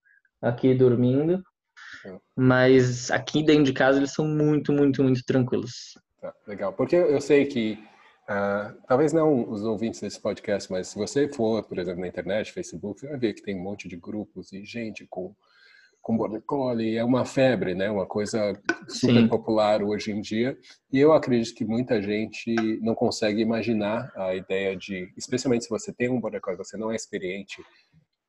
aqui 0.41 0.73
dormindo. 0.73 1.43
Mas 2.35 3.11
aqui 3.11 3.43
dentro 3.43 3.65
de 3.65 3.73
casa 3.73 3.97
eles 3.97 4.13
são 4.13 4.25
muito, 4.25 4.71
muito, 4.71 5.03
muito 5.03 5.23
tranquilos. 5.25 5.97
Tá, 6.21 6.33
legal. 6.47 6.73
Porque 6.73 6.95
eu 6.95 7.19
sei 7.19 7.45
que, 7.45 7.77
uh, 8.29 8.77
talvez 8.87 9.11
não 9.11 9.49
os 9.49 9.63
ouvintes 9.63 9.99
desse 9.99 10.21
podcast, 10.21 10.71
mas 10.71 10.89
se 10.89 10.95
você 10.95 11.27
for, 11.27 11.63
por 11.63 11.77
exemplo, 11.77 12.01
na 12.01 12.07
internet, 12.07 12.53
Facebook, 12.53 13.01
você 13.01 13.07
vai 13.07 13.17
ver 13.17 13.33
que 13.33 13.41
tem 13.41 13.55
um 13.55 13.63
monte 13.63 13.87
de 13.87 13.97
grupos 13.97 14.53
e 14.53 14.63
gente 14.63 15.05
com 15.09 15.35
com 16.01 16.17
border 16.17 16.41
collie 16.41 16.97
é 16.97 17.03
uma 17.03 17.25
febre, 17.25 17.75
né? 17.75 17.89
Uma 17.89 18.05
coisa 18.05 18.59
super 18.87 19.21
Sim. 19.21 19.27
popular 19.27 19.83
hoje 19.83 20.11
em 20.11 20.21
dia. 20.21 20.57
E 20.91 20.99
eu 20.99 21.13
acredito 21.13 21.55
que 21.55 21.65
muita 21.65 22.01
gente 22.01 22.53
não 22.81 22.95
consegue 22.95 23.41
imaginar 23.41 24.11
a 24.15 24.33
ideia 24.33 24.75
de, 24.75 25.11
especialmente 25.17 25.65
se 25.65 25.69
você 25.69 25.93
tem 25.93 26.09
um 26.09 26.19
border 26.19 26.41
collie, 26.41 26.57
você 26.57 26.77
não 26.77 26.91
é 26.91 26.95
experiente 26.95 27.63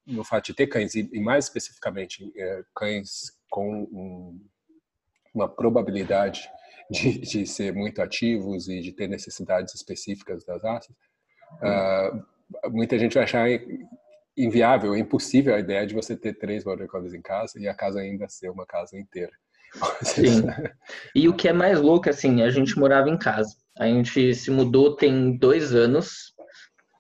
no 0.07 0.25
fato 0.25 0.47
de 0.47 0.55
ter 0.55 0.67
cães 0.67 0.95
e 0.95 1.21
mais 1.21 1.45
especificamente 1.45 2.33
é, 2.37 2.63
cães 2.75 3.33
com 3.49 3.83
um, 3.93 4.41
uma 5.35 5.49
probabilidade 5.49 6.49
de, 6.91 7.19
de, 7.19 7.47
ser 7.47 7.73
muito 7.73 8.03
ativos 8.03 8.69
e 8.69 8.81
de 8.81 8.93
ter 8.93 9.09
necessidades 9.09 9.75
específicas 9.75 10.45
das 10.45 10.63
raças, 10.63 10.95
uh, 11.63 12.71
muita 12.71 12.99
gente 12.99 13.15
vai 13.15 13.25
achar 13.25 13.49
inviável, 14.45 14.97
impossível 14.97 15.55
a 15.55 15.61
ideia 15.61 15.87
de 15.87 15.95
você 15.95 16.17
ter 16.17 16.35
três 16.35 16.65
border 16.65 16.89
collies 16.89 17.15
em 17.15 17.23
casa 17.23 17.59
e 17.59 17.69
a 17.69 17.75
casa 17.75 18.01
ainda 18.01 18.29
ser 18.29 18.51
uma 18.51 18.67
casa 18.67 18.97
inteira. 18.99 19.33
Sim. 20.03 20.47
E 21.15 21.29
o 21.29 21.35
que 21.35 21.49
é 21.49 21.53
mais 21.53 21.81
louco, 21.81 22.09
assim, 22.11 22.43
a 22.43 22.51
gente 22.51 22.79
morava 22.79 23.09
em 23.09 23.17
casa. 23.17 23.55
A 23.79 23.87
gente 23.87 24.35
se 24.35 24.51
mudou 24.51 24.97
tem 24.97 25.37
dois 25.37 25.75
anos 25.75 26.35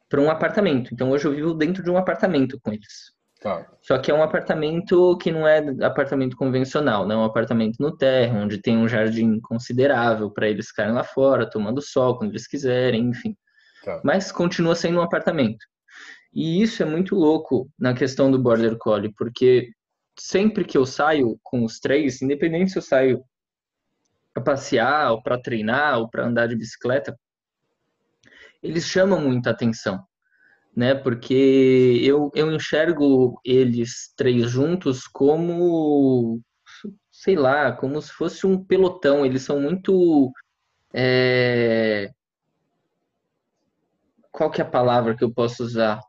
para 0.08 0.20
um 0.20 0.30
apartamento. 0.30 0.92
Então 0.92 1.10
hoje 1.10 1.26
eu 1.26 1.32
vivo 1.32 1.54
dentro 1.54 1.82
de 1.82 1.90
um 1.90 1.96
apartamento 1.96 2.58
com 2.60 2.72
eles. 2.72 3.12
Tá. 3.40 3.66
Só 3.80 3.96
que 3.96 4.10
é 4.10 4.14
um 4.14 4.22
apartamento 4.22 5.16
que 5.16 5.32
não 5.32 5.48
é 5.48 5.64
apartamento 5.82 6.36
convencional, 6.36 7.06
né? 7.06 7.14
É 7.14 7.18
um 7.18 7.24
apartamento 7.24 7.76
no 7.80 7.96
terra, 7.96 8.38
onde 8.38 8.58
tem 8.58 8.76
um 8.76 8.86
jardim 8.86 9.40
considerável 9.40 10.30
para 10.30 10.46
eles 10.46 10.68
ficarem 10.68 10.92
lá 10.92 11.02
fora, 11.02 11.48
tomando 11.48 11.80
sol 11.80 12.18
quando 12.18 12.32
eles 12.32 12.46
quiserem, 12.46 13.08
enfim. 13.08 13.34
Tá. 13.82 13.98
Mas 14.04 14.30
continua 14.30 14.74
sendo 14.74 14.98
um 14.98 15.02
apartamento. 15.02 15.64
E 16.32 16.62
isso 16.62 16.82
é 16.82 16.86
muito 16.86 17.14
louco 17.14 17.68
na 17.78 17.94
questão 17.94 18.30
do 18.30 18.38
Border 18.38 18.76
Collie, 18.78 19.12
porque 19.16 19.70
sempre 20.18 20.64
que 20.64 20.78
eu 20.78 20.86
saio 20.86 21.38
com 21.42 21.64
os 21.64 21.80
três, 21.80 22.22
independente 22.22 22.70
se 22.70 22.78
eu 22.78 22.82
saio 22.82 23.24
para 24.32 24.42
passear, 24.42 25.10
ou 25.12 25.22
para 25.22 25.40
treinar, 25.40 25.98
ou 25.98 26.08
para 26.08 26.26
andar 26.26 26.46
de 26.46 26.56
bicicleta, 26.56 27.18
eles 28.62 28.84
chamam 28.84 29.20
muita 29.20 29.50
atenção, 29.50 30.04
né? 30.76 30.94
Porque 30.94 32.00
eu, 32.02 32.30
eu 32.34 32.52
enxergo 32.52 33.40
eles 33.44 34.12
três 34.16 34.50
juntos 34.50 35.06
como, 35.06 36.40
sei 37.10 37.36
lá, 37.36 37.72
como 37.72 38.00
se 38.00 38.12
fosse 38.12 38.46
um 38.46 38.62
pelotão. 38.62 39.24
Eles 39.24 39.42
são 39.42 39.60
muito. 39.60 40.30
É... 40.92 42.10
Qual 44.30 44.50
que 44.50 44.60
é 44.60 44.64
a 44.64 44.68
palavra 44.68 45.16
que 45.16 45.24
eu 45.24 45.32
posso 45.32 45.64
usar? 45.64 46.00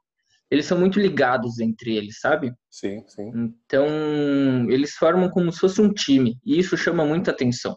Eles 0.51 0.65
são 0.65 0.77
muito 0.77 0.99
ligados 0.99 1.59
entre 1.59 1.95
eles, 1.95 2.19
sabe? 2.19 2.53
Sim, 2.69 3.03
sim. 3.07 3.31
Então, 3.33 3.87
eles 4.69 4.91
formam 4.95 5.29
como 5.29 5.49
se 5.51 5.59
fosse 5.59 5.81
um 5.81 5.93
time, 5.93 6.37
e 6.45 6.59
isso 6.59 6.75
chama 6.75 7.05
muita 7.05 7.31
atenção. 7.31 7.75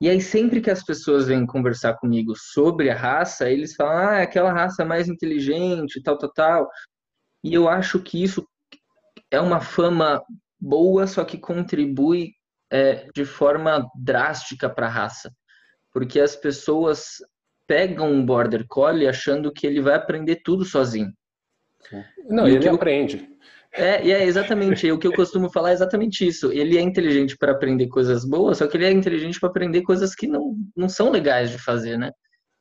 E 0.00 0.08
aí, 0.08 0.20
sempre 0.20 0.60
que 0.60 0.70
as 0.70 0.82
pessoas 0.82 1.28
vêm 1.28 1.46
conversar 1.46 1.94
comigo 1.98 2.34
sobre 2.34 2.90
a 2.90 2.96
raça, 2.96 3.48
eles 3.48 3.74
falam, 3.76 4.08
ah, 4.08 4.18
é 4.18 4.22
aquela 4.22 4.52
raça 4.52 4.84
mais 4.84 5.08
inteligente, 5.08 6.02
tal, 6.02 6.18
tal, 6.18 6.32
tal. 6.32 6.70
E 7.44 7.54
eu 7.54 7.68
acho 7.68 8.00
que 8.02 8.20
isso 8.20 8.44
é 9.30 9.38
uma 9.40 9.60
fama 9.60 10.22
boa, 10.58 11.06
só 11.06 11.22
que 11.22 11.38
contribui 11.38 12.32
é, 12.72 13.06
de 13.14 13.24
forma 13.24 13.86
drástica 13.94 14.68
para 14.68 14.86
a 14.86 14.90
raça. 14.90 15.30
Porque 15.92 16.18
as 16.18 16.34
pessoas 16.34 17.18
pegam 17.68 18.10
um 18.10 18.24
Border 18.24 18.64
Collie 18.66 19.06
achando 19.06 19.52
que 19.52 19.66
ele 19.66 19.80
vai 19.80 19.94
aprender 19.94 20.40
tudo 20.42 20.64
sozinho. 20.64 21.12
Não, 22.28 22.48
e 22.48 22.56
ele 22.56 22.68
eu... 22.68 22.74
aprende. 22.74 23.28
É, 23.72 24.04
e 24.04 24.12
é 24.12 24.24
exatamente, 24.24 24.90
o 24.90 24.98
que 24.98 25.06
eu 25.06 25.12
costumo 25.12 25.48
falar 25.48 25.70
é 25.70 25.74
exatamente 25.74 26.26
isso. 26.26 26.52
Ele 26.52 26.76
é 26.76 26.80
inteligente 26.80 27.36
para 27.36 27.52
aprender 27.52 27.86
coisas 27.86 28.24
boas, 28.24 28.58
só 28.58 28.66
que 28.66 28.76
ele 28.76 28.86
é 28.86 28.90
inteligente 28.90 29.38
para 29.38 29.48
aprender 29.48 29.82
coisas 29.82 30.14
que 30.14 30.26
não, 30.26 30.56
não 30.76 30.88
são 30.88 31.10
legais 31.10 31.50
de 31.50 31.58
fazer, 31.58 31.96
né? 31.96 32.10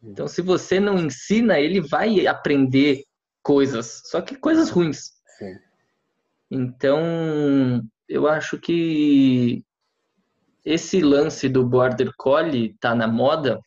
Então, 0.04 0.28
se 0.28 0.42
você 0.42 0.80
não 0.80 0.98
ensina, 0.98 1.60
ele 1.60 1.82
vai 1.82 2.26
aprender 2.28 3.04
coisas, 3.42 4.04
só 4.06 4.22
que 4.22 4.36
coisas 4.36 4.70
ruins. 4.70 5.12
Sim. 5.38 5.56
Então, 6.52 7.82
eu 8.08 8.28
acho 8.28 8.58
que 8.60 9.64
esse 10.64 11.02
lance 11.02 11.50
do 11.50 11.66
Border 11.66 12.12
Collie 12.18 12.76
tá 12.80 12.94
na 12.94 13.08
moda. 13.08 13.60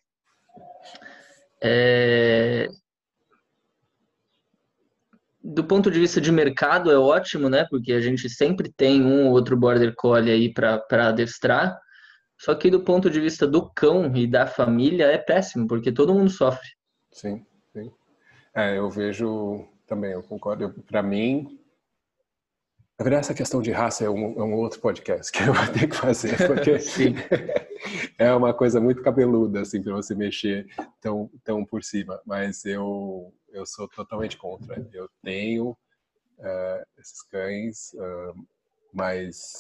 É, 1.61 2.69
do 5.43 5.65
ponto 5.65 5.91
de 5.91 5.99
vista 5.99 6.21
de 6.21 6.31
mercado 6.31 6.91
é 6.91 6.97
ótimo, 6.97 7.49
né? 7.49 7.67
Porque 7.69 7.93
a 7.93 8.01
gente 8.01 8.29
sempre 8.29 8.73
tem 8.73 9.03
um 9.03 9.27
ou 9.27 9.33
outro 9.33 9.57
border 9.57 9.95
collie 9.97 10.31
aí 10.31 10.53
para 10.53 11.09
adestrar. 11.09 11.79
Só 12.39 12.55
que 12.55 12.71
do 12.71 12.81
ponto 12.81 13.11
de 13.11 13.21
vista 13.21 13.47
do 13.47 13.71
cão 13.71 14.15
e 14.17 14.27
da 14.27 14.47
família 14.47 15.07
é 15.07 15.19
péssimo, 15.19 15.67
porque 15.67 15.93
todo 15.93 16.15
mundo 16.15 16.31
sofre. 16.31 16.69
Sim, 17.11 17.45
sim. 17.73 17.91
É, 18.55 18.79
eu 18.79 18.91
vejo 18.91 19.67
também, 19.87 20.13
eu 20.13 20.23
concordo. 20.23 20.71
Para 20.87 21.03
mim, 21.03 21.59
na 22.99 23.05
verdade, 23.05 23.27
essa 23.27 23.35
questão 23.35 23.61
de 23.61 23.73
raça 23.73 24.05
é 24.05 24.11
um, 24.11 24.39
é 24.39 24.45
um, 24.45 24.55
outro 24.55 24.79
podcast 24.81 25.33
que 25.33 25.43
eu 25.43 25.53
vou 25.53 25.67
ter 25.73 25.89
que 25.89 25.97
fazer, 25.97 26.37
porque 26.47 26.79
é 28.17 28.33
uma 28.33 28.55
coisa 28.55 28.81
muito 28.81 29.03
cabeluda, 29.03 29.61
assim, 29.63 29.83
para 29.83 29.95
você 29.95 30.15
mexer 30.15 30.67
tão, 31.01 31.29
tão 31.43 31.65
por 31.65 31.83
cima. 31.83 32.21
Mas 32.25 32.65
eu, 32.65 33.33
eu 33.53 33.67
sou 33.67 33.89
totalmente 33.89 34.37
contra. 34.37 34.87
Eu 34.93 35.09
tenho 35.23 35.71
uh, 35.71 36.87
esses 36.99 37.23
cães, 37.23 37.93
uh, 37.95 38.47
mas 38.93 39.53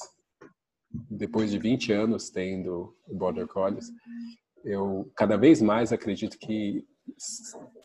depois 1.10 1.50
de 1.50 1.58
20 1.58 1.92
anos 1.92 2.30
tendo 2.30 2.96
Border 3.06 3.46
Collies, 3.46 3.90
eu 4.64 5.10
cada 5.16 5.36
vez 5.36 5.62
mais 5.62 5.92
acredito 5.92 6.38
que 6.38 6.86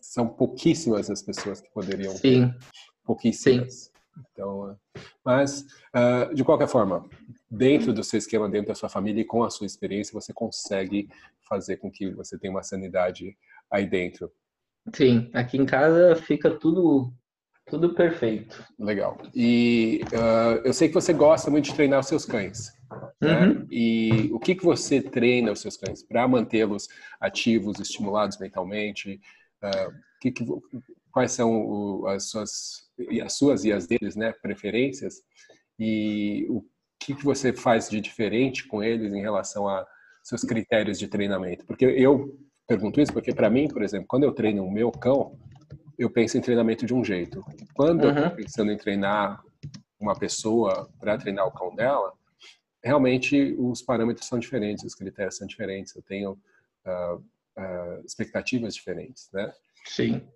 são 0.02 0.28
pouquíssimas 0.28 1.10
as 1.10 1.22
pessoas 1.22 1.62
que 1.62 1.70
poderiam 1.72 2.14
Sim. 2.14 2.50
ter. 2.50 2.58
Pouquíssimas. 3.04 3.74
Sim. 3.74 3.92
Então, 4.32 4.78
mas, 5.24 5.62
uh, 5.94 6.34
de 6.34 6.44
qualquer 6.44 6.68
forma, 6.68 7.08
dentro 7.50 7.94
do 7.94 8.04
seu 8.04 8.18
esquema, 8.18 8.50
dentro 8.50 8.70
da 8.70 8.76
sua 8.76 8.90
família 8.90 9.22
e 9.22 9.26
com 9.26 9.44
a 9.44 9.50
sua 9.50 9.68
experiência, 9.68 10.14
você 10.14 10.34
consegue 10.34 11.10
fazer 11.48 11.78
com 11.78 11.92
que 11.92 12.10
você 12.12 12.38
tenha 12.38 12.52
uma 12.52 12.64
sanidade 12.64 13.38
aí 13.70 13.86
dentro. 13.86 14.32
Sim, 14.94 15.30
aqui 15.34 15.58
em 15.58 15.66
casa 15.66 16.16
fica 16.16 16.50
tudo 16.50 17.14
tudo 17.70 17.94
perfeito. 17.94 18.64
Legal. 18.80 19.18
E 19.36 20.02
uh, 20.14 20.62
eu 20.66 20.74
sei 20.74 20.88
que 20.88 20.94
você 20.94 21.12
gosta 21.12 21.52
muito 21.52 21.66
de 21.66 21.76
treinar 21.76 22.00
os 22.00 22.08
seus 22.08 22.26
cães. 22.26 22.72
Né? 23.22 23.48
Uhum. 23.48 23.68
E 23.70 24.30
o 24.32 24.40
que, 24.40 24.56
que 24.56 24.64
você 24.64 25.02
treina 25.02 25.52
os 25.52 25.60
seus 25.60 25.76
cães 25.76 26.02
para 26.02 26.28
mantê-los 26.28 26.88
ativos, 27.20 27.80
estimulados 27.80 28.40
mentalmente? 28.40 29.20
Uh, 29.62 29.94
que 30.22 30.32
que, 30.32 30.46
quais 31.12 31.34
são 31.34 31.52
o, 31.52 32.08
as, 32.08 32.30
suas, 32.30 32.90
as 33.22 33.34
suas 33.34 33.66
e 33.66 33.74
as 33.74 33.86
deles, 33.86 34.16
né, 34.16 34.34
preferências? 34.42 35.22
E 35.78 36.48
o 36.50 36.64
que, 37.00 37.16
que 37.16 37.26
você 37.26 37.52
faz 37.52 37.90
de 37.90 38.00
diferente 38.00 38.66
com 38.68 38.82
eles 38.82 39.14
em 39.14 39.22
relação 39.22 39.68
a 39.68 39.86
seus 40.24 40.42
critérios 40.42 40.98
de 40.98 41.08
treinamento? 41.08 41.66
Porque 41.66 41.86
eu 41.86 42.40
pergunto 42.68 43.00
isso 43.00 43.14
porque, 43.14 43.34
para 43.34 43.50
mim, 43.50 43.68
por 43.68 43.82
exemplo, 43.82 44.08
quando 44.08 44.24
eu 44.24 44.34
treino 44.34 44.66
o 44.66 44.72
meu 44.72 44.92
cão, 44.92 45.40
eu 45.98 46.10
penso 46.10 46.38
em 46.38 46.42
treinamento 46.42 46.86
de 46.86 46.94
um 46.94 47.04
jeito. 47.04 47.44
Quando 47.74 48.04
uhum. 48.04 48.10
eu 48.10 48.16
estou 48.16 48.32
pensando 48.32 48.72
em 48.72 48.78
treinar 48.78 49.42
uma 50.00 50.16
pessoa 50.16 50.90
para 51.00 51.18
treinar 51.18 51.48
o 51.48 51.52
cão 51.52 51.74
dela, 51.76 52.14
realmente 52.84 53.56
os 53.58 53.82
parâmetros 53.82 54.28
são 54.28 54.38
diferentes, 54.38 54.84
os 54.84 54.94
critérios 54.94 55.38
são 55.38 55.48
diferentes. 55.48 55.96
Eu 55.96 56.04
tenho 56.04 56.32
uh, 56.86 57.16
uh, 57.16 58.06
expectativas 58.06 58.76
diferentes, 58.76 59.30
né? 59.34 59.52
Sim. 59.86 60.28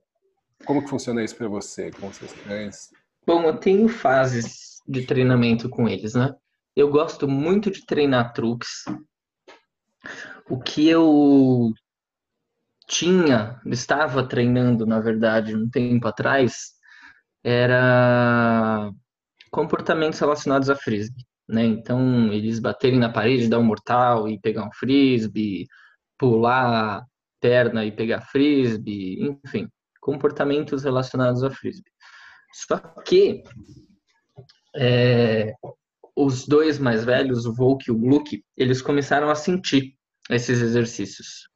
Como 0.65 0.81
que 0.81 0.89
funciona 0.89 1.23
isso 1.23 1.35
para 1.35 1.47
você 1.47 1.91
com 1.91 2.11
seus 2.11 2.31
cães? 2.33 2.89
Bom, 3.25 3.43
eu 3.43 3.57
tenho 3.57 3.87
fases 3.87 4.81
de 4.87 5.05
treinamento 5.05 5.69
com 5.69 5.87
eles, 5.87 6.13
né? 6.13 6.35
Eu 6.75 6.89
gosto 6.89 7.27
muito 7.27 7.69
de 7.69 7.85
treinar 7.85 8.33
truques. 8.33 8.85
O 10.49 10.59
que 10.59 10.87
eu 10.87 11.71
tinha, 12.91 13.59
estava 13.65 14.27
treinando, 14.27 14.85
na 14.85 14.99
verdade, 14.99 15.55
um 15.55 15.69
tempo 15.69 16.07
atrás, 16.07 16.71
era 17.43 18.91
comportamentos 19.49 20.19
relacionados 20.19 20.69
a 20.69 20.75
frisbee, 20.75 21.25
né? 21.47 21.63
Então, 21.63 22.31
eles 22.33 22.59
baterem 22.59 22.99
na 22.99 23.09
parede, 23.09 23.47
dar 23.47 23.59
um 23.59 23.63
mortal 23.63 24.27
e 24.27 24.39
pegar 24.39 24.65
um 24.65 24.71
frisbee, 24.73 25.65
pular 26.19 27.05
perna 27.39 27.85
e 27.85 27.91
pegar 27.91 28.21
frisbee, 28.21 29.23
enfim, 29.23 29.67
comportamentos 30.01 30.83
relacionados 30.83 31.43
a 31.43 31.49
frisbee. 31.49 31.91
Só 32.53 32.77
que 32.77 33.43
é, 34.75 35.53
os 36.15 36.45
dois 36.45 36.77
mais 36.77 37.05
velhos, 37.05 37.45
o 37.45 37.53
Volk 37.53 37.85
e 37.87 37.91
o 37.91 37.97
Gluck, 37.97 38.43
eles 38.57 38.81
começaram 38.81 39.29
a 39.29 39.35
sentir 39.35 39.95
esses 40.29 40.61
exercícios. 40.61 41.50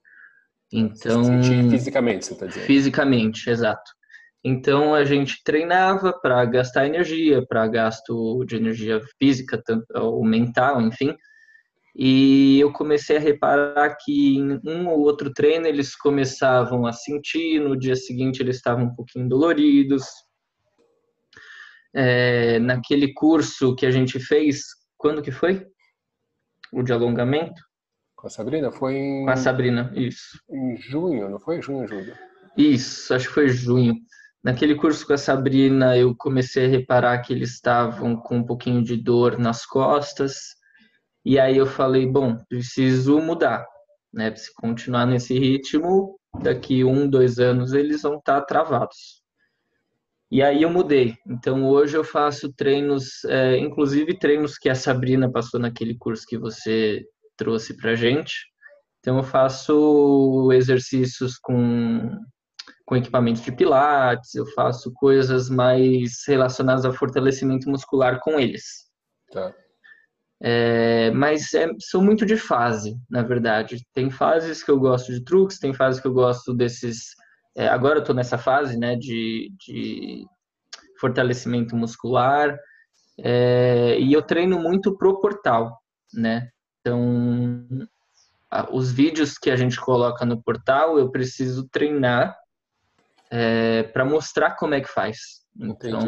Então, 0.78 1.24
fisicamente, 1.70 2.26
você 2.26 2.34
está 2.34 2.46
dizendo? 2.46 2.66
Fisicamente, 2.66 3.50
exato. 3.50 3.92
Então 4.44 4.94
a 4.94 5.04
gente 5.04 5.42
treinava 5.44 6.14
para 6.14 6.46
gastar 6.46 6.86
energia, 6.86 7.44
para 7.48 7.68
gasto 7.68 8.46
de 8.46 8.58
energia 8.58 9.02
física 9.18 9.64
ou 9.96 10.24
mental, 10.24 10.80
enfim. 10.82 11.16
E 11.96 12.60
eu 12.60 12.72
comecei 12.72 13.18
a 13.18 13.20
reparar 13.20 13.96
que 13.96 14.36
em 14.38 14.60
um 14.64 14.88
ou 14.88 15.00
outro 15.00 15.34
treino 15.34 15.66
eles 15.66 15.96
começavam 15.96 16.86
a 16.86 16.92
sentir, 16.92 17.60
no 17.60 17.76
dia 17.76 17.96
seguinte 17.96 18.40
eles 18.40 18.58
estavam 18.58 18.86
um 18.86 18.94
pouquinho 18.94 19.28
doloridos. 19.28 20.06
É, 21.96 22.60
naquele 22.60 23.14
curso 23.14 23.74
que 23.76 23.86
a 23.86 23.92
gente 23.92 24.20
fez, 24.20 24.62
quando 24.98 25.24
que 25.24 25.32
foi? 25.32 25.66
O 26.72 26.84
de 26.84 26.94
alongamento? 26.94 27.62
Com 28.26 28.28
a 28.28 28.32
Sabrina? 28.32 28.72
Foi 28.72 28.96
em... 28.96 29.24
Com 29.24 29.30
a 29.30 29.36
Sabrina, 29.36 29.94
isso. 29.96 30.40
Em 30.50 30.76
junho, 30.78 31.30
não 31.30 31.40
foi? 31.40 31.62
Junho, 31.62 31.88
julho? 31.88 32.12
Isso, 32.58 33.14
acho 33.14 33.28
que 33.28 33.34
foi 33.36 33.50
junho. 33.50 33.94
Naquele 34.44 34.74
curso 34.74 35.06
com 35.06 35.14
a 35.14 35.18
Sabrina, 35.18 35.96
eu 35.96 36.16
comecei 36.18 36.66
a 36.66 36.68
reparar 36.68 37.20
que 37.20 37.32
eles 37.32 37.52
estavam 37.52 38.16
com 38.16 38.38
um 38.38 38.44
pouquinho 38.44 38.84
de 38.84 38.98
dor 38.98 39.38
nas 39.38 39.64
costas. 39.64 40.56
E 41.24 41.38
aí 41.38 41.56
eu 41.56 41.68
falei, 41.68 42.08
bom, 42.08 42.44
preciso 42.50 43.20
mudar, 43.20 43.64
né? 44.12 44.36
Se 44.36 44.52
continuar 44.56 45.06
nesse 45.06 45.38
ritmo, 45.38 46.20
daqui 46.42 46.84
um, 46.84 47.08
dois 47.08 47.38
anos 47.38 47.74
eles 47.74 48.02
vão 48.02 48.16
estar 48.18 48.42
travados. 48.42 49.22
E 50.32 50.42
aí 50.42 50.64
eu 50.64 50.70
mudei. 50.72 51.16
Então 51.28 51.64
hoje 51.64 51.96
eu 51.96 52.04
faço 52.04 52.52
treinos, 52.52 53.24
é, 53.26 53.60
inclusive 53.60 54.18
treinos 54.18 54.58
que 54.58 54.68
a 54.68 54.74
Sabrina 54.74 55.32
passou 55.32 55.60
naquele 55.60 55.96
curso 55.96 56.26
que 56.28 56.40
você 56.40 57.06
trouxe 57.38 57.76
pra 57.76 57.96
gente. 57.96 58.34
Então 59.00 59.18
eu 59.18 59.24
faço 59.24 60.50
exercícios 60.52 61.38
com 61.38 62.10
com 62.86 62.96
equipamento 62.96 63.42
de 63.42 63.52
pilates, 63.52 64.36
eu 64.36 64.46
faço 64.46 64.94
coisas 64.94 65.50
mais 65.50 66.24
relacionadas 66.28 66.86
ao 66.86 66.94
fortalecimento 66.94 67.68
muscular 67.70 68.20
com 68.20 68.40
eles. 68.40 68.86
Tá. 69.32 69.54
É, 70.42 71.10
mas 71.12 71.54
é, 71.54 71.68
são 71.80 72.04
muito 72.04 72.26
de 72.26 72.38
fase, 72.38 72.96
na 73.10 73.24
verdade. 73.24 73.84
Tem 73.94 74.12
fases 74.12 74.64
que 74.64 74.70
eu 74.70 74.80
gosto 74.80 75.12
de 75.12 75.24
truques, 75.24 75.58
tem 75.58 75.74
fases 75.74 76.00
que 76.00 76.08
eu 76.08 76.14
gosto 76.14 76.54
desses. 76.54 77.16
É, 77.58 77.68
agora 77.68 77.96
eu 77.98 78.02
estou 78.02 78.16
nessa 78.16 78.38
fase, 78.38 78.78
né, 78.78 78.96
de, 78.96 79.52
de 79.66 80.24
fortalecimento 81.00 81.76
muscular. 81.76 82.56
É, 83.18 83.98
e 84.00 84.14
eu 84.14 84.22
treino 84.22 84.60
muito 84.60 84.96
pro 84.98 85.20
portal, 85.22 85.80
né? 86.14 86.50
Então, 86.86 87.68
os 88.72 88.92
vídeos 88.92 89.40
que 89.40 89.50
a 89.50 89.56
gente 89.56 89.80
coloca 89.82 90.24
no 90.24 90.42
portal, 90.42 91.00
eu 91.00 91.10
preciso 91.10 91.68
treinar 91.68 92.38
é, 93.32 93.84
para 93.84 94.06
mostrar 94.06 94.52
como 94.52 94.76
é 94.76 94.82
que 94.82 94.88
faz. 94.88 95.44
Então... 95.60 96.00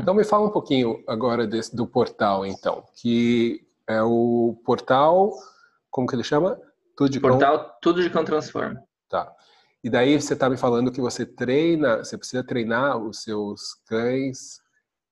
então 0.00 0.14
me 0.14 0.24
fala 0.24 0.46
um 0.46 0.50
pouquinho 0.50 1.02
agora 1.08 1.46
desse, 1.46 1.74
do 1.74 1.86
portal, 1.86 2.46
então, 2.46 2.84
que 2.94 3.66
é 3.88 4.00
o 4.02 4.56
portal, 4.64 5.32
como 5.90 6.06
que 6.06 6.14
ele 6.14 6.22
chama? 6.22 6.56
Tudo 6.96 7.10
de 7.10 7.18
portal. 7.18 7.78
Tudo 7.82 8.02
de 8.02 8.10
com 8.10 8.22
Transforma. 8.22 8.80
Tá. 9.08 9.32
E 9.82 9.90
daí 9.90 10.20
você 10.20 10.34
está 10.34 10.48
me 10.48 10.56
falando 10.56 10.92
que 10.92 11.00
você 11.00 11.26
treina, 11.26 11.98
você 11.98 12.16
precisa 12.16 12.44
treinar 12.44 12.98
os 12.98 13.22
seus 13.22 13.74
cães 13.86 14.60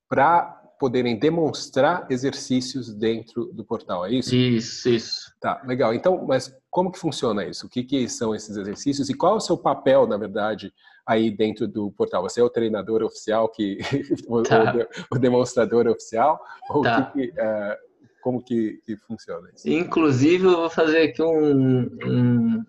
para 0.07 0.58
poderem 0.79 1.19
demonstrar 1.19 2.07
exercícios 2.09 2.93
dentro 2.93 3.51
do 3.51 3.65
portal, 3.65 4.05
é 4.05 4.13
isso? 4.13 4.33
Isso, 4.33 4.89
isso. 4.89 5.33
Tá, 5.39 5.61
legal. 5.65 5.93
Então, 5.93 6.25
mas 6.25 6.55
como 6.71 6.89
que 6.89 6.97
funciona 6.97 7.45
isso? 7.45 7.67
O 7.67 7.69
que, 7.69 7.83
que 7.83 8.07
são 8.07 8.33
esses 8.33 8.55
exercícios 8.55 9.09
e 9.09 9.13
qual 9.13 9.33
é 9.33 9.37
o 9.37 9.41
seu 9.41 9.57
papel, 9.57 10.07
na 10.07 10.15
verdade, 10.15 10.73
aí 11.05 11.29
dentro 11.29 11.67
do 11.67 11.91
portal? 11.91 12.23
Você 12.23 12.39
é 12.39 12.43
o 12.43 12.49
treinador 12.49 13.03
oficial, 13.03 13.49
que 13.49 13.77
tá. 14.47 14.73
o, 15.11 15.15
o, 15.15 15.19
demonstrador 15.19 15.85
oficial? 15.85 16.39
Ou 16.69 16.81
tá. 16.81 17.11
que, 17.11 17.25
uh, 17.25 17.75
como 18.21 18.41
que, 18.41 18.81
que, 18.85 18.95
funciona 18.95 19.49
isso? 19.53 19.67
Inclusive, 19.67 20.45
eu 20.45 20.55
vou 20.55 20.69
fazer 20.69 21.09
aqui 21.09 21.21
um, 21.21 21.89
um, 22.05 22.65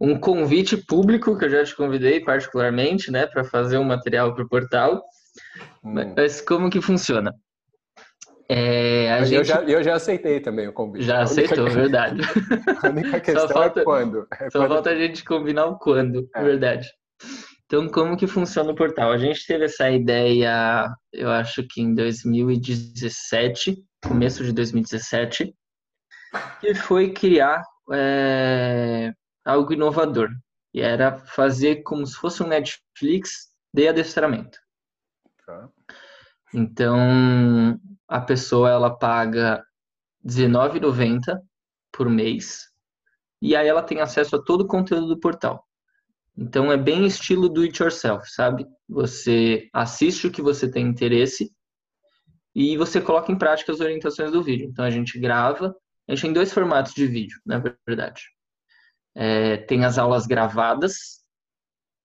um 0.00 0.20
convite 0.20 0.76
público, 0.76 1.36
que 1.36 1.44
eu 1.44 1.50
já 1.50 1.64
te 1.64 1.74
convidei 1.74 2.20
particularmente, 2.20 3.10
né, 3.10 3.26
para 3.26 3.42
fazer 3.42 3.78
um 3.78 3.84
material 3.84 4.32
para 4.32 4.44
o 4.44 4.48
portal. 4.48 5.02
Hum. 5.84 6.14
Mas 6.16 6.40
como 6.40 6.70
que 6.70 6.80
funciona? 6.80 7.32
É, 8.48 9.20
eu, 9.20 9.24
gente... 9.24 9.44
já, 9.44 9.62
eu 9.62 9.82
já 9.82 9.96
aceitei 9.96 10.38
também 10.40 10.68
o 10.68 10.72
convite. 10.72 11.04
Já 11.04 11.22
aceitou, 11.22 11.68
verdade. 11.68 12.22
A 12.82 12.88
única 12.88 13.18
questão 13.20 13.48
só 13.48 13.54
é 13.54 13.54
falta, 13.54 13.80
é 13.80 13.84
quando. 13.84 14.26
É 14.32 14.50
só 14.50 14.60
quando... 14.60 14.68
falta 14.68 14.90
a 14.90 14.96
gente 14.96 15.24
combinar 15.24 15.66
o 15.66 15.78
quando, 15.78 16.28
é. 16.34 16.42
verdade. 16.44 16.88
Então, 17.64 17.88
como 17.88 18.16
que 18.16 18.28
funciona 18.28 18.70
o 18.70 18.76
portal? 18.76 19.10
A 19.10 19.18
gente 19.18 19.44
teve 19.44 19.64
essa 19.64 19.90
ideia, 19.90 20.88
eu 21.12 21.28
acho 21.30 21.64
que 21.68 21.82
em 21.82 21.92
2017, 21.94 23.76
começo 24.04 24.44
de 24.44 24.52
2017, 24.52 25.52
que 26.60 26.74
foi 26.74 27.12
criar 27.12 27.64
é, 27.92 29.12
algo 29.44 29.72
inovador. 29.72 30.28
E 30.72 30.80
era 30.80 31.18
fazer 31.18 31.82
como 31.82 32.06
se 32.06 32.14
fosse 32.16 32.42
um 32.42 32.46
Netflix 32.46 33.48
de 33.74 33.88
adestramento. 33.88 34.58
Então, 36.54 37.78
a 38.08 38.20
pessoa 38.20 38.70
ela 38.70 38.96
paga 38.96 39.64
R$19,90 40.24 41.40
por 41.92 42.08
mês 42.08 42.70
e 43.40 43.54
aí 43.54 43.66
ela 43.66 43.82
tem 43.82 44.00
acesso 44.00 44.36
a 44.36 44.42
todo 44.42 44.62
o 44.62 44.66
conteúdo 44.66 45.06
do 45.06 45.20
portal. 45.20 45.66
Então 46.36 46.70
é 46.70 46.76
bem 46.76 47.06
estilo 47.06 47.48
do 47.48 47.62
it 47.62 47.82
yourself, 47.82 48.30
sabe? 48.30 48.66
Você 48.88 49.68
assiste 49.72 50.26
o 50.26 50.30
que 50.30 50.42
você 50.42 50.70
tem 50.70 50.86
interesse 50.86 51.50
e 52.54 52.76
você 52.76 53.00
coloca 53.00 53.32
em 53.32 53.38
prática 53.38 53.72
as 53.72 53.80
orientações 53.80 54.32
do 54.32 54.42
vídeo. 54.42 54.68
Então 54.68 54.84
a 54.84 54.90
gente 54.90 55.18
grava, 55.18 55.74
a 56.08 56.14
gente 56.14 56.22
tem 56.22 56.32
dois 56.32 56.52
formatos 56.52 56.92
de 56.92 57.06
vídeo, 57.06 57.40
na 57.44 57.62
verdade. 57.86 58.22
É, 59.14 59.56
tem 59.58 59.84
as 59.84 59.96
aulas 59.96 60.26
gravadas, 60.26 61.22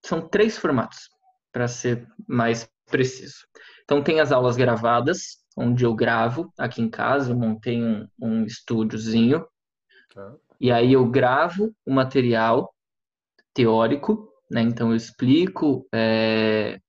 são 0.06 0.28
três 0.28 0.58
formatos, 0.58 1.10
para 1.52 1.68
ser 1.68 2.08
mais 2.28 2.70
preciso. 2.92 3.48
Então 3.84 4.04
tem 4.04 4.20
as 4.20 4.32
aulas 4.32 4.56
gravadas, 4.56 5.38
onde 5.58 5.84
eu 5.84 5.94
gravo 5.94 6.52
aqui 6.58 6.82
em 6.82 6.90
casa, 6.90 7.32
eu 7.32 7.38
montei 7.38 7.82
um, 7.82 8.08
um 8.20 8.46
estúdiozinho. 8.46 9.46
Tá. 10.14 10.36
E 10.60 10.72
aí 10.72 10.94
eu 10.94 11.06
gravo 11.10 11.74
o 11.86 11.92
material 11.92 12.74
teórico, 13.54 14.32
né? 14.50 14.62
Então 14.62 14.92
eu 14.92 14.96
explico, 14.96 15.88
é... 15.94 16.80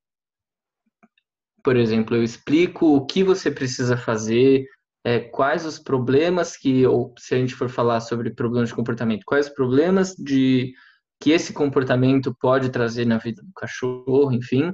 por 1.64 1.76
exemplo, 1.76 2.16
eu 2.16 2.22
explico 2.22 2.96
o 2.96 3.06
que 3.06 3.24
você 3.24 3.50
precisa 3.50 3.96
fazer, 3.96 4.66
é, 5.04 5.18
quais 5.18 5.64
os 5.64 5.78
problemas 5.78 6.56
que, 6.56 6.86
ou 6.86 7.14
se 7.18 7.34
a 7.34 7.38
gente 7.38 7.54
for 7.54 7.68
falar 7.68 8.00
sobre 8.00 8.30
problemas 8.30 8.68
de 8.68 8.74
comportamento, 8.74 9.24
quais 9.26 9.46
os 9.46 9.54
problemas 9.54 10.14
de 10.14 10.72
que 11.20 11.30
esse 11.30 11.52
comportamento 11.52 12.34
pode 12.40 12.70
trazer 12.70 13.04
na 13.04 13.18
vida 13.18 13.42
do 13.42 13.52
cachorro, 13.54 14.32
enfim, 14.32 14.72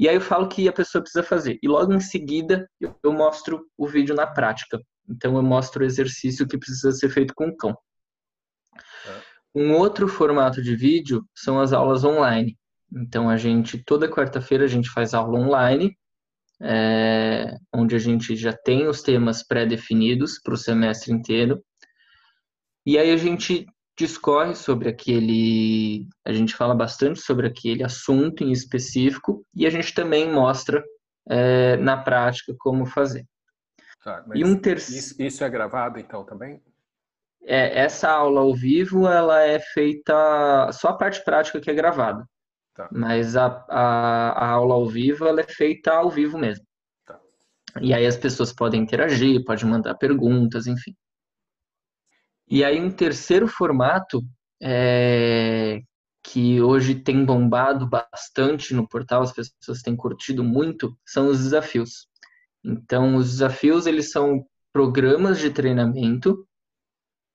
e 0.00 0.08
aí 0.08 0.14
eu 0.14 0.20
falo 0.22 0.48
que 0.48 0.66
a 0.66 0.72
pessoa 0.72 1.02
precisa 1.02 1.22
fazer. 1.22 1.58
E 1.62 1.68
logo 1.68 1.92
em 1.92 2.00
seguida 2.00 2.66
eu 2.80 3.12
mostro 3.12 3.66
o 3.76 3.86
vídeo 3.86 4.14
na 4.14 4.26
prática. 4.26 4.80
Então 5.06 5.36
eu 5.36 5.42
mostro 5.42 5.82
o 5.82 5.86
exercício 5.86 6.48
que 6.48 6.56
precisa 6.56 6.90
ser 6.92 7.10
feito 7.10 7.34
com 7.34 7.48
o 7.48 7.54
cão. 7.54 7.76
É. 8.74 9.20
Um 9.54 9.74
outro 9.74 10.08
formato 10.08 10.62
de 10.62 10.74
vídeo 10.74 11.22
são 11.36 11.60
as 11.60 11.74
aulas 11.74 12.02
online. 12.02 12.56
Então 12.90 13.28
a 13.28 13.36
gente 13.36 13.84
toda 13.84 14.10
quarta-feira 14.10 14.64
a 14.64 14.68
gente 14.68 14.88
faz 14.88 15.12
aula 15.12 15.38
online, 15.38 15.94
é, 16.62 17.58
onde 17.70 17.94
a 17.94 17.98
gente 17.98 18.34
já 18.36 18.54
tem 18.54 18.88
os 18.88 19.02
temas 19.02 19.46
pré-definidos 19.46 20.40
para 20.42 20.54
o 20.54 20.56
semestre 20.56 21.12
inteiro. 21.12 21.62
E 22.86 22.96
aí 22.96 23.10
a 23.10 23.18
gente 23.18 23.66
discorre 24.00 24.54
sobre 24.54 24.88
aquele. 24.88 26.08
A 26.24 26.32
gente 26.32 26.54
fala 26.56 26.74
bastante 26.74 27.20
sobre 27.20 27.46
aquele 27.46 27.84
assunto 27.84 28.42
em 28.42 28.50
específico 28.50 29.44
e 29.54 29.66
a 29.66 29.70
gente 29.70 29.94
também 29.94 30.30
mostra 30.30 30.82
é, 31.28 31.76
na 31.76 31.96
prática 31.96 32.54
como 32.58 32.86
fazer. 32.86 33.24
Tá, 34.02 34.24
e 34.34 34.44
um 34.44 34.58
terceiro. 34.58 34.98
Isso, 34.98 35.22
isso, 35.22 35.44
é 35.44 35.50
gravado 35.50 35.98
então 35.98 36.24
também? 36.24 36.62
É, 37.42 37.80
essa 37.80 38.10
aula 38.10 38.40
ao 38.40 38.54
vivo 38.54 39.06
ela 39.06 39.42
é 39.42 39.58
feita 39.58 40.70
só 40.72 40.88
a 40.88 40.96
parte 40.96 41.22
prática 41.22 41.60
que 41.60 41.70
é 41.70 41.74
gravada. 41.74 42.24
Tá. 42.74 42.88
Mas 42.90 43.36
a, 43.36 43.64
a, 43.68 44.30
a, 44.30 44.48
aula 44.50 44.74
ao 44.74 44.86
vivo 44.86 45.26
ela 45.26 45.40
é 45.40 45.46
feita 45.46 45.92
ao 45.92 46.10
vivo 46.10 46.38
mesmo. 46.38 46.64
Tá. 47.04 47.20
E 47.80 47.92
aí 47.92 48.06
as 48.06 48.16
pessoas 48.16 48.52
podem 48.52 48.80
interagir, 48.80 49.44
podem 49.44 49.66
mandar 49.66 49.94
perguntas, 49.96 50.66
enfim. 50.66 50.94
E 52.50 52.64
aí 52.64 52.80
um 52.80 52.90
terceiro 52.90 53.46
formato 53.46 54.22
é, 54.60 55.80
que 56.22 56.60
hoje 56.60 56.96
tem 56.96 57.24
bombado 57.24 57.88
bastante 57.88 58.74
no 58.74 58.88
portal, 58.88 59.22
as 59.22 59.32
pessoas 59.32 59.82
têm 59.82 59.94
curtido 59.94 60.42
muito, 60.42 60.96
são 61.06 61.28
os 61.28 61.38
desafios. 61.38 62.08
Então, 62.64 63.16
os 63.16 63.30
desafios 63.30 63.86
eles 63.86 64.10
são 64.10 64.44
programas 64.72 65.38
de 65.38 65.50
treinamento 65.50 66.44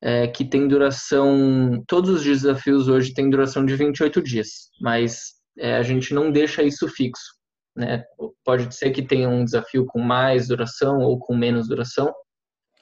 é, 0.02 0.28
que 0.28 0.46
tem 0.46 0.68
duração. 0.68 1.84
Todos 1.88 2.10
os 2.10 2.24
desafios 2.24 2.88
hoje 2.88 3.14
têm 3.14 3.30
duração 3.30 3.66
de 3.66 3.76
28 3.76 4.22
dias, 4.22 4.70
mas 4.82 5.34
é, 5.58 5.78
a 5.78 5.84
gente 5.84 6.14
não 6.14 6.32
deixa 6.32 6.62
isso 6.62 6.88
fixo. 6.90 7.36
Né? 7.76 8.04
Pode 8.44 8.74
ser 8.76 8.92
que 8.92 9.02
tenha 9.02 9.30
um 9.30 9.44
desafio 9.44 9.86
com 9.86 10.00
mais 10.00 10.48
duração 10.48 11.00
ou 11.00 11.18
com 11.20 11.36
menos 11.36 11.68
duração, 11.68 12.14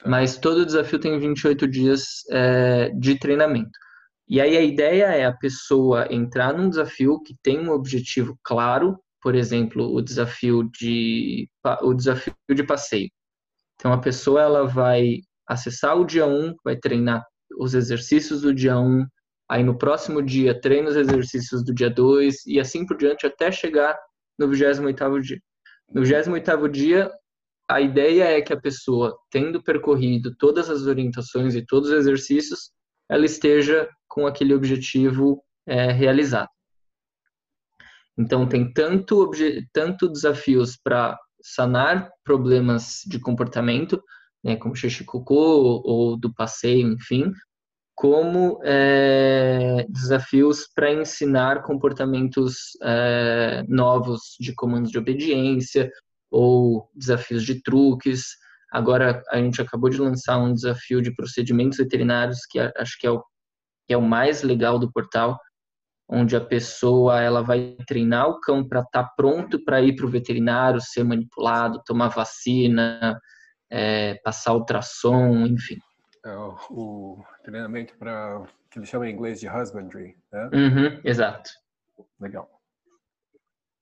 tá. 0.04 0.10
mas 0.10 0.36
todo 0.36 0.66
desafio 0.66 0.98
tem 0.98 1.18
28 1.18 1.66
dias 1.66 2.22
é, 2.30 2.90
de 2.90 3.18
treinamento. 3.18 3.78
E 4.28 4.40
aí 4.40 4.56
a 4.56 4.62
ideia 4.62 5.04
é 5.06 5.26
a 5.26 5.32
pessoa 5.32 6.06
entrar 6.10 6.54
num 6.54 6.68
desafio 6.68 7.20
que 7.20 7.34
tem 7.42 7.60
um 7.60 7.70
objetivo 7.70 8.38
claro, 8.42 8.98
por 9.20 9.34
exemplo, 9.34 9.92
o 9.94 10.00
desafio 10.00 10.70
de 10.72 11.48
o 11.82 11.92
desafio 11.92 12.34
de 12.54 12.62
passeio. 12.62 13.10
Então 13.74 13.92
a 13.92 13.98
pessoa 13.98 14.40
ela 14.42 14.66
vai 14.66 15.18
acessar 15.46 15.98
o 15.98 16.06
dia 16.06 16.26
1, 16.26 16.54
vai 16.64 16.76
treinar 16.76 17.22
os 17.58 17.74
exercícios 17.74 18.42
do 18.42 18.54
dia 18.54 18.78
1, 18.78 19.06
aí 19.50 19.62
no 19.62 19.76
próximo 19.76 20.22
dia 20.22 20.58
treina 20.58 20.88
os 20.88 20.96
exercícios 20.96 21.62
do 21.64 21.74
dia 21.74 21.90
2 21.90 22.46
e 22.46 22.58
assim 22.58 22.86
por 22.86 22.96
diante 22.96 23.26
até 23.26 23.52
chegar 23.52 23.98
no 24.38 24.48
28º 24.48 25.20
dia. 25.20 25.40
No 25.92 26.02
28º 26.02 26.68
dia, 26.70 27.10
a 27.68 27.80
ideia 27.80 28.24
é 28.24 28.42
que 28.42 28.52
a 28.52 28.60
pessoa, 28.60 29.16
tendo 29.30 29.62
percorrido 29.62 30.34
todas 30.36 30.68
as 30.68 30.82
orientações 30.82 31.54
e 31.54 31.64
todos 31.64 31.90
os 31.90 31.96
exercícios, 31.96 32.70
ela 33.08 33.24
esteja 33.24 33.88
com 34.08 34.26
aquele 34.26 34.54
objetivo 34.54 35.42
é, 35.66 35.90
realizado. 35.90 36.48
Então, 38.16 38.48
tem 38.48 38.72
tanto, 38.72 39.30
tanto 39.72 40.08
desafios 40.08 40.76
para 40.76 41.18
sanar 41.42 42.10
problemas 42.22 43.00
de 43.06 43.18
comportamento, 43.18 44.02
né, 44.42 44.56
como 44.56 44.76
xixi 44.76 45.04
cocô 45.04 45.82
ou 45.84 46.16
do 46.16 46.32
passeio, 46.32 46.92
enfim, 46.92 47.32
como 47.94 48.60
é, 48.64 49.86
desafios 49.88 50.68
para 50.74 50.92
ensinar 50.92 51.62
comportamentos 51.62 52.76
é, 52.82 53.64
novos 53.68 54.36
de 54.38 54.54
comandos 54.54 54.90
de 54.90 54.98
obediência 54.98 55.90
ou 56.34 56.90
desafios 56.92 57.44
de 57.44 57.62
truques. 57.62 58.36
Agora 58.72 59.22
a 59.30 59.38
gente 59.38 59.62
acabou 59.62 59.88
de 59.88 59.98
lançar 59.98 60.36
um 60.36 60.52
desafio 60.52 61.00
de 61.00 61.14
procedimentos 61.14 61.78
veterinários 61.78 62.40
que 62.50 62.58
acho 62.58 62.98
que 62.98 63.06
é 63.06 63.10
o, 63.10 63.20
que 63.86 63.94
é 63.94 63.96
o 63.96 64.02
mais 64.02 64.42
legal 64.42 64.76
do 64.76 64.90
portal, 64.90 65.38
onde 66.08 66.34
a 66.34 66.40
pessoa 66.40 67.22
ela 67.22 67.40
vai 67.40 67.76
treinar 67.86 68.28
o 68.28 68.40
cão 68.40 68.66
para 68.66 68.80
estar 68.80 69.04
tá 69.04 69.12
pronto 69.16 69.64
para 69.64 69.80
ir 69.80 69.94
para 69.94 70.06
o 70.06 70.10
veterinário, 70.10 70.80
ser 70.80 71.04
manipulado, 71.04 71.80
tomar 71.86 72.08
vacina, 72.08 73.16
é, 73.70 74.14
passar 74.24 74.54
ultrassom, 74.54 75.46
enfim. 75.46 75.78
É, 76.26 76.34
o, 76.68 77.22
treinamento 77.44 77.96
para 77.96 78.42
que 78.70 78.80
eles 78.80 78.88
chamam 78.88 79.06
em 79.06 79.12
inglês 79.12 79.38
de 79.38 79.48
husbandry, 79.48 80.16
né? 80.32 80.50
Uhum, 80.52 81.00
exato. 81.04 81.50
Legal. 82.18 82.53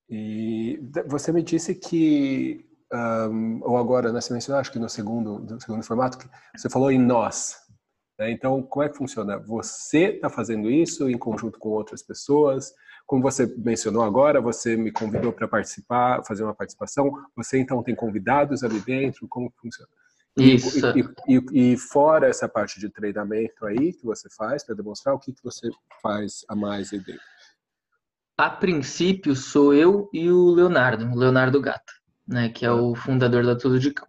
E 0.09 0.81
você 1.07 1.33
me 1.33 1.43
disse 1.43 1.75
que 1.75 2.67
um, 2.93 3.61
ou 3.63 3.79
agora, 3.79 4.13
né, 4.13 4.21
você 4.21 4.33
mencionou, 4.33 4.61
acho 4.61 4.71
que 4.71 4.79
no 4.79 4.89
segundo, 4.89 5.39
no 5.39 5.61
segundo 5.61 5.83
formato, 5.83 6.19
você 6.55 6.69
falou 6.69 6.91
em 6.91 6.99
nós. 6.99 7.57
Né? 8.19 8.31
Então, 8.31 8.63
como 8.63 8.85
é 8.85 8.89
que 8.89 8.97
funciona? 8.97 9.39
Você 9.39 10.15
está 10.15 10.29
fazendo 10.29 10.71
isso 10.71 11.09
em 11.09 11.17
conjunto 11.17 11.59
com 11.59 11.71
outras 11.71 12.03
pessoas? 12.03 12.73
Como 13.07 13.23
você 13.23 13.47
mencionou 13.59 14.03
agora, 14.03 14.41
você 14.41 14.77
me 14.77 14.93
convidou 14.93 15.33
para 15.33 15.49
participar, 15.49 16.23
fazer 16.25 16.45
uma 16.45 16.55
participação. 16.55 17.11
Você 17.35 17.59
então 17.59 17.83
tem 17.83 17.95
convidados 17.95 18.63
ali 18.63 18.81
dentro? 18.81 19.27
Como 19.27 19.53
funciona? 19.61 19.91
Isso. 20.37 20.79
E, 21.27 21.37
e, 21.37 21.73
e, 21.73 21.77
fora 21.77 22.27
essa 22.27 22.49
parte 22.49 22.81
de 22.81 22.89
treinamento 22.89 23.67
aí 23.67 23.93
que 23.93 24.05
você 24.05 24.31
faz 24.31 24.65
para 24.65 24.75
demonstrar, 24.75 25.15
o 25.15 25.19
que, 25.19 25.33
que 25.33 25.43
você 25.43 25.69
faz 26.01 26.43
a 26.49 26.55
mais 26.55 26.91
aí 26.93 27.01
dentro? 27.01 27.21
A 28.37 28.51
princípio, 28.51 29.37
sou 29.37 29.75
eu 29.75 30.09
e 30.13 30.31
o 30.31 30.51
Leonardo, 30.51 31.07
o 31.07 31.19
Leonardo 31.19 31.61
Gata 31.61 31.93
né, 32.27 32.49
que 32.49 32.65
é 32.65 32.71
o 32.71 32.95
fundador 32.95 33.45
da 33.45 33.57
Tudo 33.57 33.79
de 33.79 33.93
Cão. 33.93 34.09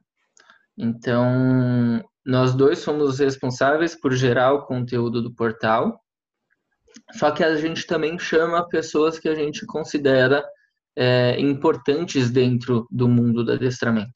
Então, 0.77 2.03
nós 2.25 2.55
dois 2.55 2.79
somos 2.79 3.19
responsáveis 3.19 3.99
por 3.99 4.13
gerar 4.13 4.53
o 4.53 4.65
conteúdo 4.65 5.21
do 5.21 5.33
portal, 5.33 5.99
só 7.11 7.31
que 7.31 7.43
a 7.43 7.55
gente 7.57 7.85
também 7.85 8.17
chama 8.17 8.67
pessoas 8.67 9.19
que 9.19 9.27
a 9.27 9.35
gente 9.35 9.65
considera 9.65 10.43
é, 10.95 11.39
importantes 11.39 12.31
dentro 12.31 12.87
do 12.89 13.07
mundo 13.07 13.43
do 13.43 13.51
adestramento. 13.51 14.13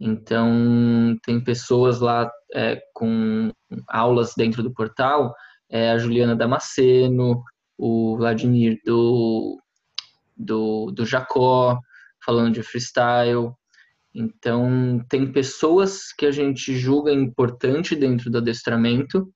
Então, 0.00 1.16
tem 1.22 1.42
pessoas 1.42 2.00
lá 2.00 2.30
é, 2.54 2.80
com 2.92 3.50
aulas 3.88 4.32
dentro 4.36 4.62
do 4.62 4.72
portal, 4.72 5.32
é, 5.70 5.90
a 5.90 5.98
Juliana 5.98 6.34
Damasceno, 6.34 7.42
o 7.84 8.16
Vladimir 8.16 8.80
do, 8.84 9.60
do, 10.36 10.92
do 10.92 11.04
Jacó, 11.04 11.80
falando 12.24 12.54
de 12.54 12.62
freestyle. 12.62 13.50
Então, 14.14 15.04
tem 15.08 15.32
pessoas 15.32 16.12
que 16.12 16.24
a 16.24 16.30
gente 16.30 16.76
julga 16.76 17.12
importante 17.12 17.96
dentro 17.96 18.30
do 18.30 18.38
adestramento, 18.38 19.34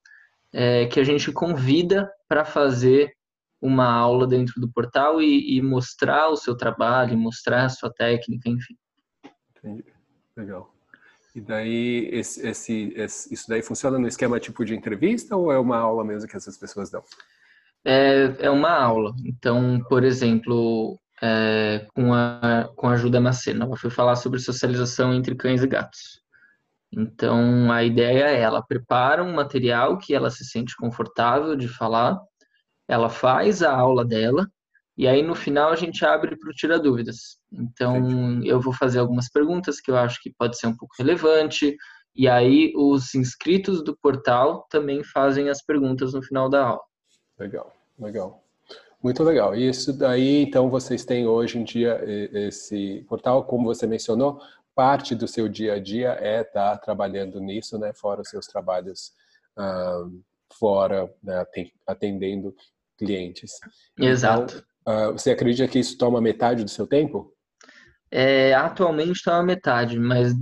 é, 0.53 0.85
que 0.85 0.97
a 0.97 1.03
gente 1.03 1.29
convida 1.29 2.09
para 2.25 2.45
fazer 2.45 3.11
uma 3.59 3.91
aula 3.91 4.25
dentro 4.25 4.61
do 4.61 4.71
portal 4.71 5.21
e, 5.21 5.57
e, 5.57 5.61
mostrar 5.61 6.29
o 6.29 6.37
seu 6.37 6.55
trabalho, 6.55 7.17
mostrar 7.17 7.65
a 7.65 7.69
sua 7.69 7.91
técnica, 7.91 8.47
enfim. 8.47 8.77
Entendi. 9.57 9.83
Legal. 10.37 10.73
E 11.35 11.41
daí, 11.41 12.07
esse, 12.13 12.47
esse, 12.47 12.93
esse, 12.95 13.33
isso 13.33 13.45
daí 13.49 13.61
funciona 13.61 13.99
no 13.99 14.07
esquema 14.07 14.39
tipo 14.39 14.63
de 14.63 14.73
entrevista 14.73 15.35
ou 15.35 15.51
é 15.51 15.59
uma 15.59 15.77
aula 15.77 16.05
mesmo 16.05 16.29
que 16.29 16.37
essas 16.37 16.57
pessoas 16.57 16.89
dão? 16.89 17.03
É, 17.87 18.45
é 18.47 18.49
uma 18.49 18.71
aula. 18.71 19.15
Então, 19.25 19.79
por 19.87 20.03
exemplo, 20.03 20.99
é, 21.21 21.87
com, 21.93 22.13
a, 22.13 22.69
com 22.75 22.87
a 22.87 22.93
ajuda 22.93 23.21
Macena. 23.21 23.65
Ela 23.65 23.77
foi 23.77 23.89
falar 23.89 24.15
sobre 24.15 24.39
socialização 24.39 25.13
entre 25.13 25.35
cães 25.35 25.63
e 25.63 25.67
gatos. 25.67 26.21
Então, 26.91 27.71
a 27.71 27.83
ideia 27.83 28.29
é, 28.29 28.39
ela 28.39 28.61
prepara 28.61 29.23
um 29.23 29.33
material 29.33 29.97
que 29.97 30.13
ela 30.13 30.29
se 30.29 30.45
sente 30.45 30.75
confortável 30.75 31.55
de 31.55 31.67
falar, 31.67 32.17
ela 32.87 33.09
faz 33.09 33.61
a 33.61 33.75
aula 33.75 34.05
dela, 34.05 34.47
e 34.97 35.05
aí 35.07 35.21
no 35.21 35.35
final 35.35 35.71
a 35.71 35.75
gente 35.75 36.05
abre 36.05 36.37
para 36.37 36.49
o 36.49 36.53
Tira 36.53 36.79
Dúvidas. 36.79 37.37
Então, 37.51 38.41
eu 38.43 38.59
vou 38.61 38.73
fazer 38.73 38.99
algumas 38.99 39.29
perguntas 39.29 39.81
que 39.81 39.91
eu 39.91 39.97
acho 39.97 40.21
que 40.21 40.33
pode 40.37 40.57
ser 40.57 40.67
um 40.67 40.77
pouco 40.77 40.95
relevante, 40.97 41.75
e 42.15 42.27
aí 42.27 42.71
os 42.75 43.13
inscritos 43.13 43.83
do 43.83 43.95
portal 43.97 44.65
também 44.69 45.03
fazem 45.03 45.49
as 45.49 45.61
perguntas 45.61 46.13
no 46.13 46.21
final 46.21 46.49
da 46.49 46.67
aula. 46.67 46.81
Legal, 47.37 47.76
legal. 47.99 48.43
Muito 49.01 49.23
legal. 49.23 49.55
E 49.55 49.69
isso 49.69 49.93
daí, 49.93 50.41
então, 50.41 50.69
vocês 50.69 51.05
têm 51.05 51.27
hoje 51.27 51.59
em 51.59 51.63
dia 51.63 52.01
esse 52.33 53.05
portal, 53.07 53.43
como 53.45 53.65
você 53.65 53.85
mencionou, 53.85 54.41
parte 54.75 55.15
do 55.15 55.27
seu 55.27 55.47
dia 55.47 55.73
a 55.73 55.79
dia 55.79 56.17
é 56.19 56.41
estar 56.41 56.71
tá 56.71 56.77
trabalhando 56.77 57.39
nisso, 57.39 57.77
né? 57.79 57.93
Fora 57.93 58.21
os 58.21 58.29
seus 58.29 58.45
trabalhos 58.45 59.11
uh, 59.57 60.23
fora, 60.53 61.11
né? 61.23 61.43
atendendo 61.85 62.55
clientes. 62.97 63.53
Exato. 63.99 64.63
Então, 64.81 65.09
uh, 65.09 65.11
você 65.13 65.31
acredita 65.31 65.67
que 65.67 65.79
isso 65.79 65.97
toma 65.97 66.21
metade 66.21 66.63
do 66.63 66.69
seu 66.69 66.85
tempo? 66.85 67.33
É, 68.11 68.53
atualmente 68.53 69.23
toma 69.23 69.43
metade, 69.43 69.99
mas 69.99 70.33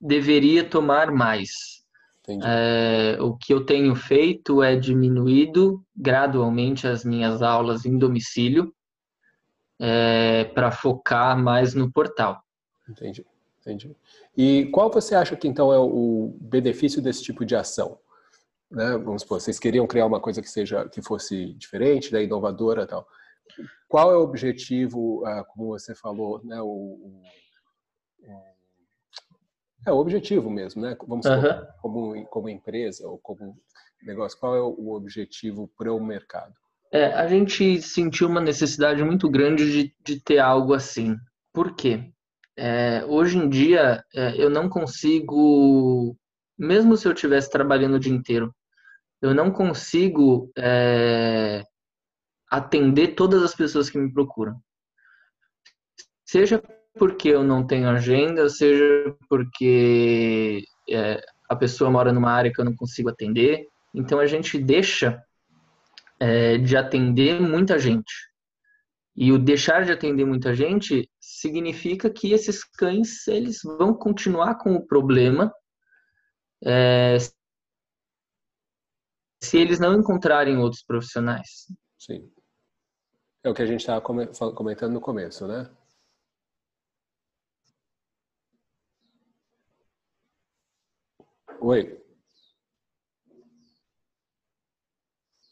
deveria 0.00 0.64
tomar 0.64 1.10
mais. 1.10 1.81
É, 2.28 3.20
o 3.20 3.36
que 3.36 3.52
eu 3.52 3.66
tenho 3.66 3.94
feito 3.96 4.62
é 4.62 4.76
diminuído 4.76 5.84
gradualmente 5.94 6.86
as 6.86 7.04
minhas 7.04 7.42
aulas 7.42 7.84
em 7.84 7.98
domicílio 7.98 8.72
é, 9.80 10.44
para 10.44 10.70
focar 10.70 11.36
mais 11.36 11.74
no 11.74 11.90
portal. 11.90 12.40
Entendi, 12.88 13.26
entendi. 13.60 13.96
E 14.36 14.66
qual 14.66 14.88
você 14.88 15.16
acha 15.16 15.34
que 15.34 15.48
então 15.48 15.72
é 15.72 15.78
o 15.78 16.36
benefício 16.40 17.02
desse 17.02 17.24
tipo 17.24 17.44
de 17.44 17.56
ação? 17.56 17.98
Né? 18.70 18.96
Vamos 18.98 19.22
supor, 19.22 19.40
vocês 19.40 19.58
queriam 19.58 19.86
criar 19.86 20.06
uma 20.06 20.20
coisa 20.20 20.40
que 20.40 20.48
seja 20.48 20.88
que 20.88 21.02
fosse 21.02 21.52
diferente, 21.54 22.12
né, 22.12 22.22
inovadora, 22.22 22.86
tal. 22.86 23.06
Qual 23.88 24.12
é 24.12 24.16
o 24.16 24.22
objetivo, 24.22 25.26
ah, 25.26 25.44
como 25.44 25.66
você 25.66 25.94
falou, 25.94 26.40
né, 26.44 26.62
o, 26.62 26.66
o 26.66 27.22
é 29.86 29.92
o 29.92 29.96
objetivo 29.96 30.50
mesmo, 30.50 30.82
né? 30.82 30.96
Vamos 31.06 31.26
uhum. 31.26 31.66
como, 31.80 32.26
como 32.26 32.48
empresa 32.48 33.06
ou 33.06 33.18
como 33.18 33.56
negócio, 34.02 34.38
qual 34.38 34.56
é 34.56 34.60
o 34.60 34.92
objetivo 34.92 35.70
para 35.76 35.92
o 35.92 36.04
mercado? 36.04 36.52
É, 36.92 37.06
a 37.06 37.26
gente 37.26 37.80
sentiu 37.80 38.28
uma 38.28 38.40
necessidade 38.40 39.02
muito 39.02 39.28
grande 39.30 39.70
de, 39.70 39.96
de 40.04 40.20
ter 40.20 40.38
algo 40.38 40.74
assim. 40.74 41.16
Por 41.52 41.74
quê? 41.74 42.12
É, 42.56 43.04
hoje 43.06 43.38
em 43.38 43.48
dia, 43.48 44.04
é, 44.14 44.36
eu 44.36 44.50
não 44.50 44.68
consigo, 44.68 46.16
mesmo 46.58 46.96
se 46.96 47.08
eu 47.08 47.12
estivesse 47.12 47.50
trabalhando 47.50 47.94
o 47.94 48.00
dia 48.00 48.12
inteiro, 48.12 48.54
eu 49.22 49.34
não 49.34 49.50
consigo 49.50 50.52
é, 50.58 51.62
atender 52.50 53.14
todas 53.14 53.42
as 53.42 53.54
pessoas 53.54 53.88
que 53.88 53.96
me 53.96 54.12
procuram. 54.12 54.60
Seja 56.26 56.62
porque 56.94 57.28
eu 57.28 57.42
não 57.42 57.66
tenho 57.66 57.88
agenda, 57.88 58.48
seja 58.48 59.16
porque 59.28 60.64
é, 60.90 61.20
a 61.48 61.56
pessoa 61.56 61.90
mora 61.90 62.12
numa 62.12 62.30
área 62.30 62.52
que 62.52 62.60
eu 62.60 62.64
não 62.64 62.76
consigo 62.76 63.08
atender. 63.08 63.66
Então 63.94 64.18
a 64.18 64.26
gente 64.26 64.58
deixa 64.58 65.22
é, 66.18 66.58
de 66.58 66.76
atender 66.76 67.40
muita 67.40 67.78
gente. 67.78 68.12
E 69.14 69.30
o 69.30 69.38
deixar 69.38 69.84
de 69.84 69.92
atender 69.92 70.24
muita 70.24 70.54
gente 70.54 71.08
significa 71.20 72.08
que 72.08 72.32
esses 72.32 72.64
cães 72.64 73.26
eles 73.28 73.60
vão 73.62 73.92
continuar 73.92 74.54
com 74.56 74.74
o 74.74 74.86
problema 74.86 75.52
é, 76.64 77.18
se 79.42 79.58
eles 79.58 79.78
não 79.78 79.98
encontrarem 79.98 80.56
outros 80.56 80.82
profissionais. 80.82 81.66
Sim. 81.98 82.30
É 83.44 83.50
o 83.50 83.54
que 83.54 83.62
a 83.62 83.66
gente 83.66 83.80
estava 83.80 84.00
comentando 84.00 84.92
no 84.92 85.00
começo, 85.00 85.46
né? 85.46 85.68
Oi. 91.62 91.82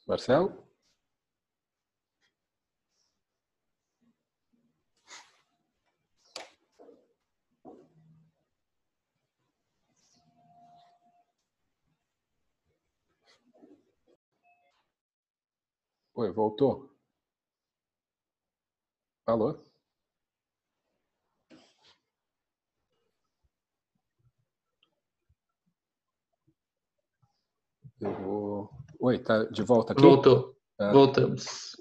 Marcelo? 0.07 0.53
Oi, 16.15 16.31
voltou? 16.33 16.89
Alô? 19.27 19.70
Eu 28.01 28.13
vou. 28.15 28.71
Oi, 28.99 29.19
tá 29.19 29.45
de 29.45 29.63
volta 29.63 29.93
aqui? 29.93 30.03
Voltou. 30.03 30.55
Ah. 30.79 30.93
Voltamos. 30.93 31.77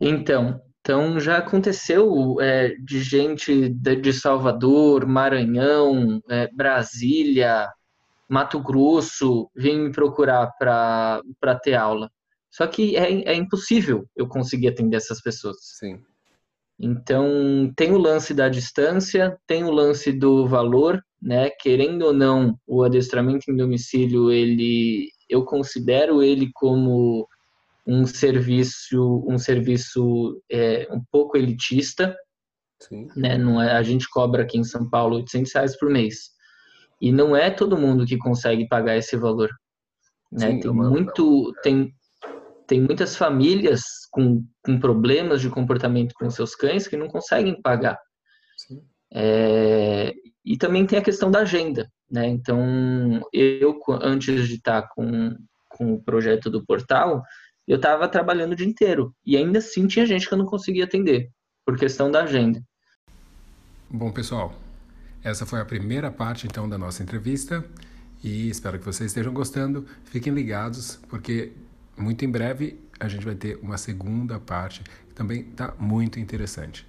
Então, 0.00 0.60
então 0.80 1.18
já 1.18 1.38
aconteceu 1.38 2.36
é, 2.40 2.74
de 2.76 3.02
gente 3.02 3.70
de 3.70 4.12
Salvador, 4.12 5.06
Maranhão, 5.06 6.22
é, 6.28 6.48
Brasília, 6.52 7.68
Mato 8.28 8.60
Grosso, 8.60 9.50
vir 9.54 9.76
me 9.76 9.90
procurar 9.90 10.52
para 10.58 11.22
ter 11.62 11.74
aula. 11.74 12.10
Só 12.50 12.66
que 12.66 12.96
é, 12.96 13.30
é 13.30 13.34
impossível 13.34 14.08
eu 14.14 14.26
conseguir 14.28 14.68
atender 14.68 14.96
essas 14.96 15.20
pessoas. 15.20 15.56
Sim. 15.78 16.00
Então, 16.78 17.72
tem 17.74 17.92
o 17.92 17.98
lance 17.98 18.34
da 18.34 18.48
distância, 18.48 19.38
tem 19.46 19.64
o 19.64 19.70
lance 19.70 20.12
do 20.12 20.46
valor, 20.46 21.02
né? 21.20 21.50
Querendo 21.50 22.02
ou 22.02 22.12
não, 22.12 22.58
o 22.66 22.82
adestramento 22.82 23.50
em 23.50 23.56
domicílio, 23.56 24.30
ele 24.30 25.10
eu 25.28 25.44
considero 25.44 26.22
ele 26.22 26.50
como 26.54 27.26
um 27.86 28.06
serviço 28.06 29.24
um 29.28 29.38
serviço 29.38 30.40
é, 30.50 30.88
um 30.90 31.02
pouco 31.10 31.36
elitista, 31.36 32.16
Sim. 32.80 33.08
né? 33.16 33.36
Não 33.36 33.60
é, 33.60 33.72
a 33.72 33.82
gente 33.82 34.08
cobra 34.08 34.42
aqui 34.42 34.58
em 34.58 34.64
São 34.64 34.88
Paulo 34.88 35.16
800 35.16 35.52
reais 35.52 35.78
por 35.78 35.90
mês 35.90 36.30
e 37.00 37.12
não 37.12 37.36
é 37.36 37.50
todo 37.50 37.78
mundo 37.78 38.06
que 38.06 38.16
consegue 38.16 38.66
pagar 38.68 38.96
esse 38.96 39.16
valor, 39.16 39.50
né? 40.32 40.52
Sim, 40.52 40.60
tem 40.60 40.72
muito 40.72 41.52
tem 41.62 41.92
tem 42.66 42.80
muitas 42.80 43.16
famílias 43.16 43.82
com, 44.10 44.44
com 44.64 44.78
problemas 44.78 45.40
de 45.40 45.48
comportamento 45.48 46.12
com 46.14 46.28
seus 46.28 46.54
cães 46.54 46.88
que 46.88 46.96
não 46.96 47.06
conseguem 47.06 47.60
pagar. 47.62 47.96
É, 49.12 50.12
e 50.46 50.56
também 50.56 50.86
tem 50.86 50.96
a 50.96 51.02
questão 51.02 51.28
da 51.28 51.40
agenda, 51.40 51.90
né? 52.08 52.28
Então, 52.28 53.20
eu, 53.32 53.80
antes 54.00 54.46
de 54.46 54.54
estar 54.54 54.88
com, 54.94 55.36
com 55.68 55.94
o 55.94 56.00
projeto 56.00 56.48
do 56.48 56.64
portal, 56.64 57.24
eu 57.66 57.76
estava 57.76 58.06
trabalhando 58.06 58.52
o 58.52 58.56
dia 58.56 58.66
inteiro. 58.66 59.12
E 59.26 59.36
ainda 59.36 59.58
assim 59.58 59.88
tinha 59.88 60.06
gente 60.06 60.28
que 60.28 60.32
eu 60.32 60.38
não 60.38 60.46
conseguia 60.46 60.84
atender, 60.84 61.28
por 61.64 61.76
questão 61.76 62.12
da 62.12 62.22
agenda. 62.22 62.62
Bom, 63.90 64.12
pessoal, 64.12 64.54
essa 65.24 65.44
foi 65.44 65.60
a 65.60 65.64
primeira 65.64 66.12
parte, 66.12 66.46
então, 66.46 66.68
da 66.68 66.78
nossa 66.78 67.02
entrevista. 67.02 67.64
E 68.22 68.48
espero 68.48 68.78
que 68.78 68.84
vocês 68.84 69.10
estejam 69.10 69.32
gostando. 69.32 69.84
Fiquem 70.04 70.32
ligados, 70.32 71.00
porque 71.08 71.52
muito 71.96 72.24
em 72.24 72.30
breve 72.30 72.80
a 73.00 73.08
gente 73.08 73.24
vai 73.24 73.34
ter 73.34 73.58
uma 73.60 73.76
segunda 73.76 74.38
parte 74.38 74.84
que 75.08 75.14
também 75.14 75.40
está 75.40 75.74
muito 75.76 76.20
interessante. 76.20 76.86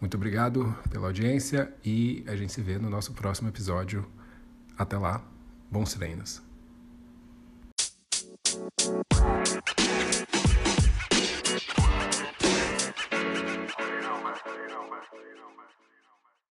Muito 0.00 0.16
obrigado 0.16 0.76
pela 0.90 1.06
audiência 1.06 1.72
e 1.84 2.22
a 2.26 2.36
gente 2.36 2.52
se 2.52 2.60
vê 2.60 2.78
no 2.78 2.90
nosso 2.90 3.12
próximo 3.12 3.48
episódio. 3.48 4.06
Até 4.76 4.98
lá, 4.98 5.24
bons 5.70 5.94
treinos. 5.94 6.42